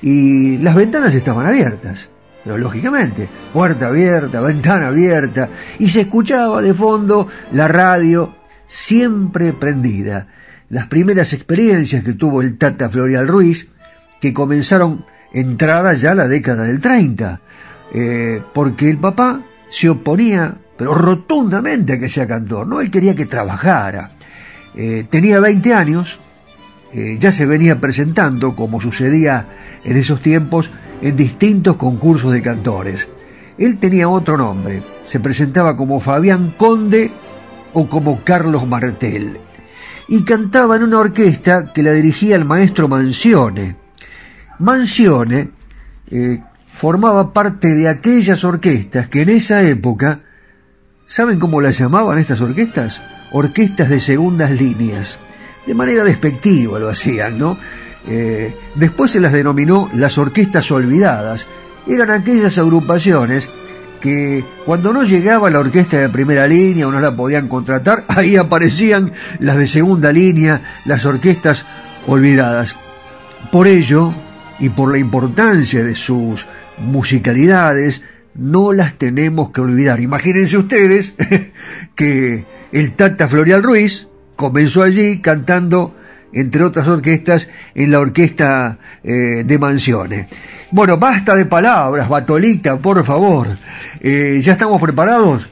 y 0.02 0.58
las 0.58 0.76
ventanas 0.76 1.16
estaban 1.16 1.46
abiertas. 1.46 2.10
Lógicamente, 2.46 3.30
puerta 3.54 3.88
abierta, 3.88 4.42
ventana 4.42 4.88
abierta, 4.88 5.50
y 5.78 5.90
se 5.90 6.02
escuchaba 6.02 6.62
de 6.62 6.74
fondo 6.74 7.28
la 7.52 7.68
radio 7.68 8.34
siempre 8.66 9.54
prendida. 9.54 10.28
Las 10.70 10.88
primeras 10.88 11.34
experiencias 11.34 12.04
que 12.04 12.14
tuvo 12.14 12.42
el 12.42 12.58
Tata 12.58 12.90
Florial 12.90 13.28
Ruiz, 13.28 13.68
que 14.22 14.34
comenzaron 14.34 15.06
entrada 15.34 15.94
ya 15.94 16.16
la 16.16 16.28
década 16.28 16.64
del 16.64 16.80
30, 16.80 17.42
eh, 17.94 18.42
porque 18.54 18.90
el 18.90 18.98
papá 18.98 19.44
se 19.70 19.90
oponía, 19.90 20.56
pero 20.80 20.94
rotundamente 20.96 21.92
a 21.92 22.00
que 22.00 22.08
sea 22.08 22.26
cantor, 22.26 22.66
¿no? 22.66 22.80
Él 22.80 22.90
quería 22.90 23.14
que 23.14 23.26
trabajara. 23.26 24.12
Eh, 24.76 25.06
tenía 25.10 25.42
20 25.42 25.74
años, 25.74 26.22
eh, 26.94 27.18
ya 27.20 27.34
se 27.34 27.46
venía 27.46 27.82
presentando, 27.82 28.56
como 28.56 28.80
sucedía 28.80 29.46
en 29.84 29.98
esos 29.98 30.22
tiempos, 30.22 30.72
en 31.02 31.18
distintos 31.18 31.76
concursos 31.76 32.32
de 32.32 32.42
cantores. 32.42 33.10
Él 33.58 33.78
tenía 33.78 34.08
otro 34.08 34.38
nombre, 34.38 34.82
se 35.04 35.20
presentaba 35.20 35.76
como 35.76 36.00
Fabián 36.00 36.56
Conde 36.58 37.12
o 37.74 37.90
como 37.90 38.24
Carlos 38.24 38.66
Martel, 38.66 39.38
y 40.08 40.24
cantaba 40.24 40.78
en 40.78 40.84
una 40.84 41.00
orquesta 41.00 41.74
que 41.74 41.84
la 41.84 41.92
dirigía 41.92 42.38
el 42.38 42.46
maestro 42.46 42.88
Mancione. 42.88 43.76
Mancione 44.60 45.50
eh, 46.10 46.42
formaba 46.72 47.34
parte 47.34 47.76
de 47.76 47.90
aquellas 47.90 48.46
orquestas 48.46 49.10
que 49.10 49.24
en 49.24 49.30
esa 49.30 49.62
época, 49.62 50.22
¿saben 51.10 51.40
cómo 51.40 51.60
las 51.60 51.78
llamaban 51.80 52.20
estas 52.20 52.40
orquestas? 52.40 53.02
Orquestas 53.32 53.90
de 53.90 54.00
segundas 54.00 54.52
líneas. 54.52 55.18
De 55.66 55.74
manera 55.74 56.04
despectiva 56.04 56.80
lo 56.80 56.88
hacían, 56.88 57.38
¿no? 57.38 57.58
Eh, 58.08 58.56
después 58.76 59.12
se 59.12 59.20
las 59.20 59.34
denominó 59.34 59.90
las 59.96 60.18
orquestas 60.20 60.72
olvidadas. 60.72 61.48
Eran 61.88 62.12
aquellas 62.12 62.58
agrupaciones 62.60 63.50
que 64.00 64.46
cuando 64.66 64.94
no 64.94 65.04
llegaba 65.04 65.50
la 65.50 65.60
orquesta 65.60 65.98
de 65.98 66.10
primera 66.10 66.48
línea 66.48 66.88
o 66.88 66.92
no 66.92 67.00
la 67.00 67.16
podían 67.16 67.48
contratar, 67.48 68.06
ahí 68.08 68.36
aparecían 68.36 69.12
las 69.40 69.58
de 69.58 69.66
segunda 69.66 70.12
línea, 70.12 70.62
las 70.86 71.06
orquestas 71.06 71.66
olvidadas. 72.06 72.76
Por 73.52 73.68
ello, 73.68 74.14
y 74.60 74.70
por 74.70 74.92
la 74.92 75.00
importancia 75.00 75.84
de 75.84 75.96
sus 75.96 76.46
musicalidades, 76.78 78.04
no 78.36 78.74
las 78.74 78.96
tenemos 78.96 79.52
que 79.52 79.62
olvidar. 79.62 80.00
Imagínense 80.00 80.58
ustedes 80.58 81.14
que 81.96 82.46
el 82.72 82.94
Tata 82.94 83.28
Florial 83.28 83.64
Ruiz 83.64 84.08
comenzó 84.36 84.84
allí 84.84 85.20
cantando, 85.20 85.96
entre 86.32 86.64
otras 86.64 86.88
orquestas, 86.88 87.50
en 87.76 87.92
la 87.92 88.00
orquesta 88.00 88.80
eh, 89.04 89.44
de 89.46 89.60
Mansiones. 89.60 90.28
Bueno, 90.72 90.98
basta 90.98 91.36
de 91.36 91.46
palabras, 91.46 92.08
Batolita, 92.08 92.78
por 92.78 93.04
favor. 93.04 93.48
Eh, 94.00 94.40
¿Ya 94.42 94.54
estamos 94.54 94.82
preparados? 94.82 95.50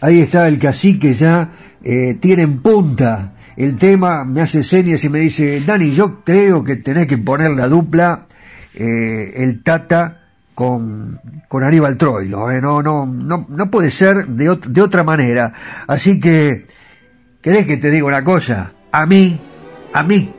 Ahí 0.00 0.20
está 0.20 0.48
el 0.48 0.58
cacique 0.58 1.12
ya, 1.12 1.50
eh, 1.82 2.16
tiene 2.20 2.42
en 2.42 2.60
punta 2.60 3.32
el 3.56 3.76
tema, 3.76 4.24
me 4.24 4.42
hace 4.42 4.62
señas 4.62 5.04
y 5.04 5.08
me 5.08 5.20
dice, 5.20 5.60
Dani, 5.60 5.90
yo 5.90 6.22
creo 6.24 6.64
que 6.64 6.76
tenés 6.76 7.06
que 7.06 7.18
poner 7.18 7.52
la 7.52 7.68
dupla, 7.68 8.26
el 8.74 9.62
Tata 9.62 10.23
con, 10.54 11.20
con 11.48 11.64
Aníbal 11.64 11.96
Troilo, 11.96 12.50
eh, 12.50 12.60
no, 12.60 12.82
no, 12.82 13.06
no, 13.06 13.46
no 13.48 13.70
puede 13.70 13.90
ser 13.90 14.26
de, 14.26 14.58
de 14.66 14.82
otra 14.82 15.02
manera. 15.02 15.52
Así 15.86 16.20
que, 16.20 16.66
¿querés 17.40 17.66
que 17.66 17.76
te 17.76 17.90
diga 17.90 18.06
una 18.06 18.24
cosa? 18.24 18.72
A 18.92 19.06
mí, 19.06 19.40
a 19.92 20.02
mí 20.02 20.32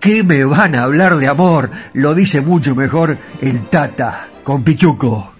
¿Qué 0.00 0.24
me 0.24 0.46
van 0.46 0.74
a 0.76 0.84
hablar 0.84 1.18
de 1.18 1.28
amor? 1.28 1.70
Lo 1.92 2.14
dice 2.14 2.40
mucho 2.40 2.74
mejor 2.74 3.18
el 3.42 3.68
Tata 3.68 4.28
con 4.42 4.64
Pichuco. 4.64 5.34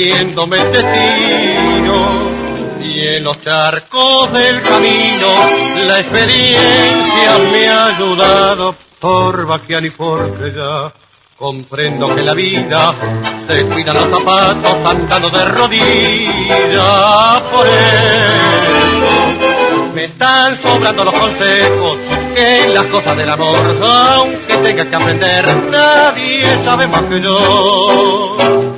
Haciéndome 0.00 0.56
destino 0.72 2.30
y 2.80 3.06
en 3.06 3.22
los 3.22 3.42
charcos 3.42 4.32
del 4.32 4.62
camino 4.62 5.28
la 5.82 6.00
experiencia 6.00 7.38
me 7.52 7.68
ha 7.68 7.86
ayudado 7.88 8.74
por 8.98 9.46
vaquear 9.46 9.84
y 9.84 9.90
porque 9.90 10.52
ya 10.52 10.90
comprendo 11.36 12.14
que 12.14 12.22
la 12.22 12.32
vida 12.32 12.94
se 13.46 13.66
cuida 13.66 13.92
los 13.92 14.04
zapatos 14.04 14.74
andando 14.86 15.28
de 15.30 15.44
rodillas. 15.46 17.42
Por 17.52 17.66
eso 17.66 19.30
me 19.94 20.04
están 20.04 20.62
sobrando 20.62 21.04
los 21.04 21.14
consejos 21.14 21.98
en 22.36 22.72
las 22.72 22.86
cosas 22.86 23.16
del 23.16 23.28
amor 23.28 23.76
aunque 23.82 24.56
tenga 24.56 24.88
que 24.88 24.96
aprender 24.96 25.70
nadie 25.70 26.64
sabe 26.64 26.86
más 26.86 27.02
que 27.02 27.20
yo 27.22 28.69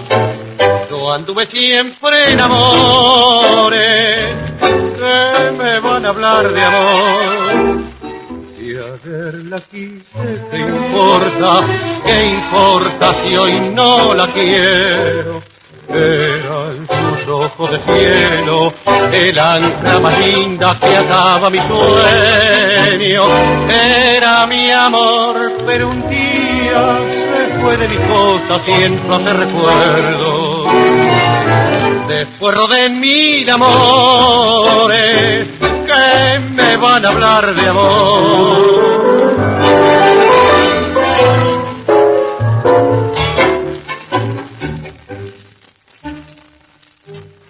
anduve 1.12 1.46
siempre 1.46 2.32
en 2.32 2.40
amores 2.40 4.36
que 4.60 5.50
me 5.52 5.80
van 5.80 6.06
a 6.06 6.08
hablar 6.08 6.52
de 6.52 6.64
amor. 6.64 7.82
Y 8.58 8.76
a 8.76 8.96
verla 9.04 9.60
quise, 9.70 10.48
¿qué 10.50 10.58
importa? 10.58 11.66
¿Qué 12.06 12.24
importa 12.24 13.22
si 13.22 13.36
hoy 13.36 13.60
no 13.74 14.14
la 14.14 14.32
quiero? 14.32 15.42
Eran 15.88 16.86
sus 16.86 17.28
ojos 17.28 17.70
de 17.72 17.78
cielo, 17.84 18.72
el 19.12 19.38
ancla 19.38 19.98
más 19.98 20.18
linda 20.18 20.78
que 20.80 20.96
ataba 20.96 21.50
mi 21.50 21.58
sueño. 21.58 23.24
Era 23.68 24.46
mi 24.46 24.70
amor, 24.70 25.36
pero 25.66 25.88
un 25.88 26.08
día 26.08 26.98
se 27.10 27.60
fue 27.60 27.76
de 27.76 27.88
mi 27.88 27.98
cosa, 28.08 28.64
siento 28.64 29.14
hacer 29.14 29.36
recuerdo 29.36 30.41
Después 32.08 32.56
de 32.68 32.88
mil 32.90 33.48
amores 33.50 35.48
que 35.60 36.38
me 36.50 36.76
van 36.76 37.04
a 37.04 37.08
hablar 37.08 37.54
de 37.54 37.68
amor. 37.68 38.82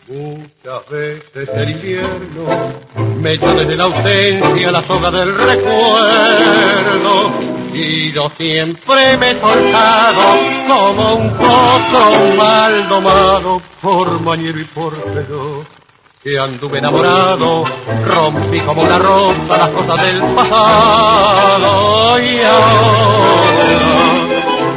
Muchas 0.09 0.89
veces 0.91 1.49
el 1.55 1.71
invierno 1.71 2.73
me 3.19 3.33
echa 3.33 3.53
desde 3.55 3.77
la 3.77 3.85
ausencia 3.85 4.71
la 4.71 4.83
soga 4.83 5.11
del 5.11 5.35
recuerdo 5.35 7.52
y 7.73 8.13
yo 8.13 8.29
siempre 8.37 9.17
me 9.19 9.31
he 9.31 9.41
soltado 9.41 10.23
como 10.69 11.15
un 11.15 11.37
pozo 11.37 12.37
mal 12.37 12.89
domado 12.89 13.63
por 13.81 14.21
mañero 14.21 14.61
y 14.61 14.65
por 14.65 14.97
pedo. 15.13 15.65
Que 16.23 16.39
anduve 16.39 16.79
enamorado, 16.79 17.65
rompí 18.05 18.61
como 18.61 18.83
una 18.83 18.99
rosa 18.99 19.57
las 19.57 19.69
cosas 19.71 20.07
del 20.07 20.21
pasado 20.35 22.21
y 22.21 22.41
ahora 22.43 23.83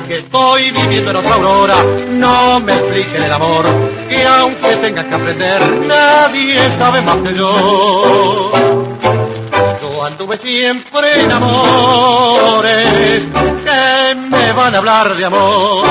que 0.07 0.17
estoy 0.17 0.71
viviendo 0.71 1.11
en 1.11 1.15
otra 1.17 1.35
aurora, 1.35 1.83
no 1.83 2.59
me 2.59 2.73
explique 2.73 3.17
el 3.17 3.31
amor, 3.31 3.65
que 4.07 4.23
aunque 4.25 4.75
tengas 4.77 5.05
que 5.05 5.15
aprender, 5.15 5.85
nadie 5.85 6.77
sabe 6.77 7.01
más 7.01 7.17
que 7.17 7.33
yo 7.35 8.84
anduve 10.05 10.37
siempre 10.37 11.23
en 11.23 11.31
amores 11.31 12.85
que 13.63 14.15
me 14.15 14.51
van 14.53 14.75
a 14.75 14.77
hablar 14.77 15.15
de 15.15 15.25
amor. 15.25 15.85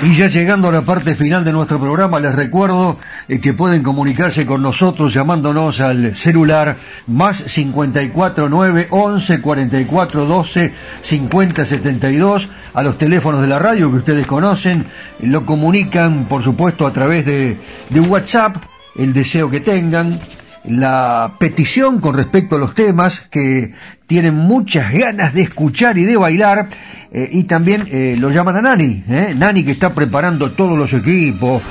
Y 0.00 0.14
ya 0.14 0.28
llegando 0.28 0.68
a 0.68 0.72
la 0.72 0.82
parte 0.82 1.16
final 1.16 1.44
de 1.44 1.50
nuestro 1.50 1.80
programa, 1.80 2.20
les 2.20 2.32
recuerdo 2.32 2.98
eh, 3.26 3.40
que 3.40 3.52
pueden 3.52 3.82
comunicarse 3.82 4.46
con 4.46 4.62
nosotros 4.62 5.12
llamándonos 5.12 5.80
al 5.80 6.14
celular 6.14 6.76
más 7.08 7.38
54 7.38 8.48
9 8.48 8.86
11 8.90 9.40
44 9.40 10.26
12 10.26 10.72
50 11.00 11.64
72 11.64 12.48
a 12.74 12.82
los 12.84 12.96
teléfonos 12.96 13.40
de 13.40 13.48
la 13.48 13.58
radio 13.58 13.90
que 13.90 13.96
ustedes 13.96 14.26
conocen. 14.28 14.86
Lo 15.18 15.44
comunican, 15.44 16.28
por 16.28 16.44
supuesto, 16.44 16.86
a 16.86 16.92
través 16.92 17.26
de, 17.26 17.56
de 17.90 18.00
WhatsApp, 18.00 18.56
el 18.96 19.12
deseo 19.12 19.50
que 19.50 19.58
tengan, 19.58 20.20
la 20.62 21.32
petición 21.38 21.98
con 21.98 22.14
respecto 22.14 22.54
a 22.54 22.58
los 22.60 22.74
temas 22.74 23.22
que 23.22 23.72
tienen 24.08 24.34
muchas 24.34 24.90
ganas 24.90 25.34
de 25.34 25.42
escuchar 25.42 25.98
y 25.98 26.04
de 26.04 26.16
bailar 26.16 26.70
eh, 27.10 27.28
y 27.32 27.44
también 27.44 27.86
eh, 27.90 28.16
lo 28.18 28.30
llaman 28.30 28.56
a 28.56 28.62
Nani, 28.62 29.04
¿eh? 29.08 29.34
Nani 29.36 29.64
que 29.64 29.72
está 29.72 29.94
preparando 29.94 30.50
todos 30.52 30.76
los 30.76 30.92
equipos, 30.92 31.62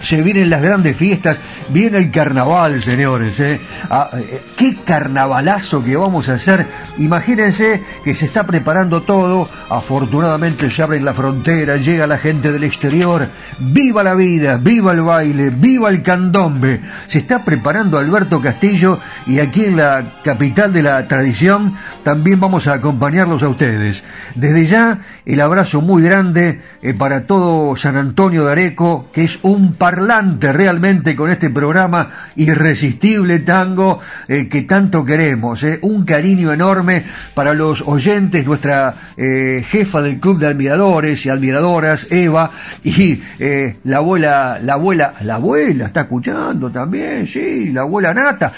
se 0.00 0.22
vienen 0.22 0.50
las 0.50 0.62
grandes 0.62 0.96
fiestas, 0.96 1.38
viene 1.70 1.98
el 1.98 2.12
carnaval, 2.12 2.80
señores, 2.80 3.42
ah, 3.90 4.10
qué 4.56 4.76
carnavalazo 4.84 5.82
que 5.82 5.96
vamos 5.96 6.28
a 6.28 6.34
hacer, 6.34 6.66
imagínense 6.98 7.82
que 8.04 8.14
se 8.14 8.26
está 8.26 8.46
preparando 8.46 9.02
todo, 9.02 9.48
afortunadamente 9.68 10.70
se 10.70 10.82
abren 10.82 11.04
la 11.04 11.14
frontera, 11.14 11.76
llega 11.76 12.06
la 12.06 12.18
gente 12.18 12.52
del 12.52 12.62
exterior, 12.62 13.28
viva 13.58 14.04
la 14.04 14.14
vida, 14.14 14.58
viva 14.58 14.92
el 14.92 15.02
baile, 15.02 15.50
viva 15.50 15.90
el 15.90 16.02
candombe, 16.02 16.80
se 17.08 17.18
está 17.18 17.44
preparando 17.44 17.98
Alberto 17.98 18.40
Castillo 18.40 19.00
y 19.26 19.40
aquí 19.40 19.64
en 19.64 19.76
la 19.76 20.20
capital 20.22 20.72
de 20.72 20.82
la 20.84 21.06
tradición 21.08 21.74
también 22.02 22.40
vamos 22.40 22.66
a 22.66 22.74
acompañarlos 22.74 23.42
a 23.42 23.48
ustedes. 23.48 24.04
Desde 24.34 24.66
ya, 24.66 25.00
el 25.24 25.40
abrazo 25.40 25.80
muy 25.80 26.02
grande 26.02 26.60
eh, 26.82 26.94
para 26.94 27.26
todo 27.26 27.76
San 27.76 27.96
Antonio 27.96 28.44
de 28.44 28.52
Areco, 28.52 29.08
que 29.12 29.24
es 29.24 29.38
un 29.42 29.74
parlante 29.74 30.52
realmente 30.52 31.16
con 31.16 31.30
este 31.30 31.50
programa 31.50 32.10
irresistible 32.36 33.40
tango 33.40 34.00
eh, 34.28 34.48
que 34.48 34.62
tanto 34.62 35.04
queremos. 35.04 35.62
Eh. 35.62 35.78
Un 35.82 36.04
cariño 36.04 36.52
enorme 36.52 37.04
para 37.34 37.54
los 37.54 37.82
oyentes, 37.82 38.46
nuestra 38.46 38.94
jefa 39.16 40.02
del 40.02 40.18
Club 40.18 40.38
de 40.38 40.48
Admiradores 40.48 41.24
y 41.24 41.28
Admiradoras, 41.28 42.10
Eva, 42.10 42.50
y 42.82 43.20
la 43.84 43.96
abuela, 43.98 44.58
la 44.62 44.74
abuela, 44.74 45.14
la 45.22 45.36
abuela 45.36 45.86
está 45.86 46.02
escuchando 46.02 46.70
también, 46.70 47.26
sí, 47.26 47.70
la 47.70 47.82
abuela 47.82 48.12
Nata, 48.12 48.52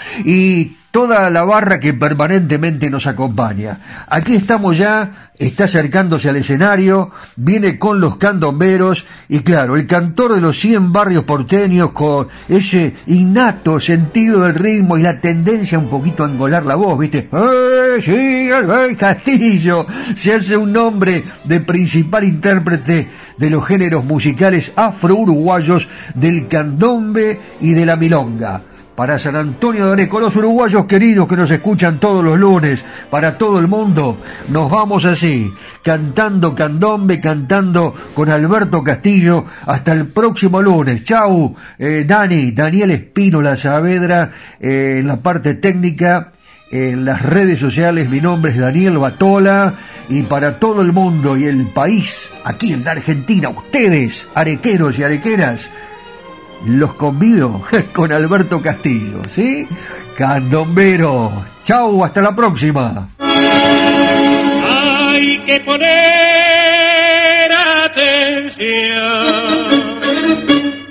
toda 0.97 1.29
la 1.29 1.43
barra 1.43 1.79
que 1.79 1.93
permanentemente 1.93 2.89
nos 2.89 3.05
acompaña. 3.05 4.05
Aquí 4.09 4.33
estamos 4.33 4.79
ya, 4.79 5.29
está 5.37 5.65
acercándose 5.65 6.27
al 6.27 6.37
escenario, 6.37 7.11
viene 7.35 7.77
con 7.77 8.01
los 8.01 8.17
candomberos 8.17 9.05
y 9.29 9.41
claro, 9.41 9.75
el 9.75 9.85
cantor 9.85 10.33
de 10.33 10.41
los 10.41 10.57
100 10.57 10.91
barrios 10.91 11.23
porteños 11.23 11.91
con 11.91 12.29
ese 12.49 12.95
innato 13.05 13.79
sentido 13.79 14.41
del 14.41 14.55
ritmo 14.55 14.97
y 14.97 15.03
la 15.03 15.21
tendencia 15.21 15.77
un 15.77 15.87
poquito 15.87 16.23
a 16.23 16.29
engolar 16.29 16.65
la 16.65 16.73
voz, 16.73 16.97
¿viste? 16.97 17.29
¡Eh, 17.31 18.01
sí, 18.01 18.49
el 18.49 18.97
Castillo! 18.97 19.85
Se 20.15 20.33
hace 20.33 20.57
un 20.57 20.71
nombre 20.73 21.23
de 21.43 21.59
principal 21.59 22.23
intérprete 22.23 23.07
de 23.37 23.49
los 23.51 23.63
géneros 23.67 24.03
musicales 24.03 24.71
afro-uruguayos 24.75 25.87
del 26.15 26.47
candombe 26.47 27.39
y 27.61 27.73
de 27.73 27.85
la 27.85 27.97
milonga 27.97 28.63
para 28.97 29.19
San 29.19 29.35
Antonio 29.35 29.85
de 29.85 29.93
Areco, 29.93 30.19
los 30.19 30.35
uruguayos 30.37 30.87
queridos 30.87 31.27
que 31.27 31.37
nos 31.37 31.51
escuchan 31.51 31.99
todos 31.99 32.25
los 32.25 32.39
lunes, 32.39 32.83
para 33.11 33.37
todo 33.37 33.59
el 33.59 33.67
mundo, 33.67 34.17
nos 34.49 34.71
vamos 34.71 35.05
así, 35.05 35.53
cantando 35.83 36.55
candombe, 36.55 37.19
cantando 37.19 37.93
con 38.15 38.31
Alberto 38.31 38.83
Castillo, 38.83 39.45
hasta 39.67 39.93
el 39.93 40.07
próximo 40.07 40.63
lunes. 40.63 41.03
Chau, 41.03 41.55
eh, 41.77 42.05
Dani, 42.07 42.53
Daniel 42.53 42.89
Espino, 42.89 43.39
la 43.39 43.55
Saavedra, 43.55 44.31
eh, 44.59 44.95
en 45.01 45.05
la 45.05 45.17
parte 45.17 45.53
técnica, 45.53 46.31
en 46.71 47.05
las 47.05 47.21
redes 47.21 47.59
sociales, 47.59 48.09
mi 48.09 48.19
nombre 48.19 48.49
es 48.49 48.57
Daniel 48.57 48.97
Batola 48.97 49.75
y 50.09 50.23
para 50.23 50.57
todo 50.57 50.81
el 50.81 50.91
mundo 50.91 51.37
y 51.37 51.43
el 51.43 51.67
país, 51.67 52.31
aquí 52.43 52.73
en 52.73 52.83
la 52.83 52.93
Argentina, 52.93 53.49
ustedes, 53.49 54.27
arequeros 54.33 54.97
y 54.97 55.03
arequeras, 55.03 55.69
los 56.65 56.93
convido 56.95 57.61
con 57.93 58.11
Alberto 58.11 58.61
Castillo, 58.61 59.21
¿sí? 59.27 59.67
Candombero. 60.17 61.31
Chau, 61.63 62.03
hasta 62.03 62.21
la 62.21 62.35
próxima. 62.35 63.07
Hay 64.69 65.39
que 65.45 65.59
poner 65.61 67.51
atención. 67.85 69.07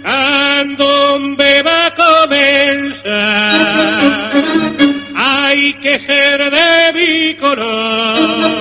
Candombe 0.02 1.62
va 1.62 1.86
a 1.86 1.94
comenzar. 1.94 3.06
Hay 5.14 5.74
que 5.74 5.98
ser 6.06 6.50
de 6.50 6.92
mi 6.94 7.34
color 7.36 8.56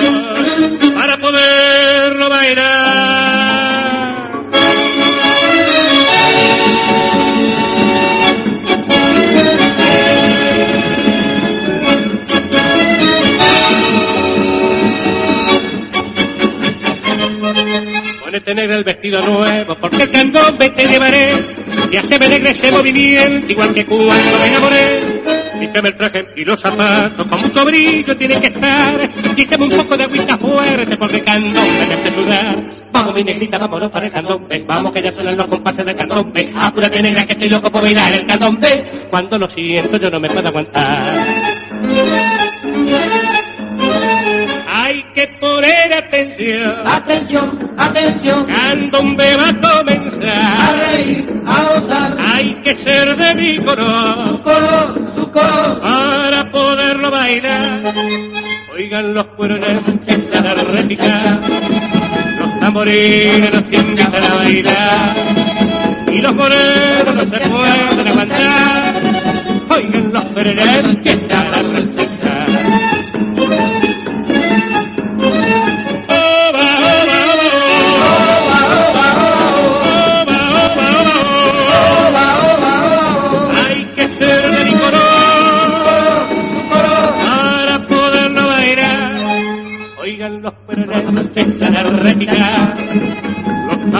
para 0.95 1.17
poderlo 1.17 2.29
bailar. 2.29 3.64
Ponete 18.23 18.55
negra 18.55 18.75
el 18.75 18.83
vestido 18.83 19.21
nuevo, 19.21 19.77
porque 19.79 20.03
el 20.03 20.11
candombe 20.11 20.69
te 20.71 20.87
llevaré. 20.87 21.31
Y 21.91 21.97
haceme 21.97 22.27
negra 22.27 22.49
ese 22.49 22.71
movimiento, 22.71 23.51
igual 23.51 23.73
que 23.73 23.85
cuando 23.85 24.37
me 24.39 24.47
enamoré. 24.47 25.23
Quítame 25.59 25.89
el 25.89 25.97
traje 25.97 26.25
y 26.35 26.43
los 26.43 26.59
zapatos, 26.59 27.25
con 27.27 27.41
mucho 27.41 27.63
brillo 27.65 28.17
tienen 28.17 28.41
que 28.41 28.47
estar. 28.47 29.13
Quítame 29.35 29.65
un 29.65 29.71
poco 29.71 29.97
de 29.97 30.03
agüita 30.03 30.37
fuerte, 30.37 30.97
porque 30.97 31.17
el 31.17 31.23
candombe 31.23 31.85
me 31.87 31.93
hace 31.93 32.11
sudar. 32.11 32.75
Vamos 32.91 33.13
mi 33.13 33.23
negrita, 33.23 33.57
vámonos 33.57 33.91
para 33.91 34.05
el 34.05 34.11
candombe. 34.11 34.63
Vamos 34.67 34.93
que 34.93 35.01
ya 35.01 35.11
suenan 35.11 35.37
los 35.37 35.47
compases 35.47 35.85
del 35.85 35.95
candombe. 35.95 36.53
Apúrate 36.57 37.01
negra 37.01 37.25
que 37.25 37.33
estoy 37.33 37.49
loco 37.49 37.71
por 37.71 37.81
bailar 37.81 38.13
el 38.13 38.25
candombe. 38.25 39.07
Cuando 39.09 39.37
lo 39.37 39.47
siento 39.49 39.97
yo 39.97 40.09
no 40.09 40.19
me 40.19 40.29
puedo 40.29 40.47
aguantar 40.47 42.24
que 45.25 45.37
poner 45.39 45.93
atención. 45.93 46.75
Atención, 46.85 47.73
atención. 47.77 48.45
Candombe 48.45 49.35
va 49.35 49.49
a 49.49 49.59
comenzar. 49.59 50.33
A 50.33 50.75
reír, 50.75 51.25
a 51.45 51.63
gozar. 51.63 52.17
Hay 52.19 52.61
que 52.63 52.75
ser 52.85 53.15
de 53.15 53.35
mi 53.35 53.57
color. 53.63 54.31
Su 54.31 54.41
color, 54.41 55.13
su 55.15 55.31
color. 55.31 55.81
Para 55.81 56.49
poderlo 56.51 57.11
bailar. 57.11 57.93
Oigan 58.73 59.13
los 59.13 59.25
cuerones 59.37 59.81
que 60.05 60.13
están 60.13 60.47
a 60.47 60.53
réplica. 60.53 61.39
Los 62.39 62.59
tamboriles 62.59 63.63
que 63.69 63.77
invitan 63.77 64.23
a 64.23 64.33
bailar. 64.35 65.15
Y 66.11 66.21
los 66.21 66.35
morenos 66.35 67.15
no 67.15 67.33
se 67.33 67.49
pueden 67.49 68.07
aguantar. 68.07 69.01
Oigan 69.69 70.13
los 70.13 70.25
cuerones 70.25 70.99
que 71.03 71.09
están 71.09 71.53
a 71.53 71.74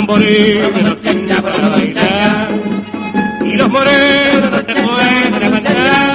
los 0.06 0.18
tamboriles 0.18 0.84
los 0.84 1.02
tenga 1.02 1.42
para 1.42 1.70
bailar, 1.70 2.50
y 3.44 3.56
los 3.56 3.70
morenos 3.70 4.52
no 4.52 4.60
se 4.60 4.82
pueden 4.82 5.40
levantar, 5.40 6.15